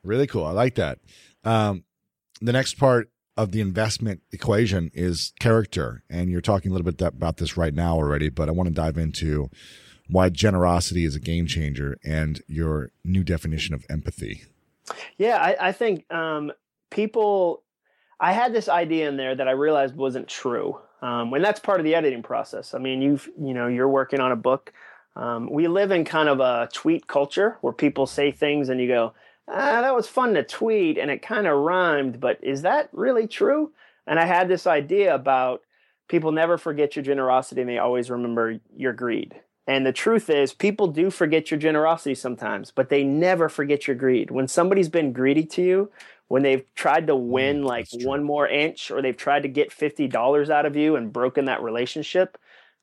Really 0.04 0.28
cool. 0.28 0.46
I 0.46 0.52
like 0.52 0.76
that. 0.76 1.00
Um, 1.44 1.84
the 2.42 2.54
next 2.54 2.76
part 2.76 3.10
of 3.36 3.52
the 3.52 3.62
investment 3.62 4.22
equation 4.32 4.92
is 4.94 5.34
character. 5.40 6.04
And 6.10 6.30
you're 6.30 6.42
talking 6.42 6.72
a 6.72 6.74
little 6.76 6.92
bit 6.92 7.02
about 7.02 7.38
this 7.38 7.58
right 7.58 7.74
now 7.74 7.96
already, 7.96 8.30
but 8.30 8.48
I 8.48 8.52
want 8.52 8.70
to 8.70 8.76
dive 8.76 8.98
into 8.98 9.50
why 10.08 10.30
generosity 10.30 11.06
is 11.06 11.16
a 11.16 11.20
game 11.20 11.48
changer 11.48 11.98
and 12.04 12.42
your 12.48 12.92
new 13.04 13.24
definition 13.24 13.74
of 13.74 13.86
empathy. 13.90 14.44
Yeah, 15.18 15.38
I, 15.38 15.70
I 15.70 15.72
think 15.72 16.12
um, 16.12 16.52
people. 16.90 17.64
I 18.20 18.32
had 18.32 18.54
this 18.54 18.70
idea 18.70 19.10
in 19.10 19.18
there 19.18 19.36
that 19.36 19.48
I 19.48 19.52
realized 19.52 19.96
wasn't 19.96 20.28
true, 20.28 20.80
um, 21.02 21.34
and 21.34 21.44
that's 21.44 21.60
part 21.60 21.80
of 21.80 21.84
the 21.84 21.96
editing 21.96 22.24
process. 22.24 22.74
I 22.74 22.78
mean, 22.78 23.02
you've 23.02 23.30
you 23.40 23.54
know 23.54 23.68
you're 23.68 23.90
working 23.90 24.20
on 24.20 24.32
a 24.32 24.36
book. 24.36 24.74
Um, 25.16 25.50
we 25.52 25.68
live 25.68 25.92
in 25.92 26.06
kind 26.06 26.30
of 26.30 26.40
a 26.40 26.70
tweet 26.74 27.08
culture 27.08 27.58
where 27.62 27.74
people 27.74 28.06
say 28.06 28.32
things 28.32 28.70
and 28.70 28.80
you 28.80 28.88
go, 28.88 29.14
ah, 29.48 29.82
"That 29.82 29.96
was 29.96 30.08
fun 30.08 30.34
to 30.36 30.44
tweet," 30.44 30.98
and 30.98 31.12
it 31.12 31.22
kind 31.22 31.48
of 31.48 31.60
rhymed, 31.60 32.20
but 32.20 32.40
is 32.44 32.62
that 32.64 32.90
really 32.92 33.28
true? 33.28 33.72
And 34.08 34.20
I 34.20 34.26
had 34.26 34.48
this 34.48 34.68
idea 34.68 35.14
about 35.16 35.62
people 36.08 36.32
never 36.32 36.58
forget 36.58 36.96
your 36.96 37.04
generosity 37.04 37.62
and 37.62 37.70
they 37.70 37.78
always 37.78 38.10
remember 38.10 38.60
your 38.76 38.94
greed. 38.94 39.40
And 39.66 39.86
the 39.86 39.94
truth 39.94 40.30
is, 40.30 40.54
people 40.54 40.88
do 40.88 41.10
forget 41.10 41.50
your 41.50 41.60
generosity 41.60 42.16
sometimes, 42.16 42.70
but 42.70 42.90
they 42.90 43.04
never 43.04 43.48
forget 43.48 43.88
your 43.88 43.96
greed. 43.96 44.30
When 44.30 44.48
somebody's 44.48 44.90
been 44.90 45.14
greedy 45.14 45.46
to 45.46 45.62
you, 45.62 45.92
when 46.28 46.44
they've 46.44 46.66
tried 46.76 47.08
to 47.08 47.16
win 47.16 47.62
Mm, 47.62 47.66
like 47.66 47.88
one 48.02 48.24
more 48.24 48.48
inch 48.48 48.92
or 48.92 49.02
they've 49.02 49.16
tried 49.16 49.44
to 49.44 49.50
get 49.50 49.72
$50 49.72 50.50
out 50.50 50.66
of 50.66 50.76
you 50.76 50.96
and 50.98 51.14
broken 51.14 51.46
that 51.46 51.64
relationship, 51.64 52.38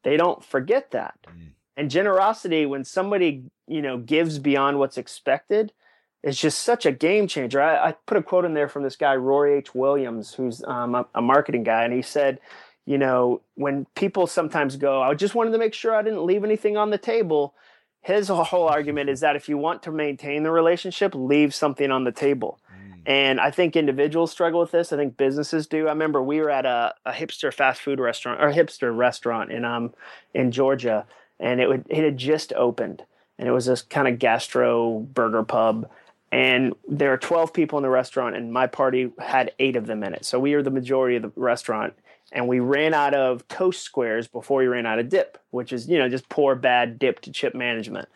they 0.05 0.17
don't 0.17 0.43
forget 0.43 0.91
that. 0.93 1.19
Mm. 1.29 1.53
And 1.77 1.91
generosity, 1.91 2.65
when 2.65 2.85
somebody, 2.85 3.45
you 3.67 3.83
know, 3.83 3.99
gives 3.99 4.39
beyond 4.39 4.79
what's 4.79 4.99
expected, 4.99 5.73
is 6.23 6.39
just 6.39 6.61
such 6.61 6.85
a 6.85 6.93
game 6.93 7.27
changer. 7.27 7.61
I, 7.63 7.89
I 7.89 7.95
put 8.07 8.17
a 8.17 8.23
quote 8.23 8.45
in 8.45 8.55
there 8.55 8.69
from 8.69 8.83
this 8.83 8.97
guy, 8.97 9.17
Roy 9.17 9.57
H. 9.57 9.75
Williams, 9.75 10.35
who's 10.35 10.63
um, 10.65 10.95
a, 10.95 11.07
a 11.15 11.23
marketing 11.23 11.63
guy, 11.63 11.85
and 11.85 11.95
he 11.95 12.03
said, 12.03 12.41
you 12.87 12.99
know, 12.99 13.41
when 13.55 13.87
people 13.95 14.27
sometimes 14.27 14.77
go, 14.77 15.03
I 15.03 15.15
just 15.15 15.35
wanted 15.35 15.53
to 15.53 15.59
make 15.59 15.75
sure 15.75 15.95
I 15.95 16.03
didn't 16.03 16.27
leave 16.27 16.45
anything 16.45 16.77
on 16.77 16.91
the 16.91 16.99
table. 16.99 17.55
His 18.03 18.29
whole 18.29 18.69
argument 18.69 19.11
is 19.11 19.21
that 19.21 19.37
if 19.37 19.49
you 19.49 19.59
want 19.59 19.83
to 19.83 19.93
maintain 19.93 20.43
the 20.43 20.51
relationship, 20.51 21.15
leave 21.15 21.55
something 21.55 21.91
on 21.91 22.05
the 22.05 22.13
table. 22.13 22.59
Mm. 22.73 23.03
And 23.07 23.41
I 23.41 23.51
think 23.51 23.77
individuals 23.77 24.33
struggle 24.33 24.61
with 24.61 24.71
this. 24.71 24.93
I 24.93 24.97
think 24.97 25.17
businesses 25.17 25.67
do. 25.67 25.87
I 25.87 25.91
remember 25.91 26.23
we 26.23 26.41
were 26.41 26.51
at 26.51 26.65
a, 26.65 26.95
a 27.05 27.13
hipster 27.13 27.53
fast 27.53 27.83
food 27.83 28.01
restaurant 28.01 28.41
or 28.41 28.49
a 28.49 28.55
hipster 28.55 28.97
restaurant 28.97 29.53
in 29.53 29.65
um 29.65 29.93
in 30.35 30.51
Georgia, 30.51 31.07
and 31.39 31.61
it 31.61 31.69
would 31.69 31.85
it 31.89 32.03
had 32.03 32.17
just 32.17 32.53
opened, 32.55 33.05
and 33.39 33.47
it 33.47 33.53
was 33.53 33.67
this 33.67 33.83
kind 33.83 34.09
of 34.09 34.19
gastro 34.19 35.01
burger 35.01 35.45
pub. 35.45 35.89
And 36.33 36.75
there 36.89 37.13
are 37.13 37.19
12 37.19 37.53
people 37.53 37.79
in 37.79 37.83
the 37.83 37.91
restaurant, 37.91 38.37
and 38.37 38.53
my 38.53 38.67
party 38.67 39.11
had 39.19 39.53
eight 39.59 39.77
of 39.77 39.87
them 39.87 40.05
in 40.05 40.15
it. 40.15 40.25
So 40.25 40.39
we 40.39 40.55
were 40.55 40.63
the 40.63 40.71
majority 40.71 41.17
of 41.17 41.23
the 41.23 41.33
restaurant. 41.35 41.95
And 42.33 42.47
we 42.47 42.61
ran 42.61 42.95
out 42.95 43.13
of 43.13 43.47
toast 43.49 43.83
squares 43.83 44.29
before 44.29 44.61
we 44.61 44.69
ran 44.69 44.87
out 44.87 45.01
of 45.01 45.09
dip, 45.09 45.39
which 45.51 45.73
is, 45.73 45.89
you 45.89 45.99
know, 45.99 46.09
just 46.09 46.29
poor, 46.29 46.55
bad 46.55 46.99
dip 46.99 47.21
to 47.23 47.33
chip 47.33 47.57
management. 47.57 48.09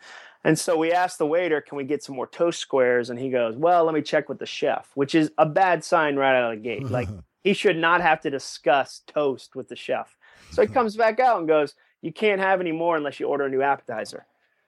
And 0.45 0.57
so 0.57 0.77
we 0.77 0.93
asked 0.93 1.17
the 1.17 1.25
waiter, 1.25 1.59
can 1.59 1.75
we 1.75 1.83
get 1.83 2.03
some 2.03 2.15
more 2.15 2.27
toast 2.27 2.59
squares? 2.59 3.09
And 3.09 3.19
he 3.19 3.29
goes, 3.29 3.57
well, 3.57 3.83
let 3.83 3.93
me 3.93 4.01
check 4.01 4.29
with 4.29 4.39
the 4.39 4.45
chef, 4.45 4.89
which 4.93 5.15
is 5.15 5.31
a 5.37 5.45
bad 5.45 5.83
sign 5.83 6.15
right 6.15 6.35
out 6.35 6.53
of 6.53 6.57
the 6.57 6.63
gate. 6.63 6.83
Like 6.89 7.09
he 7.43 7.53
should 7.53 7.77
not 7.77 8.01
have 8.01 8.21
to 8.21 8.29
discuss 8.29 9.01
toast 9.07 9.55
with 9.55 9.67
the 9.67 9.75
chef. 9.75 10.15
So 10.51 10.61
he 10.61 10.67
comes 10.67 10.95
back 10.95 11.19
out 11.19 11.39
and 11.39 11.47
goes, 11.47 11.75
you 12.01 12.13
can't 12.13 12.39
have 12.39 12.61
any 12.61 12.71
more 12.71 12.95
unless 12.95 13.19
you 13.19 13.27
order 13.27 13.45
a 13.45 13.49
new 13.49 13.61
appetizer. 13.61 14.25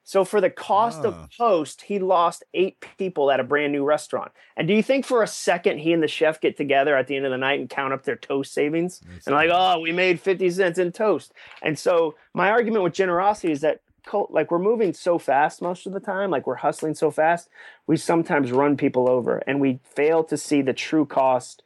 So 0.07 0.23
for 0.23 0.39
the 0.39 0.49
cost 0.49 1.01
Ah. 1.03 1.09
of 1.09 1.29
toast, 1.37 1.81
he 1.81 1.99
lost 1.99 2.45
eight 2.53 2.77
people 2.97 3.29
at 3.29 3.41
a 3.41 3.43
brand 3.43 3.73
new 3.73 3.83
restaurant. 3.83 4.31
And 4.55 4.65
do 4.65 4.73
you 4.73 4.81
think 4.81 5.05
for 5.05 5.21
a 5.21 5.27
second 5.27 5.79
he 5.79 5.91
and 5.91 6.01
the 6.01 6.07
chef 6.07 6.39
get 6.39 6.55
together 6.55 6.95
at 6.95 7.07
the 7.07 7.17
end 7.17 7.25
of 7.25 7.31
the 7.31 7.37
night 7.37 7.59
and 7.59 7.69
count 7.69 7.91
up 7.91 8.03
their 8.03 8.15
toast 8.15 8.53
savings? 8.53 9.01
That's 9.01 9.27
and 9.27 9.35
like, 9.35 9.49
oh, 9.51 9.81
we 9.81 9.91
made 9.91 10.21
50 10.21 10.49
cents 10.51 10.79
in 10.79 10.93
toast. 10.93 11.33
And 11.61 11.77
so 11.77 12.15
my 12.33 12.49
argument 12.49 12.85
with 12.85 12.93
generosity 12.93 13.51
is 13.51 13.59
that 13.61 13.81
like 14.29 14.49
we're 14.49 14.59
moving 14.59 14.93
so 14.93 15.17
fast 15.19 15.61
most 15.61 15.85
of 15.85 15.91
the 15.91 15.99
time, 15.99 16.31
like 16.31 16.47
we're 16.47 16.55
hustling 16.55 16.95
so 16.95 17.11
fast, 17.11 17.49
we 17.85 17.97
sometimes 17.97 18.53
run 18.53 18.77
people 18.77 19.09
over 19.09 19.39
and 19.45 19.59
we 19.59 19.81
fail 19.83 20.23
to 20.23 20.37
see 20.37 20.61
the 20.61 20.71
true 20.71 21.05
cost 21.05 21.63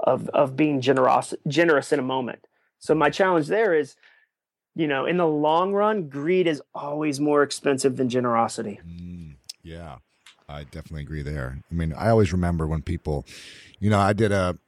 of 0.00 0.28
of 0.30 0.56
being 0.56 0.80
generous 0.80 1.32
generous 1.46 1.92
in 1.92 2.00
a 2.00 2.02
moment. 2.02 2.48
So 2.80 2.92
my 2.96 3.08
challenge 3.10 3.46
there 3.46 3.72
is, 3.72 3.94
you 4.74 4.86
know, 4.88 5.06
in 5.06 5.16
the 5.16 5.26
long 5.26 5.72
run, 5.72 6.08
greed 6.08 6.46
is 6.46 6.62
always 6.74 7.20
more 7.20 7.42
expensive 7.42 7.96
than 7.96 8.08
generosity. 8.08 8.80
Mm, 8.86 9.36
yeah. 9.62 9.98
I 10.48 10.64
definitely 10.64 11.02
agree 11.02 11.22
there. 11.22 11.60
I 11.70 11.74
mean, 11.74 11.94
I 11.94 12.10
always 12.10 12.32
remember 12.32 12.66
when 12.66 12.82
people, 12.82 13.24
you 13.78 13.88
know, 13.88 13.98
I 13.98 14.12
did 14.12 14.30
a 14.30 14.58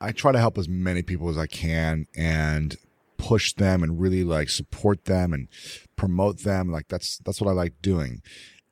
I 0.00 0.12
try 0.12 0.32
to 0.32 0.38
help 0.38 0.56
as 0.56 0.68
many 0.68 1.02
people 1.02 1.28
as 1.28 1.36
I 1.36 1.46
can 1.46 2.06
and 2.16 2.76
push 3.18 3.52
them 3.52 3.82
and 3.82 4.00
really 4.00 4.24
like 4.24 4.48
support 4.48 5.04
them 5.04 5.32
and 5.34 5.46
promote 5.94 6.38
them. 6.38 6.72
Like 6.72 6.88
that's 6.88 7.18
that's 7.18 7.40
what 7.40 7.50
I 7.50 7.52
like 7.52 7.80
doing. 7.82 8.22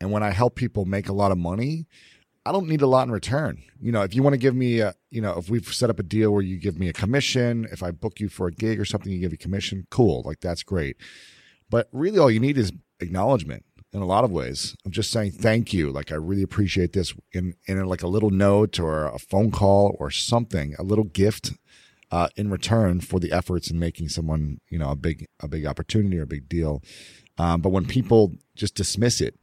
And 0.01 0.11
when 0.11 0.22
I 0.22 0.30
help 0.30 0.55
people 0.55 0.84
make 0.84 1.09
a 1.09 1.12
lot 1.12 1.32
of 1.32 1.39
money, 1.39 1.86
I 2.47 2.53
don't 2.53 2.68
need 2.68 2.82
a 2.82 2.86
lot 2.86 3.07
in 3.07 3.12
return. 3.12 3.62
You 3.80 3.93
know, 3.93 4.03
if 4.03 4.14
you 4.14 4.22
want 4.22 4.34
to 4.34 4.39
give 4.39 4.55
me 4.55 4.80
a, 4.80 4.95
you 5.11 5.20
know, 5.20 5.36
if 5.36 5.51
we've 5.51 5.66
set 5.72 5.91
up 5.91 5.99
a 5.99 6.03
deal 6.03 6.32
where 6.32 6.43
you 6.43 6.59
give 6.59 6.78
me 6.78 6.89
a 6.89 6.93
commission, 6.93 7.68
if 7.70 7.82
I 7.82 7.91
book 7.91 8.20
you 8.20 8.28
for 8.28 8.47
a 8.47 8.53
gig 8.53 8.80
or 8.80 8.84
something, 8.84 9.12
you 9.12 9.20
give 9.20 9.32
me 9.32 9.36
commission, 9.36 9.86
cool. 9.91 10.22
Like 10.24 10.41
that's 10.41 10.62
great. 10.62 10.97
But 11.70 11.89
really 11.93 12.18
all 12.18 12.30
you 12.30 12.41
need 12.41 12.57
is 12.57 12.72
acknowledgement 13.01 13.64
in 13.93 14.03
a 14.03 14.07
lot 14.07 14.24
of 14.24 14.30
ways. 14.30 14.76
I'm 14.84 14.93
just 14.93 15.11
saying 15.11 15.32
thank 15.32 15.72
you. 15.72 15.91
Like 15.91 16.12
I 16.12 16.16
really 16.16 16.43
appreciate 16.43 16.93
this 16.93 17.14
in 17.32 17.55
in 17.66 17.84
like 17.86 18.03
a 18.03 18.09
little 18.09 18.30
note 18.30 18.78
or 18.78 19.07
a 19.07 19.18
phone 19.18 19.51
call 19.51 19.97
or 19.99 20.11
something, 20.11 20.74
a 20.78 20.82
little 20.82 21.05
gift 21.05 21.53
uh, 22.11 22.28
in 22.36 22.51
return 22.51 23.01
for 23.01 23.20
the 23.20 23.32
efforts 23.32 23.70
in 23.70 23.78
making 23.78 24.09
someone 24.09 24.61
you 24.68 24.78
know 24.78 24.91
a 24.91 24.97
big 24.97 25.26
a 25.41 25.49
big 25.49 25.66
opportunity 25.66 26.18
or 26.18 26.22
a 26.22 26.26
big 26.26 26.49
deal. 26.49 26.82
Um, 27.39 27.61
but 27.61 27.70
when 27.70 27.86
people 27.86 28.34
just 28.57 28.74
dismiss 28.74 29.20
it, 29.20 29.39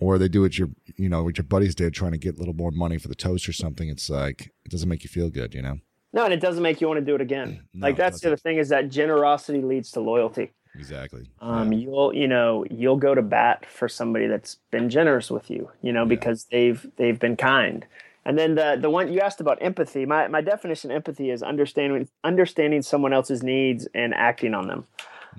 or 0.00 0.18
they 0.18 0.28
do 0.28 0.42
what 0.42 0.58
your 0.58 0.68
you 0.96 1.08
know 1.08 1.22
what 1.22 1.38
your 1.38 1.44
buddies 1.44 1.74
did, 1.74 1.94
trying 1.94 2.12
to 2.12 2.18
get 2.18 2.36
a 2.36 2.38
little 2.38 2.54
more 2.54 2.70
money 2.70 2.98
for 2.98 3.08
the 3.08 3.14
toast 3.14 3.48
or 3.48 3.52
something, 3.52 3.88
it's 3.88 4.08
like 4.08 4.52
it 4.64 4.70
doesn't 4.70 4.88
make 4.88 5.04
you 5.04 5.08
feel 5.08 5.30
good, 5.30 5.54
you 5.54 5.62
know. 5.62 5.78
No, 6.12 6.24
and 6.24 6.32
it 6.32 6.40
doesn't 6.40 6.62
make 6.62 6.80
you 6.80 6.86
want 6.88 6.98
to 6.98 7.04
do 7.04 7.14
it 7.14 7.20
again. 7.20 7.62
No, 7.74 7.86
like 7.86 7.96
that's 7.96 8.20
the 8.20 8.28
other 8.28 8.36
thing 8.36 8.56
is 8.56 8.70
that 8.70 8.88
generosity 8.88 9.60
leads 9.60 9.90
to 9.92 10.00
loyalty. 10.00 10.50
Exactly. 10.74 11.30
Um, 11.40 11.72
yeah. 11.72 11.78
you'll 11.80 12.14
you 12.14 12.28
know 12.28 12.64
you'll 12.70 12.96
go 12.96 13.14
to 13.14 13.22
bat 13.22 13.66
for 13.66 13.88
somebody 13.88 14.26
that's 14.26 14.56
been 14.70 14.90
generous 14.90 15.30
with 15.30 15.50
you, 15.50 15.70
you 15.82 15.92
know, 15.92 16.02
yeah. 16.02 16.08
because 16.08 16.44
they've 16.50 16.86
they've 16.96 17.18
been 17.18 17.36
kind. 17.36 17.86
And 18.24 18.38
then 18.38 18.56
the 18.56 18.76
the 18.80 18.90
one 18.90 19.12
you 19.12 19.20
asked 19.20 19.40
about 19.40 19.58
empathy. 19.60 20.06
My 20.06 20.28
my 20.28 20.40
definition 20.40 20.90
of 20.90 20.96
empathy 20.96 21.30
is 21.30 21.42
understanding 21.42 22.08
understanding 22.24 22.82
someone 22.82 23.12
else's 23.12 23.42
needs 23.42 23.88
and 23.94 24.14
acting 24.14 24.54
on 24.54 24.66
them. 24.66 24.86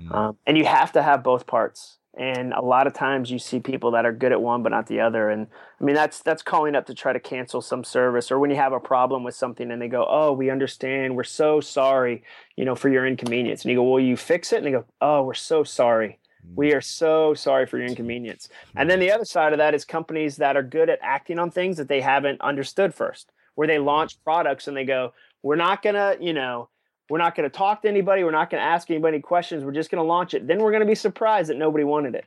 Mm. 0.00 0.14
Um, 0.14 0.36
and 0.46 0.56
you 0.56 0.64
have 0.64 0.92
to 0.92 1.02
have 1.02 1.22
both 1.22 1.46
parts. 1.46 1.98
And 2.20 2.52
a 2.52 2.60
lot 2.60 2.86
of 2.86 2.92
times 2.92 3.30
you 3.30 3.38
see 3.38 3.60
people 3.60 3.92
that 3.92 4.04
are 4.04 4.12
good 4.12 4.30
at 4.30 4.42
one 4.42 4.62
but 4.62 4.68
not 4.68 4.88
the 4.88 5.00
other. 5.00 5.30
And 5.30 5.46
I 5.80 5.84
mean 5.84 5.94
that's 5.94 6.20
that's 6.20 6.42
calling 6.42 6.76
up 6.76 6.84
to 6.86 6.94
try 6.94 7.14
to 7.14 7.18
cancel 7.18 7.62
some 7.62 7.82
service 7.82 8.30
or 8.30 8.38
when 8.38 8.50
you 8.50 8.56
have 8.56 8.74
a 8.74 8.78
problem 8.78 9.24
with 9.24 9.34
something 9.34 9.70
and 9.70 9.80
they 9.80 9.88
go, 9.88 10.06
"Oh, 10.06 10.32
we 10.32 10.50
understand. 10.50 11.16
We're 11.16 11.24
so 11.24 11.60
sorry, 11.60 12.22
you 12.56 12.66
know, 12.66 12.74
for 12.74 12.90
your 12.90 13.06
inconvenience." 13.06 13.62
And 13.62 13.70
you 13.70 13.78
go, 13.78 13.84
"Well, 13.84 14.00
you 14.00 14.18
fix 14.18 14.52
it?" 14.52 14.58
And 14.58 14.66
they 14.66 14.70
go, 14.72 14.84
"Oh, 15.00 15.22
we're 15.22 15.32
so 15.32 15.64
sorry." 15.64 16.18
We 16.54 16.72
mm. 16.72 16.76
are 16.76 16.82
so 16.82 17.32
sorry 17.32 17.66
for 17.66 17.78
your 17.78 17.86
inconvenience. 17.86 18.50
And 18.76 18.90
then 18.90 18.98
mm. 18.98 19.02
the 19.02 19.12
other 19.12 19.24
side 19.24 19.52
of 19.52 19.58
that 19.58 19.74
is 19.74 19.86
companies 19.86 20.36
that 20.36 20.56
are 20.56 20.62
good 20.62 20.90
at 20.90 20.98
acting 21.00 21.38
on 21.38 21.50
things 21.50 21.78
that 21.78 21.88
they 21.88 22.02
haven't 22.02 22.40
understood 22.42 22.94
first, 22.94 23.32
where 23.54 23.66
they 23.66 23.78
launch 23.78 24.22
products 24.24 24.68
and 24.68 24.76
they 24.76 24.84
go, 24.84 25.14
we're 25.42 25.56
not 25.56 25.82
going 25.82 25.94
to, 25.94 26.18
you 26.20 26.34
know, 26.34 26.68
we're 27.10 27.18
not 27.18 27.34
going 27.34 27.48
to 27.48 27.54
talk 27.54 27.82
to 27.82 27.88
anybody. 27.88 28.24
We're 28.24 28.30
not 28.30 28.50
going 28.50 28.62
to 28.62 28.66
ask 28.66 28.88
anybody 28.90 29.20
questions. 29.20 29.64
We're 29.64 29.72
just 29.72 29.90
going 29.90 30.02
to 30.02 30.08
launch 30.08 30.32
it. 30.32 30.46
Then 30.46 30.60
we're 30.60 30.70
going 30.70 30.82
to 30.82 30.86
be 30.86 30.94
surprised 30.94 31.50
that 31.50 31.58
nobody 31.58 31.84
wanted 31.84 32.14
it. 32.14 32.24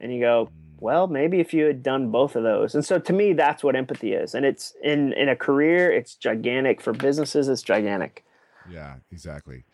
And 0.00 0.12
you 0.12 0.20
go, 0.20 0.50
well, 0.80 1.06
maybe 1.06 1.38
if 1.40 1.54
you 1.54 1.64
had 1.64 1.82
done 1.82 2.10
both 2.10 2.34
of 2.34 2.42
those. 2.42 2.74
And 2.74 2.84
so 2.84 2.98
to 2.98 3.12
me, 3.12 3.32
that's 3.32 3.62
what 3.62 3.76
empathy 3.76 4.12
is. 4.12 4.34
And 4.34 4.44
it's 4.44 4.74
in, 4.82 5.12
in 5.12 5.28
a 5.28 5.36
career, 5.36 5.90
it's 5.90 6.16
gigantic. 6.16 6.80
For 6.80 6.92
businesses, 6.92 7.48
it's 7.48 7.62
gigantic. 7.62 8.24
Yeah, 8.68 8.96
exactly 9.12 9.64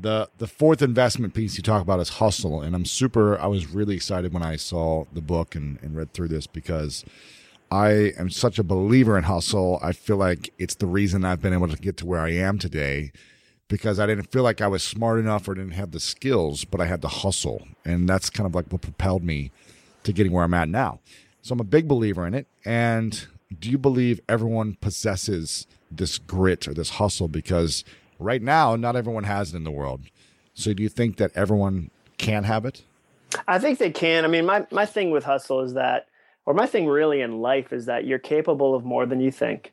the 0.00 0.28
the 0.38 0.46
fourth 0.46 0.80
investment 0.80 1.34
piece 1.34 1.56
you 1.56 1.62
talk 1.62 1.82
about 1.82 1.98
is 1.98 2.08
hustle 2.08 2.62
and 2.62 2.74
i'm 2.74 2.84
super 2.84 3.38
i 3.40 3.46
was 3.46 3.66
really 3.66 3.96
excited 3.96 4.32
when 4.32 4.42
i 4.42 4.54
saw 4.54 5.04
the 5.12 5.20
book 5.20 5.54
and, 5.54 5.78
and 5.82 5.96
read 5.96 6.12
through 6.12 6.28
this 6.28 6.46
because 6.46 7.04
i 7.70 8.12
am 8.16 8.30
such 8.30 8.58
a 8.58 8.62
believer 8.62 9.18
in 9.18 9.24
hustle 9.24 9.78
i 9.82 9.92
feel 9.92 10.16
like 10.16 10.52
it's 10.58 10.76
the 10.76 10.86
reason 10.86 11.24
i've 11.24 11.42
been 11.42 11.52
able 11.52 11.68
to 11.68 11.76
get 11.76 11.96
to 11.96 12.06
where 12.06 12.20
i 12.20 12.30
am 12.30 12.58
today 12.58 13.10
because 13.68 13.98
i 13.98 14.06
didn't 14.06 14.30
feel 14.32 14.42
like 14.42 14.60
i 14.60 14.66
was 14.66 14.82
smart 14.82 15.18
enough 15.18 15.48
or 15.48 15.54
didn't 15.54 15.72
have 15.72 15.92
the 15.92 16.00
skills 16.00 16.64
but 16.64 16.80
i 16.80 16.86
had 16.86 17.00
the 17.00 17.08
hustle 17.08 17.66
and 17.84 18.08
that's 18.08 18.30
kind 18.30 18.46
of 18.46 18.54
like 18.54 18.66
what 18.70 18.80
propelled 18.80 19.22
me 19.22 19.50
to 20.02 20.12
getting 20.12 20.32
where 20.32 20.44
i'm 20.44 20.54
at 20.54 20.68
now 20.68 20.98
so 21.42 21.52
i'm 21.52 21.60
a 21.60 21.64
big 21.64 21.86
believer 21.86 22.26
in 22.26 22.34
it 22.34 22.46
and 22.64 23.26
do 23.58 23.70
you 23.70 23.78
believe 23.78 24.20
everyone 24.28 24.76
possesses 24.80 25.66
this 25.90 26.18
grit 26.18 26.68
or 26.68 26.74
this 26.74 26.90
hustle 26.90 27.28
because 27.28 27.84
right 28.18 28.42
now, 28.42 28.76
not 28.76 28.96
everyone 28.96 29.24
has 29.24 29.52
it 29.52 29.56
in 29.56 29.64
the 29.64 29.70
world. 29.70 30.02
So 30.54 30.72
do 30.72 30.82
you 30.82 30.88
think 30.88 31.16
that 31.16 31.30
everyone 31.34 31.90
can 32.18 32.44
have 32.44 32.64
it? 32.64 32.82
I 33.46 33.58
think 33.58 33.78
they 33.78 33.90
can. 33.90 34.24
I 34.24 34.28
mean, 34.28 34.46
my, 34.46 34.66
my 34.70 34.86
thing 34.86 35.10
with 35.10 35.24
hustle 35.24 35.60
is 35.60 35.74
that, 35.74 36.06
or 36.46 36.54
my 36.54 36.66
thing 36.66 36.86
really 36.86 37.20
in 37.20 37.40
life 37.40 37.72
is 37.72 37.86
that 37.86 38.06
you're 38.06 38.18
capable 38.18 38.74
of 38.74 38.84
more 38.84 39.06
than 39.06 39.20
you 39.20 39.30
think. 39.30 39.72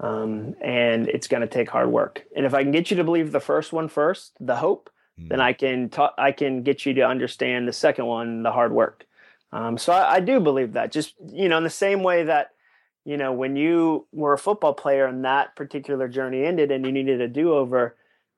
Um, 0.00 0.54
and 0.62 1.08
it's 1.08 1.28
going 1.28 1.42
to 1.42 1.46
take 1.46 1.68
hard 1.68 1.90
work. 1.90 2.24
And 2.34 2.46
if 2.46 2.54
I 2.54 2.62
can 2.62 2.72
get 2.72 2.90
you 2.90 2.96
to 2.96 3.04
believe 3.04 3.32
the 3.32 3.40
first 3.40 3.72
one 3.72 3.86
first, 3.88 4.32
the 4.40 4.56
hope, 4.56 4.88
mm. 5.20 5.28
then 5.28 5.40
I 5.40 5.52
can 5.52 5.90
ta- 5.90 6.14
I 6.16 6.32
can 6.32 6.62
get 6.62 6.86
you 6.86 6.94
to 6.94 7.02
understand 7.02 7.68
the 7.68 7.72
second 7.72 8.06
one, 8.06 8.42
the 8.42 8.52
hard 8.52 8.72
work. 8.72 9.04
Um, 9.52 9.76
so 9.76 9.92
I, 9.92 10.14
I 10.14 10.20
do 10.20 10.40
believe 10.40 10.72
that. 10.72 10.90
Just 10.90 11.14
you 11.30 11.48
know, 11.48 11.58
in 11.58 11.64
the 11.64 11.70
same 11.70 12.02
way 12.02 12.24
that 12.24 12.52
you 13.04 13.16
know, 13.16 13.32
when 13.32 13.56
you 13.56 14.06
were 14.12 14.32
a 14.34 14.38
football 14.38 14.74
player 14.74 15.06
and 15.06 15.24
that 15.24 15.56
particular 15.56 16.08
journey 16.08 16.44
ended 16.44 16.70
and 16.70 16.84
you 16.84 16.92
needed 16.92 17.20
a 17.20 17.28
do 17.28 17.54
over, 17.54 17.96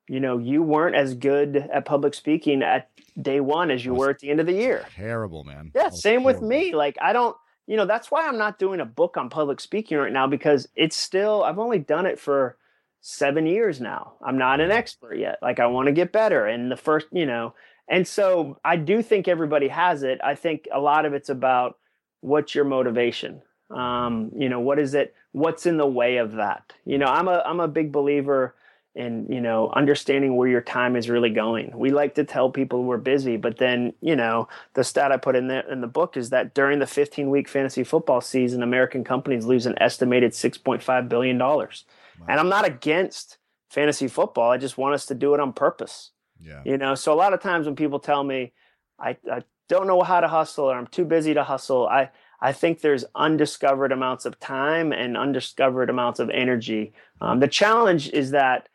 you 0.09 0.21
know, 0.21 0.39
you 0.39 0.63
weren't 0.63 0.95
as 0.95 1.15
good 1.15 1.57
at 1.57 1.85
public 1.85 2.15
speaking 2.15 2.63
at 2.63 2.89
day 3.21 3.41
one 3.41 3.71
as 3.71 3.85
you 3.85 3.95
were 3.95 4.11
at 4.11 4.21
the 4.21 4.31
end 4.31 4.41
of 4.41 4.47
the 4.47 4.53
year. 4.53 4.85
Terrible, 4.95 5.45
man. 5.45 5.73
Yeah, 5.75 5.91
same 5.91 6.23
with 6.25 6.41
me. 6.43 6.75
Like, 6.75 6.97
I 7.01 7.13
don't, 7.13 7.37
you 7.67 7.77
know, 7.77 7.87
that's 7.87 8.11
why 8.11 8.27
I'm 8.27 8.39
not 8.39 8.59
doing 8.59 8.81
a 8.81 8.85
book 8.85 9.17
on 9.17 9.31
public 9.31 9.61
speaking 9.61 9.99
right 9.99 10.13
now 10.13 10.27
because 10.27 10.69
it's 10.75 10.97
still, 10.97 11.45
I've 11.45 11.59
only 11.59 11.79
done 11.79 12.07
it 12.07 12.19
for 12.19 12.57
seven 13.01 13.47
years 13.47 13.81
now. 13.81 14.15
I'm 14.25 14.39
not 14.39 14.61
an 14.61 14.71
expert 14.71 15.15
yet. 15.15 15.39
Like, 15.43 15.61
I 15.61 15.67
want 15.67 15.87
to 15.87 15.93
get 15.93 16.13
better. 16.13 16.47
And 16.47 16.71
the 16.71 16.77
first, 16.77 17.07
you 17.13 17.27
know, 17.27 17.55
and 17.89 18.07
so 18.07 18.59
I 18.65 18.77
do 18.77 19.03
think 19.03 19.29
everybody 19.29 19.69
has 19.69 20.03
it. 20.03 20.21
I 20.23 20.35
think 20.35 20.69
a 20.73 20.81
lot 20.81 21.07
of 21.07 21.15
it's 21.15 21.29
about 21.29 21.79
what's 22.21 22.55
your 22.55 22.65
motivation 22.65 23.43
um, 23.73 24.31
you 24.37 24.49
know 24.49 24.61
what 24.61 24.79
is 24.79 24.95
it 24.95 25.15
what's 25.33 25.67
in 25.67 25.77
the 25.77 25.87
way 25.87 26.19
of 26.19 26.33
that 26.33 26.73
you 26.85 26.99
know 26.99 27.07
i'm 27.07 27.29
a 27.29 27.43
i'm 27.47 27.61
a 27.61 27.69
big 27.69 27.91
believer 27.91 28.55
in 28.95 29.27
you 29.31 29.41
know 29.41 29.71
understanding 29.75 30.37
where 30.37 30.49
your 30.49 30.61
time 30.61 30.97
is 30.97 31.09
really 31.09 31.31
going. 31.31 31.73
We 31.75 31.91
like 31.91 32.15
to 32.17 32.25
tell 32.25 32.51
people 32.51 32.85
we're 32.85 32.99
busy 32.99 33.37
but 33.37 33.59
then 33.59 33.95
you 34.01 34.15
know 34.15 34.49
the 34.75 34.85
stat 34.85 35.13
i 35.13 35.17
put 35.17 35.35
in 35.37 35.49
the 35.49 35.71
in 35.71 35.81
the 35.81 35.87
book 35.87 36.17
is 36.17 36.31
that 36.31 36.55
during 36.55 36.79
the 36.79 36.87
15 36.87 37.31
week 37.31 37.49
fantasy 37.49 37.85
football 37.85 38.21
season 38.21 38.63
american 38.63 39.03
companies 39.03 39.47
lose 39.47 39.65
an 39.67 39.75
estimated 39.81 40.33
6.5 40.33 41.09
billion 41.09 41.39
dollars. 41.39 41.85
Wow. 42.21 42.27
and 42.29 42.41
i'm 42.41 42.49
not 42.49 42.67
against 42.67 43.39
fantasy 43.71 44.07
football. 44.09 44.51
I 44.51 44.59
just 44.59 44.77
want 44.77 44.95
us 44.95 45.07
to 45.07 45.15
do 45.15 45.33
it 45.33 45.41
on 45.41 45.55
purpose. 45.55 46.11
Yeah. 46.39 46.61
You 46.65 46.77
know 46.77 46.95
so 46.95 47.15
a 47.15 47.17
lot 47.17 47.33
of 47.33 47.41
times 47.41 47.67
when 47.67 47.77
people 47.77 47.99
tell 47.99 48.23
me 48.23 48.53
i, 48.99 49.17
I 49.31 49.43
don't 49.69 49.87
know 49.87 50.03
how 50.03 50.21
to 50.21 50.29
hustle 50.29 50.67
or 50.67 50.77
i'm 50.77 50.87
too 50.87 51.07
busy 51.07 51.33
to 51.35 51.45
hustle 51.45 51.89
i 51.89 52.11
I 52.43 52.53
think 52.53 52.81
there's 52.81 53.05
undiscovered 53.15 53.93
amounts 53.93 54.27
of 54.27 54.41
time 54.41 54.91
and 54.93 55.17
undiscovered 55.17 55.89
amounts 55.89 56.19
of 56.19 56.29
energy. 56.29 56.93
Um, 57.21 57.39
the 57.39 57.47
challenge 57.47 58.11
is 58.11 58.33
that 58.33 58.69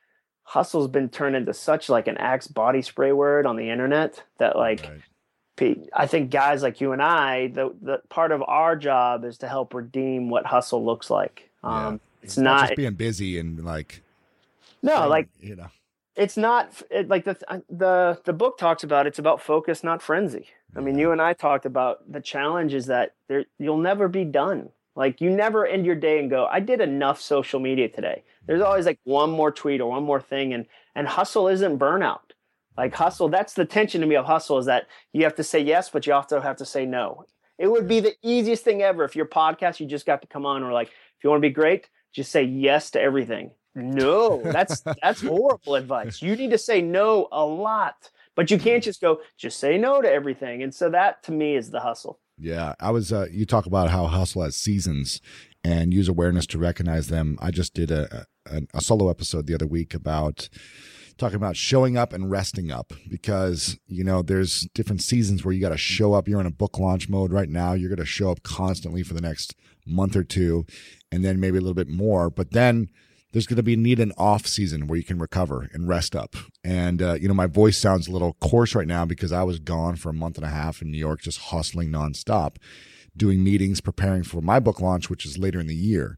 hustle's 0.48 0.88
been 0.88 1.10
turned 1.10 1.36
into 1.36 1.54
such 1.54 1.90
like 1.90 2.08
an 2.08 2.18
axe 2.18 2.48
body 2.48 2.82
spray 2.82 3.12
word 3.12 3.46
on 3.46 3.58
the 3.58 3.70
internet 3.70 4.24
that 4.38 4.56
like 4.56 4.90
right. 5.60 5.90
I 5.94 6.08
think 6.08 6.32
guys 6.32 6.64
like 6.64 6.80
you 6.80 6.94
and 6.94 7.02
I, 7.02 7.48
the 7.48 7.76
the 7.82 8.02
part 8.08 8.32
of 8.32 8.42
our 8.48 8.78
job 8.78 9.26
is 9.26 9.38
to 9.40 9.48
help 9.48 9.74
redeem 9.74 10.30
what 10.30 10.46
hustle 10.46 10.86
looks 10.86 11.10
like. 11.10 11.50
Um, 11.64 11.74
yeah. 11.74 11.94
It's, 12.22 12.34
it's, 12.34 12.38
not, 12.38 12.62
not 12.62 12.68
just 12.68 12.78
being 12.78 12.94
busy 12.94 13.40
and 13.40 13.66
like 13.66 14.02
no, 14.82 15.08
like 15.10 15.28
you 15.42 15.58
know, 15.58 15.68
it's 16.16 16.38
not 16.38 16.82
it, 16.90 17.10
like 17.10 17.26
the 17.26 17.36
the 17.70 18.22
the 18.24 18.34
book 18.34 18.58
talks 18.58 18.84
about. 18.84 19.06
It's 19.06 19.20
about 19.20 19.42
focus, 19.42 19.84
not 19.84 20.02
frenzy. 20.02 20.48
I 20.78 20.80
mean, 20.80 20.98
you 20.98 21.12
and 21.12 21.22
I 21.22 21.34
talked 21.34 21.66
about 21.66 22.10
the 22.10 22.22
challenge 22.22 22.74
is 22.74 22.86
that 22.86 23.16
there 23.28 23.46
you'll 23.60 23.80
never 23.80 24.08
be 24.08 24.24
done. 24.24 24.70
Like 24.98 25.22
you 25.22 25.30
never 25.30 25.66
end 25.66 25.86
your 25.86 25.96
day 25.96 26.20
and 26.20 26.28
go, 26.28 26.48
I 26.48 26.60
did 26.60 26.82
enough 26.82 27.22
social 27.22 27.60
media 27.60 27.88
today. 27.88 28.24
There's 28.48 28.64
always 28.64 28.88
like 28.88 29.00
one 29.04 29.30
more 29.30 29.52
tweet 29.52 29.80
or 29.80 29.88
one 29.88 30.04
more 30.04 30.20
thing 30.20 30.54
and 30.54 30.66
and 30.96 31.08
hustle 31.08 31.48
isn't 31.48 31.78
burnout. 31.78 32.32
Like 32.76 32.96
hustle, 32.96 33.30
that's 33.30 33.54
the 33.54 33.64
tension 33.64 34.02
to 34.02 34.08
me 34.08 34.16
of 34.16 34.26
hustle 34.26 34.58
is 34.58 34.66
that 34.66 34.88
you 35.14 35.24
have 35.24 35.36
to 35.36 35.44
say 35.44 35.60
yes, 35.60 35.92
but 35.92 36.08
you 36.08 36.14
also 36.14 36.42
have 36.42 36.58
to 36.58 36.66
say 36.66 36.88
no. 36.88 37.26
It 37.60 37.68
would 37.68 37.88
be 37.88 38.00
the 38.00 38.16
easiest 38.24 38.64
thing 38.64 38.82
ever 38.82 39.04
if 39.04 39.16
your 39.16 39.28
podcast 39.28 39.80
you 39.80 39.86
just 39.86 40.08
got 40.08 40.22
to 40.24 40.28
come 40.28 40.48
on 40.48 40.64
or 40.64 40.74
like 40.74 40.88
if 40.88 41.24
you 41.24 41.30
want 41.30 41.44
to 41.44 41.48
be 41.48 41.54
great, 41.54 41.90
just 42.12 42.32
say 42.32 42.42
yes 42.44 42.90
to 42.92 43.00
everything. 43.00 43.52
No, 43.76 44.42
that's 44.42 44.82
that's 45.04 45.22
horrible 45.22 45.76
advice. 45.76 46.24
You 46.24 46.36
need 46.36 46.50
to 46.50 46.58
say 46.58 46.82
no 46.82 47.28
a 47.32 47.46
lot 47.46 48.10
But 48.36 48.50
you 48.50 48.58
can't 48.58 48.82
mm-hmm. 48.82 48.86
just 48.86 49.02
go, 49.02 49.22
just 49.38 49.60
say 49.60 49.78
no 49.78 50.02
to 50.02 50.12
everything. 50.12 50.64
And 50.64 50.74
so 50.74 50.90
that 50.90 51.22
to 51.24 51.32
me 51.32 51.56
is 51.56 51.70
the 51.70 51.82
hustle. 51.82 52.20
Yeah. 52.38 52.76
I 52.80 52.92
was, 52.92 53.12
uh, 53.12 53.28
you 53.32 53.46
talk 53.46 53.66
about 53.66 53.90
how 53.90 54.08
hustle 54.08 54.44
has 54.44 54.56
seasons 54.56 55.22
and 55.64 55.94
use 55.94 56.08
awareness 56.08 56.46
to 56.48 56.60
recognize 56.60 57.08
them. 57.08 57.38
I 57.42 57.52
just 57.52 57.74
did 57.74 57.92
a, 57.92 58.26
a, 58.46 58.62
a 58.74 58.82
solo 58.82 59.10
episode 59.10 59.48
the 59.48 59.56
other 59.56 59.68
week 59.68 59.94
about, 59.94 60.50
talking 61.18 61.36
about 61.36 61.56
showing 61.56 61.98
up 61.98 62.14
and 62.14 62.30
resting 62.30 62.72
up 62.72 62.94
because 63.10 63.78
you 63.88 64.04
know 64.04 64.22
there's 64.22 64.68
different 64.74 65.02
seasons 65.02 65.44
where 65.44 65.54
you 65.54 65.60
got 65.60 65.70
to 65.70 65.78
show 65.78 66.14
up 66.14 66.28
you're 66.28 66.40
in 66.40 66.46
a 66.46 66.52
book 66.52 66.78
launch 66.78 67.10
mode 67.10 67.34
right 67.34 67.50
now 67.50 67.74
you're 67.74 67.90
going 67.90 67.98
to 67.98 68.06
show 68.06 68.32
up 68.32 68.44
constantly 68.44 69.04
for 69.04 69.14
the 69.14 69.22
next 69.22 69.56
month 69.86 70.16
or 70.16 70.24
two 70.24 70.66
and 71.12 71.26
then 71.26 71.40
maybe 71.40 71.58
a 71.58 71.62
little 71.62 71.74
bit 71.74 71.90
more 71.90 72.30
but 72.30 72.52
then 72.52 72.88
there's 73.32 73.48
going 73.48 73.58
to 73.58 73.64
be 73.64 73.76
need 73.76 74.00
an 74.00 74.14
off 74.18 74.48
season 74.48 74.88
where 74.88 74.98
you 74.98 75.04
can 75.04 75.20
recover 75.20 75.70
and 75.74 75.88
rest 75.88 76.16
up. 76.16 76.36
And, 76.64 77.02
uh, 77.02 77.14
you 77.16 77.28
know, 77.28 77.34
my 77.34 77.48
voice 77.48 77.78
sounds 77.78 78.08
a 78.08 78.12
little 78.12 78.34
coarse 78.42 78.74
right 78.74 78.88
now 78.88 79.06
because 79.06 79.32
I 79.32 79.44
was 79.44 79.60
gone 79.60 79.96
for 79.96 80.10
a 80.10 80.14
month 80.14 80.38
and 80.38 80.46
a 80.46 80.50
half 80.50 80.82
in 80.82 80.92
New 80.92 80.98
York, 80.98 81.22
just 81.22 81.40
hustling 81.40 81.90
nonstop, 81.90 82.58
doing 83.16 83.44
meetings, 83.44 83.82
preparing 83.82 84.24
for 84.24 84.42
my 84.42 84.60
book 84.60 84.80
launch, 84.80 85.10
which 85.10 85.26
is 85.26 85.38
later 85.38 85.60
in 85.60 85.68
the 85.68 85.76
year. 85.76 86.18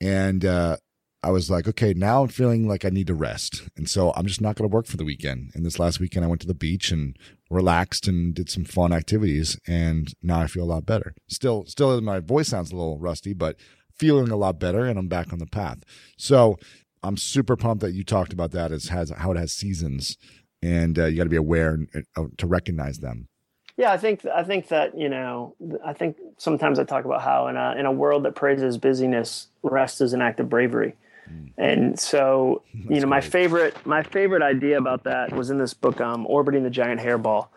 And, 0.00 0.44
uh, 0.44 0.78
I 1.22 1.30
was 1.30 1.50
like, 1.50 1.66
okay, 1.66 1.92
now 1.92 2.22
I'm 2.22 2.28
feeling 2.28 2.68
like 2.68 2.84
I 2.84 2.88
need 2.88 3.08
to 3.08 3.14
rest. 3.14 3.68
And 3.76 3.88
so 3.90 4.12
I'm 4.14 4.26
just 4.26 4.40
not 4.40 4.54
going 4.54 4.70
to 4.70 4.72
work 4.72 4.86
for 4.86 4.96
the 4.96 5.04
weekend. 5.04 5.50
And 5.54 5.66
this 5.66 5.80
last 5.80 5.98
weekend, 5.98 6.24
I 6.24 6.28
went 6.28 6.40
to 6.42 6.46
the 6.46 6.54
beach 6.54 6.92
and 6.92 7.16
relaxed 7.50 8.06
and 8.06 8.32
did 8.32 8.48
some 8.48 8.64
fun 8.64 8.92
activities. 8.92 9.58
And 9.66 10.14
now 10.22 10.38
I 10.38 10.46
feel 10.46 10.62
a 10.62 10.72
lot 10.72 10.86
better. 10.86 11.14
Still, 11.28 11.64
still, 11.66 12.00
my 12.00 12.20
voice 12.20 12.46
sounds 12.46 12.70
a 12.70 12.76
little 12.76 13.00
rusty, 13.00 13.32
but 13.32 13.56
feeling 13.98 14.30
a 14.30 14.36
lot 14.36 14.58
better 14.58 14.84
and 14.84 14.98
I'm 14.98 15.08
back 15.08 15.32
on 15.32 15.38
the 15.38 15.46
path. 15.46 15.78
So 16.16 16.56
I'm 17.02 17.16
super 17.16 17.56
pumped 17.56 17.82
that 17.82 17.92
you 17.92 18.04
talked 18.04 18.32
about 18.32 18.52
that 18.52 18.72
as 18.72 18.88
has 18.88 19.10
how 19.10 19.32
it 19.32 19.38
has 19.38 19.52
seasons 19.52 20.16
and 20.62 20.98
uh, 20.98 21.06
you 21.06 21.16
got 21.16 21.24
to 21.24 21.30
be 21.30 21.36
aware 21.36 21.78
uh, 22.16 22.24
to 22.38 22.46
recognize 22.46 22.98
them. 22.98 23.28
Yeah, 23.76 23.92
I 23.92 23.98
think 23.98 24.24
I 24.24 24.42
think 24.42 24.68
that 24.68 24.98
you 24.98 25.08
know 25.08 25.54
I 25.84 25.92
think 25.92 26.16
sometimes 26.38 26.78
I 26.78 26.84
talk 26.84 27.04
about 27.04 27.20
how 27.20 27.48
in 27.48 27.56
a 27.56 27.74
in 27.78 27.84
a 27.84 27.92
world 27.92 28.24
that 28.24 28.34
praises 28.34 28.78
busyness, 28.78 29.48
rest 29.62 30.00
is 30.00 30.14
an 30.14 30.22
act 30.22 30.40
of 30.40 30.48
bravery. 30.48 30.94
Mm. 31.30 31.50
And 31.58 31.98
so, 31.98 32.62
That's 32.74 32.90
you 32.90 33.00
know, 33.00 33.06
my 33.06 33.20
favorite 33.20 33.86
my 33.86 34.02
favorite 34.02 34.42
idea 34.42 34.78
about 34.78 35.04
that 35.04 35.32
was 35.32 35.50
in 35.50 35.58
this 35.58 35.74
book, 35.74 36.00
um, 36.00 36.26
"Orbiting 36.26 36.62
the 36.62 36.70
Giant 36.70 37.00
Hairball," 37.00 37.48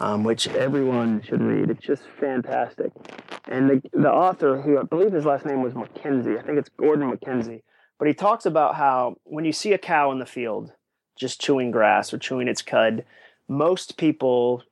um, 0.00 0.24
which 0.24 0.48
everyone 0.48 1.22
should 1.22 1.42
read. 1.42 1.70
It's 1.70 1.84
just 1.84 2.02
fantastic. 2.20 2.92
And 3.48 3.70
the, 3.70 3.82
the 3.92 4.10
author, 4.10 4.60
who 4.60 4.78
I 4.78 4.82
believe 4.82 5.12
his 5.12 5.24
last 5.24 5.46
name 5.46 5.62
was 5.62 5.74
Mackenzie, 5.74 6.38
I 6.38 6.42
think 6.42 6.58
it's 6.58 6.70
Gordon 6.70 7.08
Mackenzie, 7.08 7.62
but 7.98 8.08
he 8.08 8.14
talks 8.14 8.44
about 8.44 8.74
how 8.74 9.16
when 9.24 9.44
you 9.44 9.52
see 9.52 9.72
a 9.72 9.78
cow 9.78 10.10
in 10.12 10.18
the 10.18 10.26
field 10.26 10.72
just 11.16 11.40
chewing 11.40 11.70
grass 11.70 12.12
or 12.12 12.18
chewing 12.18 12.48
its 12.48 12.62
cud, 12.62 13.04
most 13.48 13.96
people 13.96 14.62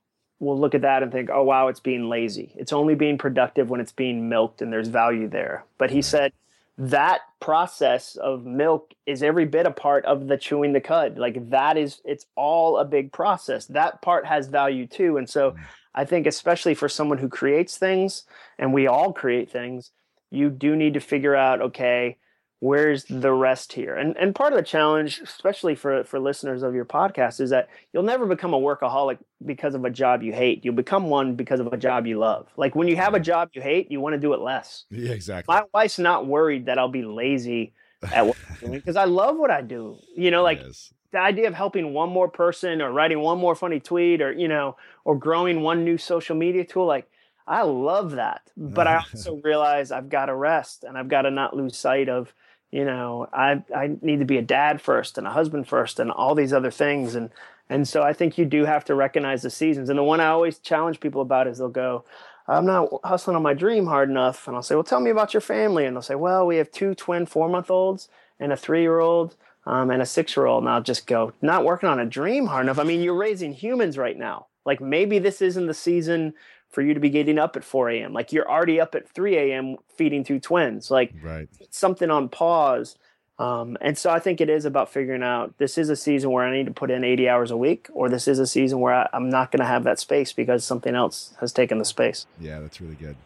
will 0.41 0.59
look 0.59 0.75
at 0.75 0.83
that 0.83 1.03
and 1.03 1.11
think, 1.11 1.31
oh, 1.33 1.43
wow, 1.43 1.69
it's 1.69 1.81
being 1.81 2.09
lazy. 2.09 2.53
It's 2.57 2.73
only 2.73 2.95
being 2.95 3.19
productive 3.19 3.71
when 3.71 3.81
it's 3.81 3.93
being 3.93 4.29
milked 4.29 4.61
and 4.61 4.73
there's 4.73 4.89
value 4.89 5.29
there. 5.29 5.65
But 5.79 5.91
he 5.91 6.03
said, 6.03 6.33
that 6.77 7.21
process 7.41 8.17
of 8.17 8.45
milk 8.45 8.95
is 9.07 9.23
every 9.23 9.45
bit 9.45 9.67
a 9.67 9.71
part 9.71 10.05
of 10.07 10.27
the 10.27 10.37
chewing 10.37 10.73
the 10.73 10.81
cud. 10.81 11.19
Like 11.19 11.51
that 11.51 11.77
is, 11.77 12.01
it's 12.05 12.27
all 12.35 12.79
a 12.79 12.85
big 12.85 13.13
process. 13.13 13.67
That 13.67 14.03
part 14.03 14.27
has 14.27 14.49
value 14.49 14.87
too. 14.87 15.17
And 15.17 15.29
so 15.29 15.53
mm. 15.53 15.57
I 15.95 16.05
think, 16.05 16.27
especially 16.27 16.75
for 16.75 16.89
someone 16.89 17.19
who 17.19 17.29
creates 17.29 17.79
things, 17.79 18.25
and 18.59 18.73
we 18.73 18.89
all 18.89 19.13
create 19.13 19.51
things, 19.51 19.93
you 20.31 20.51
do 20.51 20.75
need 20.75 20.95
to 20.95 21.01
figure 21.01 21.37
out, 21.37 21.61
okay, 21.61 22.17
where's 22.65 23.05
the 23.05 23.31
rest 23.31 23.75
here? 23.75 23.95
And 23.95 24.17
and 24.17 24.35
part 24.35 24.55
of 24.55 24.57
the 24.57 24.65
challenge 24.65 25.21
especially 25.23 25.75
for 25.75 26.03
for 26.05 26.19
listeners 26.19 26.63
of 26.63 26.75
your 26.75 26.87
podcast 26.87 27.39
is 27.39 27.51
that 27.51 27.69
you'll 27.93 28.05
never 28.05 28.25
become 28.25 28.55
a 28.55 28.59
workaholic 28.59 29.19
because 29.45 29.75
of 29.75 29.85
a 29.85 29.91
job 29.91 30.23
you 30.23 30.33
hate. 30.33 30.65
You'll 30.65 30.75
become 30.75 31.11
one 31.11 31.35
because 31.35 31.61
of 31.61 31.67
a 31.67 31.77
job 31.77 32.07
you 32.07 32.19
love. 32.19 32.49
Like 32.57 32.75
when 32.75 32.89
you 32.89 32.97
have 32.97 33.13
a 33.13 33.21
job 33.21 33.51
you 33.53 33.61
hate 33.61 33.91
you 33.91 34.01
want 34.01 34.15
to 34.15 34.19
do 34.19 34.33
it 34.33 34.41
less. 34.41 34.87
Yeah 34.91 35.13
exactly. 35.13 35.55
My 35.55 35.65
wife's 35.75 35.99
not 35.99 36.27
worried 36.27 36.65
that 36.67 36.79
i'll 36.79 36.89
be 36.89 37.05
lazy 37.05 37.75
at 38.03 38.27
what 38.27 38.37
because 38.71 38.97
i 38.97 39.05
love 39.05 39.37
what 39.37 39.51
i 39.51 39.61
do. 39.61 39.99
You 40.17 40.31
know 40.31 40.43
like 40.43 40.61
yes. 40.65 40.95
the 41.13 41.21
idea 41.21 41.49
of 41.49 41.55
helping 41.55 41.93
one 41.93 42.09
more 42.09 42.31
person 42.31 42.81
or 42.81 42.91
writing 42.91 43.21
one 43.21 43.39
more 43.39 43.55
funny 43.55 43.79
tweet 43.79 44.23
or 44.23 44.33
you 44.33 44.49
know 44.49 44.77
or 45.05 45.19
growing 45.19 45.61
one 45.61 45.85
new 45.85 45.99
social 45.99 46.35
media 46.35 46.65
tool 46.65 46.87
like 46.87 47.11
i 47.47 47.61
love 47.61 48.13
that. 48.13 48.41
But 48.57 48.87
i 48.87 48.97
also 49.15 49.39
realize 49.45 49.93
i've 49.93 50.09
got 50.09 50.27
to 50.27 50.35
rest 50.35 50.83
and 50.85 50.97
i've 50.97 51.09
got 51.09 51.23
to 51.23 51.31
not 51.31 51.55
lose 51.55 51.77
sight 51.77 52.09
of 52.09 52.33
you 52.71 52.85
know 52.85 53.29
i 53.33 53.63
i 53.75 53.91
need 54.03 54.19
to 54.19 54.25
be 54.25 54.39
a 54.39 54.43
dad 54.43 54.81
first 54.81 55.19
and 55.19 55.27
a 55.27 55.31
husband 55.31 55.69
first 55.69 56.01
and 56.01 56.11
all 56.11 56.35
these 56.35 56.53
other 56.53 56.71
things. 56.71 57.15
And 57.15 57.31
and 57.69 57.87
so 57.89 58.03
i 58.03 58.13
think 58.13 58.37
you 58.37 58.45
do 58.45 58.65
have 58.65 58.85
to 58.87 58.95
recognize 58.95 59.43
the 59.43 59.51
seasons. 59.51 59.89
And 59.89 59.99
the 59.99 60.03
one 60.03 60.21
i 60.21 60.27
always 60.27 60.59
challenge 60.59 61.01
people 61.01 61.23
about 61.23 61.47
is 61.47 61.59
they'll 61.59 61.69
go 61.69 62.05
i'm 62.47 62.67
not 62.67 62.89
hustling 63.05 63.37
on 63.37 63.43
my 63.43 63.55
dream 63.55 63.87
hard 63.87 64.11
enough. 64.11 64.47
And 64.47 64.57
i'll 64.57 64.63
say 64.63 64.75
well 64.75 64.85
tell 64.85 65.01
me 65.01 65.11
about 65.11 65.35
your 65.35 65.41
family. 65.41 65.85
And 65.87 65.97
they'll 65.97 66.03
say 66.03 66.17
well 66.17 66.47
we 66.47 66.57
have 66.57 66.71
two 66.71 66.95
twin 66.95 67.27
four 67.27 67.49
month 67.49 67.71
olds 67.71 68.09
and 68.41 68.53
a 68.53 68.57
three 68.57 68.83
year 68.83 69.01
old 69.01 69.37
um, 69.67 69.91
and 69.91 70.03
a 70.03 70.07
six 70.07 70.37
year 70.37 70.47
old 70.47 70.65
and 70.65 70.71
i'll 70.71 70.83
just 70.83 71.07
go 71.07 71.33
not 71.41 71.65
working 71.65 71.89
on 71.89 72.01
a 72.01 72.07
dream 72.07 72.47
hard 72.47 72.67
enough. 72.67 72.79
I 72.79 72.85
mean 72.85 73.01
you're 73.01 73.15
raising 73.15 73.53
humans 73.53 73.97
right 73.97 74.19
now. 74.19 74.47
Like 74.67 74.81
maybe 74.81 75.19
this 75.19 75.43
isn't 75.43 75.67
the 75.67 75.75
season 75.75 76.35
for 76.75 76.83
you 76.83 76.93
to 76.93 77.01
be 77.01 77.09
getting 77.09 77.39
up 77.39 77.57
at 77.57 77.63
4 77.63 77.89
a.m. 77.91 78.13
Like 78.13 78.33
you're 78.33 78.51
already 78.51 78.81
up 78.81 78.97
at 78.97 79.09
3 79.09 79.37
a.m. 79.39 79.77
feeding 79.97 80.25
two 80.25 80.41
twins. 80.41 80.91
Like 80.91 81.15
right. 81.23 81.49
something 81.71 82.11
on 82.11 82.29
pause. 82.29 82.99
Um, 83.39 83.77
and 83.81 83.97
so 83.97 84.11
I 84.11 84.19
think 84.19 84.41
it 84.41 84.51
is 84.51 84.65
about 84.65 84.93
figuring 84.93 85.23
out 85.23 85.57
this 85.59 85.79
is 85.79 85.89
a 85.89 85.97
season 85.97 86.33
where 86.33 86.45
I 86.45 86.55
need 86.55 86.67
to 86.67 86.73
put 86.73 86.91
in 86.91 87.05
80 87.05 87.29
hours 87.29 87.51
a 87.51 87.57
week, 87.57 87.89
or 87.93 88.09
this 88.09 88.29
is 88.29 88.39
a 88.39 88.47
season 88.47 88.81
where 88.81 88.95
I, 88.95 89.09
am 89.13 89.31
not 89.31 89.51
going 89.51 89.61
to 89.61 89.67
have 89.67 89.85
that 89.85 89.99
space 89.99 90.33
because 90.33 90.65
something 90.65 90.95
else 90.95 91.35
has 91.41 91.53
taken 91.53 91.79
the 91.79 91.85
space. 91.85 92.27
Yeah, 92.41 92.61
that's 92.61 92.81
really 92.81 92.97
good. 92.97 93.17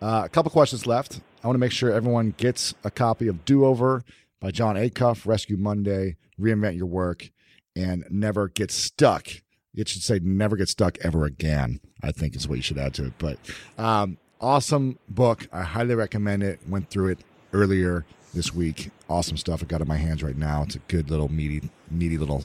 Uh, 0.00 0.22
a 0.24 0.28
couple 0.28 0.50
questions 0.50 0.86
left. 0.86 1.20
I 1.42 1.46
want 1.46 1.54
to 1.54 1.60
make 1.60 1.72
sure 1.72 1.92
everyone 1.92 2.34
gets 2.36 2.74
a 2.84 2.90
copy 2.90 3.28
of 3.28 3.44
Do 3.44 3.64
Over 3.64 4.04
by 4.40 4.50
Jon 4.50 4.76
Acuff, 4.76 5.26
Rescue 5.26 5.56
Monday, 5.56 6.16
Reinvent 6.40 6.76
Your 6.76 6.86
Work, 6.86 7.30
and 7.76 8.04
Never 8.10 8.48
Get 8.48 8.70
Stuck 8.70 9.28
it 9.74 9.88
should 9.88 10.02
say 10.02 10.20
never 10.22 10.56
get 10.56 10.68
stuck 10.68 10.98
ever 11.02 11.24
again, 11.24 11.80
I 12.02 12.12
think 12.12 12.36
is 12.36 12.48
what 12.48 12.56
you 12.56 12.62
should 12.62 12.78
add 12.78 12.94
to 12.94 13.06
it. 13.06 13.12
But 13.18 13.38
um, 13.78 14.18
awesome 14.40 14.98
book. 15.08 15.46
I 15.52 15.62
highly 15.62 15.94
recommend 15.94 16.42
it. 16.42 16.60
Went 16.68 16.90
through 16.90 17.08
it 17.08 17.18
earlier 17.52 18.04
this 18.32 18.54
week. 18.54 18.90
Awesome 19.08 19.36
stuff. 19.36 19.62
I 19.62 19.66
got 19.66 19.80
in 19.80 19.88
my 19.88 19.96
hands 19.96 20.22
right 20.22 20.36
now. 20.36 20.62
It's 20.62 20.76
a 20.76 20.80
good 20.80 21.10
little 21.10 21.30
meaty, 21.30 21.70
meaty 21.90 22.18
little, 22.18 22.44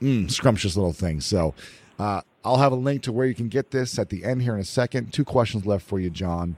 mm, 0.00 0.30
scrumptious 0.30 0.76
little 0.76 0.92
thing. 0.92 1.20
So 1.20 1.54
uh, 1.98 2.22
I'll 2.44 2.56
have 2.56 2.72
a 2.72 2.76
link 2.76 3.02
to 3.02 3.12
where 3.12 3.26
you 3.26 3.34
can 3.34 3.48
get 3.48 3.70
this 3.70 3.98
at 3.98 4.08
the 4.08 4.24
end 4.24 4.42
here 4.42 4.54
in 4.54 4.60
a 4.60 4.64
second. 4.64 5.12
Two 5.12 5.24
questions 5.24 5.66
left 5.66 5.86
for 5.86 6.00
you, 6.00 6.10
Jon. 6.10 6.56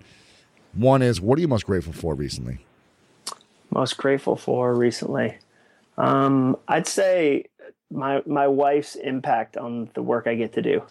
One 0.72 1.02
is, 1.02 1.20
what 1.20 1.38
are 1.38 1.40
you 1.40 1.48
most 1.48 1.66
grateful 1.66 1.92
for 1.92 2.14
recently? 2.14 2.58
Most 3.70 3.96
grateful 3.96 4.36
for 4.36 4.74
recently. 4.74 5.36
Um, 5.96 6.56
I'd 6.66 6.86
say 6.86 7.46
my 7.94 8.22
my 8.26 8.48
wife's 8.48 8.96
impact 8.96 9.56
on 9.56 9.88
the 9.94 10.02
work 10.02 10.26
I 10.26 10.34
get 10.34 10.52
to 10.54 10.62
do. 10.62 10.82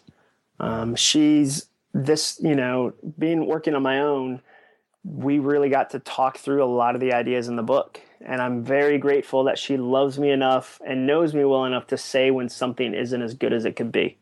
Um, 0.59 0.95
she's 0.95 1.67
this, 1.93 2.39
you 2.41 2.55
know, 2.55 2.93
being 3.19 3.45
working 3.45 3.75
on 3.75 3.83
my 3.83 3.99
own. 3.99 4.41
We 5.03 5.39
really 5.39 5.69
got 5.69 5.89
to 5.91 5.99
talk 5.99 6.37
through 6.37 6.63
a 6.63 6.65
lot 6.65 6.95
of 6.95 7.01
the 7.01 7.11
ideas 7.13 7.49
in 7.49 7.57
the 7.57 7.63
book, 7.63 7.99
and 8.21 8.41
I'm 8.41 8.63
very 8.63 8.97
grateful 8.97 9.43
that 9.43 9.59
she 9.59 9.75
loves 9.75 10.17
me 10.17 10.31
enough 10.31 10.81
and 10.87 11.05
knows 11.05 11.33
me 11.33 11.43
well 11.43 11.65
enough 11.65 11.87
to 11.87 11.97
say 11.97 12.31
when 12.31 12.47
something 12.47 12.93
isn't 12.93 13.21
as 13.21 13.33
good 13.33 13.51
as 13.51 13.65
it 13.65 13.75
could 13.75 13.91
be, 13.91 14.17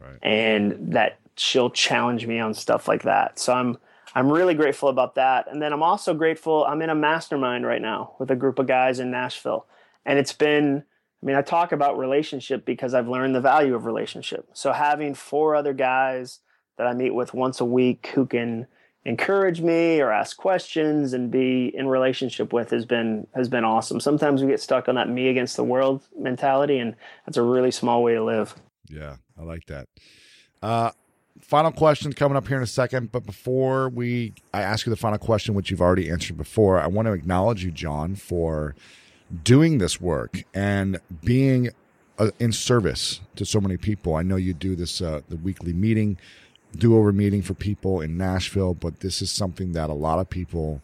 right. 0.00 0.18
and 0.22 0.92
that 0.92 1.18
she'll 1.36 1.70
challenge 1.70 2.26
me 2.26 2.38
on 2.38 2.54
stuff 2.54 2.86
like 2.86 3.02
that. 3.02 3.38
So 3.38 3.52
I'm 3.52 3.78
I'm 4.14 4.30
really 4.30 4.54
grateful 4.54 4.90
about 4.90 5.16
that. 5.16 5.50
And 5.50 5.60
then 5.60 5.72
I'm 5.72 5.82
also 5.82 6.14
grateful. 6.14 6.64
I'm 6.66 6.82
in 6.82 6.90
a 6.90 6.94
mastermind 6.94 7.66
right 7.66 7.82
now 7.82 8.14
with 8.18 8.30
a 8.30 8.36
group 8.36 8.58
of 8.60 8.68
guys 8.68 9.00
in 9.00 9.10
Nashville, 9.10 9.66
and 10.06 10.20
it's 10.20 10.32
been 10.32 10.84
I 11.22 11.26
mean, 11.26 11.36
I 11.36 11.42
talk 11.42 11.72
about 11.72 11.98
relationship 11.98 12.64
because 12.64 12.94
I've 12.94 13.08
learned 13.08 13.34
the 13.34 13.40
value 13.40 13.74
of 13.74 13.84
relationship. 13.84 14.48
So 14.54 14.72
having 14.72 15.14
four 15.14 15.54
other 15.54 15.72
guys 15.72 16.40
that 16.78 16.86
I 16.86 16.94
meet 16.94 17.14
with 17.14 17.32
once 17.32 17.60
a 17.60 17.64
week 17.64 18.10
who 18.14 18.26
can 18.26 18.66
encourage 19.04 19.60
me 19.60 20.00
or 20.00 20.12
ask 20.12 20.36
questions 20.36 21.12
and 21.12 21.30
be 21.30 21.72
in 21.74 21.88
relationship 21.88 22.52
with 22.52 22.70
has 22.70 22.84
been 22.86 23.26
has 23.34 23.48
been 23.48 23.64
awesome. 23.64 24.00
Sometimes 24.00 24.42
we 24.42 24.48
get 24.48 24.60
stuck 24.60 24.88
on 24.88 24.94
that 24.94 25.08
me 25.08 25.28
against 25.28 25.56
the 25.56 25.64
world 25.64 26.02
mentality 26.16 26.78
and 26.78 26.94
that's 27.26 27.36
a 27.36 27.42
really 27.42 27.70
small 27.70 28.02
way 28.02 28.14
to 28.14 28.22
live. 28.22 28.54
Yeah, 28.88 29.16
I 29.38 29.42
like 29.42 29.66
that. 29.66 29.88
Uh 30.62 30.92
final 31.40 31.72
question 31.72 32.12
coming 32.12 32.36
up 32.36 32.46
here 32.46 32.56
in 32.56 32.62
a 32.62 32.66
second, 32.66 33.10
but 33.10 33.26
before 33.26 33.88
we 33.88 34.34
I 34.54 34.62
ask 34.62 34.86
you 34.86 34.90
the 34.90 34.96
final 34.96 35.18
question 35.18 35.54
which 35.54 35.70
you've 35.70 35.80
already 35.80 36.08
answered 36.08 36.36
before, 36.36 36.78
I 36.78 36.86
want 36.86 37.06
to 37.06 37.12
acknowledge 37.12 37.64
you 37.64 37.72
Jon 37.72 38.14
for 38.14 38.76
doing 39.44 39.78
this 39.78 40.00
work 40.00 40.42
and 40.54 41.00
being 41.24 41.70
uh, 42.18 42.30
in 42.38 42.52
service 42.52 43.20
to 43.36 43.44
so 43.44 43.60
many 43.60 43.76
people. 43.76 44.14
I 44.14 44.22
know 44.22 44.36
you 44.36 44.52
do 44.52 44.76
this 44.76 45.00
uh, 45.00 45.22
the 45.28 45.36
weekly 45.36 45.72
meeting, 45.72 46.18
do 46.76 46.96
over 46.96 47.12
meeting 47.12 47.42
for 47.42 47.54
people 47.54 48.00
in 48.00 48.16
Nashville, 48.16 48.74
but 48.74 49.00
this 49.00 49.22
is 49.22 49.30
something 49.30 49.72
that 49.72 49.90
a 49.90 49.94
lot 49.94 50.18
of 50.18 50.28
people 50.28 50.82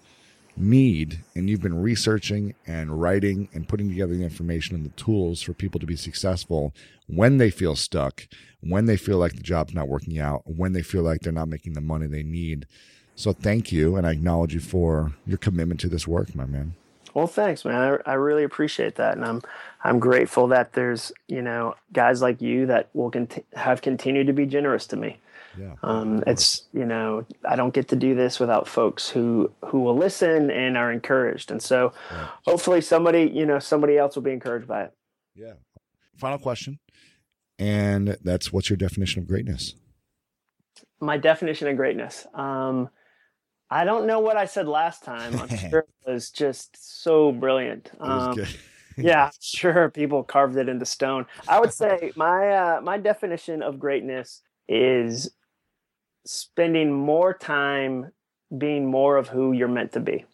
need 0.57 1.21
and 1.37 1.49
you've 1.49 1.63
been 1.63 1.81
researching 1.81 2.55
and 2.67 3.01
writing 3.01 3.49
and 3.55 3.69
putting 3.69 3.89
together 3.89 4.17
the 4.17 4.25
information 4.25 4.75
and 4.75 4.85
the 4.85 4.91
tools 4.91 5.41
for 5.41 5.53
people 5.53 5.79
to 5.79 5.87
be 5.87 5.95
successful 5.95 6.75
when 7.07 7.39
they 7.39 7.51
feel 7.51 7.77
stuck, 7.77 8.27
when 8.61 8.87
they 8.87 8.97
feel 8.97 9.19
like 9.19 9.35
the 9.35 9.43
job's 9.43 9.75
not 9.75 9.89
working 9.89 10.19
out, 10.19 10.43
when 10.47 10.73
they 10.73 10.83
feel 10.83 11.03
like 11.03 11.21
they're 11.21 11.33
not 11.33 11.49
making 11.49 11.75
the 11.75 11.81
money 11.81 12.07
they 12.07 12.23
need. 12.23 12.67
So 13.15 13.33
thank 13.33 13.73
you. 13.73 13.97
And 13.97 14.07
I 14.07 14.13
acknowledge 14.13 14.55
you 14.55 14.61
for 14.61 15.13
your 15.27 15.39
commitment 15.39 15.81
to 15.81 15.89
this 15.89 16.09
work, 16.09 16.35
my 16.35 16.45
man. 16.45 16.75
Well, 17.19 17.27
thanks, 17.27 17.65
man. 17.65 17.99
I, 18.07 18.13
I 18.13 18.15
really 18.15 18.45
appreciate 18.45 18.95
that, 18.95 19.17
and 19.17 19.25
I'm 19.25 19.43
I'm 19.83 19.99
grateful 19.99 20.47
that 20.49 20.75
there's 20.75 21.11
you 21.27 21.43
know 21.43 21.75
guys 21.93 22.23
like 22.23 22.41
you 22.41 22.67
that 22.67 22.91
will 22.95 23.11
cont- 23.11 23.45
have 23.55 23.83
continued 23.83 24.29
to 24.29 24.33
be 24.33 24.47
generous 24.47 24.87
to 24.87 24.97
me. 24.97 25.19
Yeah. 25.59 25.75
Um, 25.83 26.23
it's 26.29 26.69
you 26.73 26.85
know 26.85 27.27
I 27.45 27.57
don't 27.57 27.75
get 27.75 27.89
to 27.89 27.97
do 27.97 28.15
this 28.15 28.39
without 28.39 28.69
folks 28.69 29.09
who 29.09 29.51
who 29.65 29.81
will 29.81 29.97
listen 29.97 30.49
and 30.53 30.77
are 30.77 30.93
encouraged, 30.93 31.51
and 31.51 31.61
so 31.61 31.93
right. 32.13 32.29
hopefully 32.47 32.81
somebody 32.81 33.29
you 33.35 33.45
know 33.45 33.59
somebody 33.59 33.99
else 33.99 34.15
will 34.15 34.23
be 34.23 34.31
encouraged 34.31 34.69
by 34.69 34.85
it. 34.85 34.93
Yeah. 35.35 35.55
Final 36.19 36.39
question, 36.39 36.79
and 37.59 38.17
that's 38.23 38.53
what's 38.53 38.71
your 38.71 38.77
definition 38.77 39.23
of 39.23 39.27
greatness? 39.27 39.75
My 41.01 41.17
definition 41.17 41.67
of 41.67 41.77
greatness. 41.77 42.29
Um, 42.33 42.91
I 43.71 43.85
don't 43.85 44.07
know 44.07 44.21
what 44.21 44.37
I 44.37 44.47
said 44.47 44.67
last 44.67 45.05
time. 45.05 45.39
I'm 45.39 45.49
sure 45.71 45.81
it 45.81 46.11
was 46.11 46.31
just 46.31 47.01
so 47.03 47.33
brilliant. 47.33 47.91
Um, 48.01 48.39
yeah, 48.97 49.31
sure. 49.41 49.91
People 49.91 50.23
carved 50.23 50.57
it 50.57 50.69
into 50.69 50.87
stone. 50.87 51.27
I 51.47 51.61
would 51.61 51.73
say 51.73 52.13
my 52.17 52.51
uh, 52.51 52.81
my 52.83 52.99
definition 52.99 53.63
of 53.63 53.79
greatness 53.79 54.43
is 54.69 55.31
spending 56.25 56.93
more 56.93 57.33
time 57.35 58.13
being 58.57 58.87
more 58.87 59.17
of 59.17 59.29
who 59.29 59.53
you're 59.53 59.69
meant 59.69 59.93
to 59.93 60.01
be. 60.01 60.25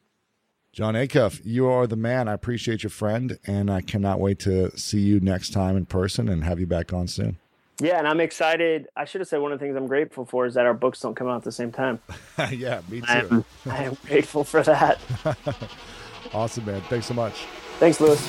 Jon 0.73 0.95
Acuff, 0.95 1.41
you 1.45 1.67
are 1.69 1.87
the 1.87 1.97
man. 1.97 2.27
I 2.27 2.33
appreciate 2.33 2.83
your 2.83 2.91
friend, 2.91 3.39
and 3.47 3.71
I 3.71 3.81
cannot 3.81 4.19
wait 4.19 4.41
to 4.41 4.77
see 4.77 4.99
you 4.99 5.21
next 5.21 5.53
time 5.53 5.77
in 5.77 5.87
person 5.87 6.29
and 6.29 6.43
have 6.43 6.59
you 6.59 6.67
back 6.67 6.93
on 6.93 7.07
soon. 7.07 7.39
Yeah, 7.81 7.99
and 7.99 8.07
I'm 8.07 8.21
excited. 8.21 8.89
I 8.97 9.05
should 9.05 9.21
have 9.21 9.29
said 9.29 9.41
one 9.41 9.53
of 9.53 9.59
the 9.59 9.65
things 9.65 9.77
I'm 9.77 9.89
grateful 9.89 10.25
for 10.25 10.47
is 10.47 10.55
that 10.55 10.65
our 10.65 10.75
books 10.75 11.01
don't 11.01 11.15
come 11.15 11.27
out 11.27 11.39
at 11.39 11.43
the 11.43 11.53
same 11.53 11.73
time. 11.73 12.01
yeah, 12.51 12.81
me 12.89 13.01
too. 13.01 13.07
I 13.09 13.19
am, 13.19 13.45
I 13.69 13.85
am 13.85 13.97
grateful 14.07 14.45
for 14.45 14.63
that. 14.63 15.01
awesome, 16.33 16.65
man. 16.67 16.81
Thanks 16.83 17.07
so 17.07 17.15
much. 17.15 17.47
Thanks, 17.81 18.01
Lewis. 18.01 18.23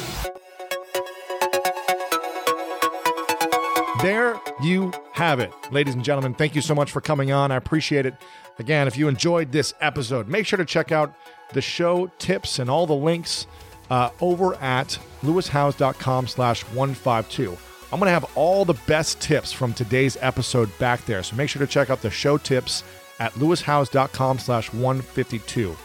There 4.01 4.39
you 4.61 4.91
have 5.13 5.39
it. 5.39 5.51
Ladies 5.71 5.93
and 5.93 6.03
gentlemen, 6.03 6.33
thank 6.33 6.55
you 6.55 6.61
so 6.61 6.73
much 6.75 6.91
for 6.91 7.01
coming 7.01 7.31
on. 7.31 7.51
I 7.51 7.55
appreciate 7.55 8.05
it. 8.05 8.15
Again, 8.57 8.87
if 8.87 8.97
you 8.97 9.07
enjoyed 9.07 9.51
this 9.51 9.73
episode, 9.79 10.27
make 10.27 10.45
sure 10.45 10.57
to 10.57 10.65
check 10.65 10.91
out 10.91 11.13
the 11.53 11.61
show 11.61 12.11
tips 12.17 12.59
and 12.59 12.69
all 12.69 12.87
the 12.87 12.95
links 12.95 13.47
uh, 13.89 14.09
over 14.21 14.55
at 14.55 14.97
lewishowes.com 15.23 16.27
slash 16.27 16.63
152. 16.63 17.57
I'm 17.91 17.99
going 17.99 18.07
to 18.07 18.13
have 18.13 18.29
all 18.35 18.65
the 18.65 18.73
best 18.87 19.21
tips 19.21 19.51
from 19.51 19.73
today's 19.73 20.17
episode 20.21 20.75
back 20.79 21.05
there. 21.05 21.23
So 21.23 21.35
make 21.35 21.49
sure 21.49 21.59
to 21.59 21.67
check 21.67 21.89
out 21.89 22.01
the 22.01 22.09
show 22.09 22.37
tips 22.37 22.83
at 23.19 23.31
lewishowes.com 23.33 24.39
slash 24.39 24.73
152. 24.73 25.75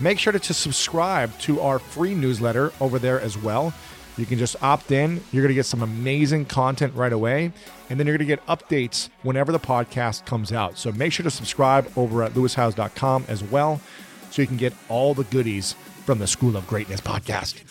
Make 0.00 0.18
sure 0.18 0.32
to, 0.32 0.38
to 0.40 0.54
subscribe 0.54 1.38
to 1.40 1.60
our 1.60 1.78
free 1.78 2.14
newsletter 2.14 2.72
over 2.80 2.98
there 2.98 3.20
as 3.20 3.38
well. 3.38 3.72
You 4.16 4.26
can 4.26 4.38
just 4.38 4.62
opt 4.62 4.90
in. 4.90 5.22
You're 5.30 5.42
going 5.42 5.48
to 5.48 5.54
get 5.54 5.66
some 5.66 5.82
amazing 5.82 6.46
content 6.46 6.94
right 6.94 7.12
away. 7.12 7.52
And 7.88 7.98
then 7.98 8.06
you're 8.06 8.18
going 8.18 8.28
to 8.28 8.36
get 8.36 8.44
updates 8.46 9.08
whenever 9.22 9.52
the 9.52 9.60
podcast 9.60 10.26
comes 10.26 10.52
out. 10.52 10.76
So 10.78 10.92
make 10.92 11.12
sure 11.12 11.24
to 11.24 11.30
subscribe 11.30 11.90
over 11.96 12.22
at 12.22 12.32
lewishowes.com 12.32 13.26
as 13.28 13.42
well 13.44 13.80
so 14.30 14.42
you 14.42 14.48
can 14.48 14.56
get 14.56 14.72
all 14.88 15.14
the 15.14 15.24
goodies 15.24 15.74
from 16.04 16.18
the 16.18 16.26
School 16.26 16.56
of 16.56 16.66
Greatness 16.66 17.00
podcast. 17.00 17.62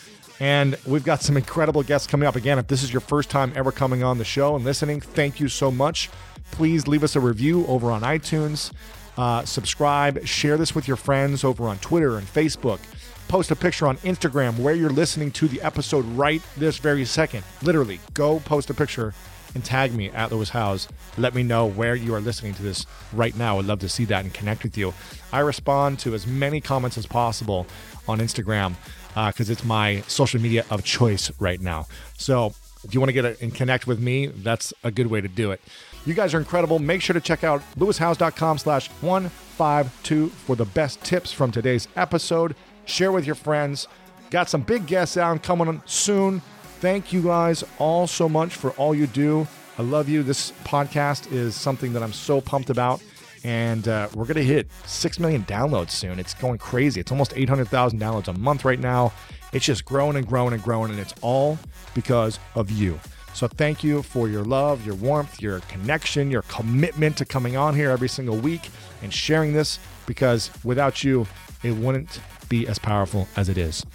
And 0.42 0.76
we've 0.88 1.04
got 1.04 1.22
some 1.22 1.38
incredible 1.38 1.84
guests 1.84 2.08
coming 2.08 2.28
up. 2.28 2.36
Again, 2.36 2.58
if 2.58 2.66
this 2.66 2.82
is 2.82 2.92
your 2.92 3.00
first 3.00 3.30
time 3.30 3.54
ever 3.56 3.72
coming 3.72 4.04
on 4.04 4.18
the 4.18 4.26
show 4.26 4.56
and 4.56 4.66
listening, 4.66 5.00
thank 5.00 5.40
you 5.40 5.48
so 5.48 5.70
much. 5.70 6.10
Please 6.50 6.88
leave 6.88 7.04
us 7.04 7.16
a 7.16 7.20
review 7.20 7.64
over 7.68 7.92
on 7.92 8.02
iTunes. 8.02 8.74
Uh, 9.18 9.46
subscribe, 9.46 10.26
share 10.26 10.58
this 10.58 10.74
with 10.74 10.88
your 10.88 10.98
friends 10.98 11.44
over 11.44 11.68
on 11.68 11.78
Twitter 11.78 12.18
and 12.18 12.26
Facebook 12.26 12.80
post 13.28 13.50
a 13.50 13.56
picture 13.56 13.88
on 13.88 13.96
Instagram 14.00 14.60
where 14.60 14.76
you're 14.76 14.90
listening 14.90 15.32
to 15.32 15.48
the 15.48 15.62
episode 15.62 16.04
right 16.18 16.42
this 16.58 16.80
very 16.80 17.06
second. 17.06 17.46
Literally, 17.62 17.98
go 18.14 18.42
post 18.42 18.70
a 18.70 18.74
picture 18.74 19.14
and 19.56 19.64
tag 19.64 19.94
me 19.94 20.10
at 20.10 20.34
Lewis 20.34 20.50
Howes. 20.50 20.90
Let 21.18 21.34
me 21.34 21.42
know 21.42 21.66
where 21.66 21.96
you 21.96 22.14
are 22.14 22.20
listening 22.20 22.54
to 22.56 22.62
this 22.64 22.86
right 23.14 23.34
now. 23.38 23.58
I'd 23.58 23.66
love 23.66 23.80
to 23.80 23.90
see 23.90 24.04
that 24.06 24.26
and 24.26 24.34
connect 24.34 24.64
with 24.64 24.78
you. 24.78 24.94
I 25.32 25.40
respond 25.40 26.00
to 26.00 26.14
as 26.14 26.28
many 26.28 26.60
comments 26.60 26.98
as 26.98 27.06
possible 27.06 27.68
on 28.06 28.20
Instagram 28.20 28.76
because 29.14 29.50
uh, 29.50 29.54
it's 29.54 29.64
my 29.64 30.02
social 30.08 30.42
media 30.42 30.66
of 30.70 30.84
choice 30.84 31.32
right 31.40 31.60
now. 31.60 31.88
So 32.18 32.54
if 32.84 32.94
you 32.94 33.00
want 33.00 33.10
to 33.10 33.14
get 33.14 33.26
a, 33.26 33.38
and 33.42 33.54
connect 33.54 33.88
with 33.88 34.00
me, 34.00 34.28
that's 34.28 34.74
a 34.84 34.92
good 34.92 35.08
way 35.08 35.22
to 35.22 35.28
do 35.28 35.52
it. 35.52 35.62
You 36.06 36.14
guys 36.14 36.34
are 36.34 36.40
incredible. 36.40 36.80
Make 36.80 37.02
sure 37.02 37.14
to 37.14 37.22
check 37.22 37.44
out 37.44 37.62
lewishowes.com 37.78 38.58
slash 38.58 38.90
152 39.02 40.30
for 40.30 40.56
the 40.56 40.66
best 40.66 41.04
tips 41.04 41.32
from 41.32 41.52
today's 41.52 41.88
episode 41.96 42.56
share 42.86 43.12
with 43.12 43.26
your 43.26 43.36
friends. 43.36 43.88
Got 44.30 44.50
some 44.50 44.62
big 44.62 44.88
guests 44.88 45.18
out 45.18 45.42
coming 45.44 45.82
soon. 45.86 46.42
Thank 46.80 47.14
you 47.14 47.22
guys 47.22 47.64
all 47.78 48.08
so 48.08 48.28
much 48.28 48.56
for 48.56 48.72
all 48.72 48.96
you 48.96 49.08
do. 49.08 49.48
I 49.78 49.84
love 49.84 50.10
you. 50.10 50.24
This 50.24 50.52
podcast 50.64 51.32
is 51.32 51.56
something 51.56 51.94
that 51.94 52.04
I'm 52.04 52.14
so 52.14 52.42
pumped 52.42 52.70
about. 52.70 53.02
And 53.44 53.88
uh, 53.88 54.10
we're 54.14 54.26
to 54.26 54.44
hit 54.44 54.68
6 54.86 55.20
million 55.20 55.44
downloads 55.46 55.92
soon. 55.92 56.20
It's 56.20 56.34
going 56.34 56.60
crazy. 56.60 57.00
It's 57.00 57.12
almost 57.12 57.34
800,000 57.36 58.00
downloads 58.00 58.28
a 58.28 58.34
month 58.34 58.66
right 58.66 58.80
now. 58.80 59.14
It's 59.52 59.66
just 59.66 59.84
growing 59.86 60.16
and 60.16 60.28
growing 60.28 60.54
and 60.54 60.62
growing. 60.62 60.92
And 60.92 61.00
it's 61.00 61.14
all 61.22 61.58
because 61.94 62.40
of 62.56 62.70
you. 62.70 63.00
So 63.34 63.48
thank 63.48 63.84
you 63.84 64.04
for 64.04 64.28
your 64.28 64.44
love, 64.44 64.86
your 64.86 64.96
warmth, 64.96 65.42
your 65.42 65.60
connection, 65.62 66.30
your 66.30 66.42
commitment 66.44 67.18
to 67.18 67.26
coming 67.26 67.56
on 67.56 67.76
here 67.76 67.90
every 67.90 68.10
single 68.10 68.38
week 68.38 68.70
and 69.02 69.14
sharing 69.14 69.54
this 69.54 69.80
because 70.06 70.52
without 70.64 71.04
you, 71.04 71.26
it 71.64 71.72
wouldn't 71.72 72.20
be 72.50 72.68
as 72.68 72.78
powerful 72.78 73.28
as 73.38 73.50
it 73.50 73.58
is. 73.58 73.86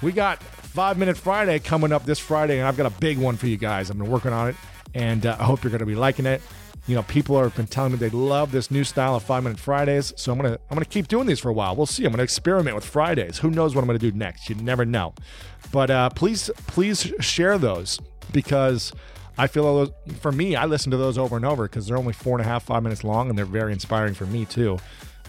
We 0.00 0.12
got 0.12 0.42
Five 0.42 0.98
Minute 0.98 1.16
Friday 1.16 1.58
coming 1.58 1.92
up 1.92 2.06
this 2.06 2.18
Friday, 2.18 2.58
and 2.58 2.66
I've 2.66 2.76
got 2.76 2.86
a 2.86 3.00
big 3.00 3.18
one 3.18 3.36
for 3.36 3.46
you 3.46 3.58
guys. 3.58 3.90
I've 3.90 3.98
been 3.98 4.10
working 4.10 4.32
on 4.32 4.48
it, 4.48 4.56
and 4.94 5.26
uh, 5.26 5.36
I 5.38 5.44
hope 5.44 5.62
you're 5.62 5.70
going 5.70 5.80
to 5.80 5.86
be 5.86 5.94
liking 5.94 6.24
it. 6.24 6.40
You 6.86 6.96
know, 6.96 7.02
people 7.04 7.40
have 7.40 7.54
been 7.54 7.66
telling 7.66 7.92
me 7.92 7.98
they 7.98 8.10
love 8.10 8.50
this 8.50 8.70
new 8.70 8.82
style 8.82 9.14
of 9.14 9.22
Five 9.22 9.44
Minute 9.44 9.58
Fridays, 9.58 10.12
so 10.16 10.32
I'm 10.32 10.38
gonna 10.38 10.58
I'm 10.70 10.74
gonna 10.74 10.84
keep 10.84 11.08
doing 11.08 11.26
these 11.26 11.38
for 11.38 11.48
a 11.48 11.52
while. 11.52 11.76
We'll 11.76 11.86
see. 11.86 12.04
I'm 12.04 12.10
gonna 12.10 12.24
experiment 12.24 12.74
with 12.74 12.84
Fridays. 12.84 13.38
Who 13.38 13.50
knows 13.50 13.74
what 13.74 13.82
I'm 13.82 13.86
gonna 13.86 13.98
do 13.98 14.12
next? 14.12 14.48
You 14.48 14.56
never 14.56 14.84
know. 14.84 15.14
But 15.70 15.90
uh, 15.90 16.10
please 16.10 16.50
please 16.66 17.12
share 17.20 17.58
those 17.58 17.98
because. 18.32 18.92
I 19.38 19.46
feel 19.46 19.64
those, 19.64 19.90
for 20.20 20.30
me, 20.30 20.56
I 20.56 20.66
listen 20.66 20.90
to 20.90 20.98
those 20.98 21.16
over 21.16 21.36
and 21.36 21.46
over 21.46 21.62
because 21.62 21.86
they're 21.86 21.96
only 21.96 22.12
four 22.12 22.36
and 22.36 22.46
a 22.46 22.48
half, 22.48 22.64
five 22.64 22.82
minutes 22.82 23.02
long, 23.02 23.30
and 23.30 23.38
they're 23.38 23.46
very 23.46 23.72
inspiring 23.72 24.12
for 24.12 24.26
me 24.26 24.44
too 24.44 24.78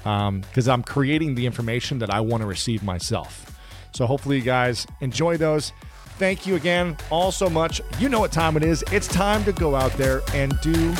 because 0.03 0.67
um, 0.67 0.73
I'm 0.73 0.83
creating 0.83 1.35
the 1.35 1.45
information 1.45 1.99
that 1.99 2.09
I 2.09 2.19
want 2.19 2.41
to 2.41 2.47
receive 2.47 2.83
myself. 2.83 3.57
So 3.93 4.05
hopefully, 4.05 4.37
you 4.37 4.43
guys 4.43 4.85
enjoy 4.99 5.37
those. 5.37 5.71
Thank 6.17 6.45
you 6.45 6.55
again 6.55 6.97
all 7.09 7.31
so 7.31 7.49
much. 7.49 7.81
You 7.99 8.09
know 8.09 8.19
what 8.19 8.31
time 8.31 8.57
it 8.57 8.63
is. 8.63 8.83
It's 8.91 9.07
time 9.07 9.43
to 9.45 9.53
go 9.53 9.75
out 9.75 9.93
there 9.93 10.21
and 10.33 10.59
do 10.61 10.93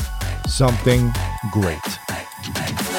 something 0.47 1.11
great. 1.51 2.92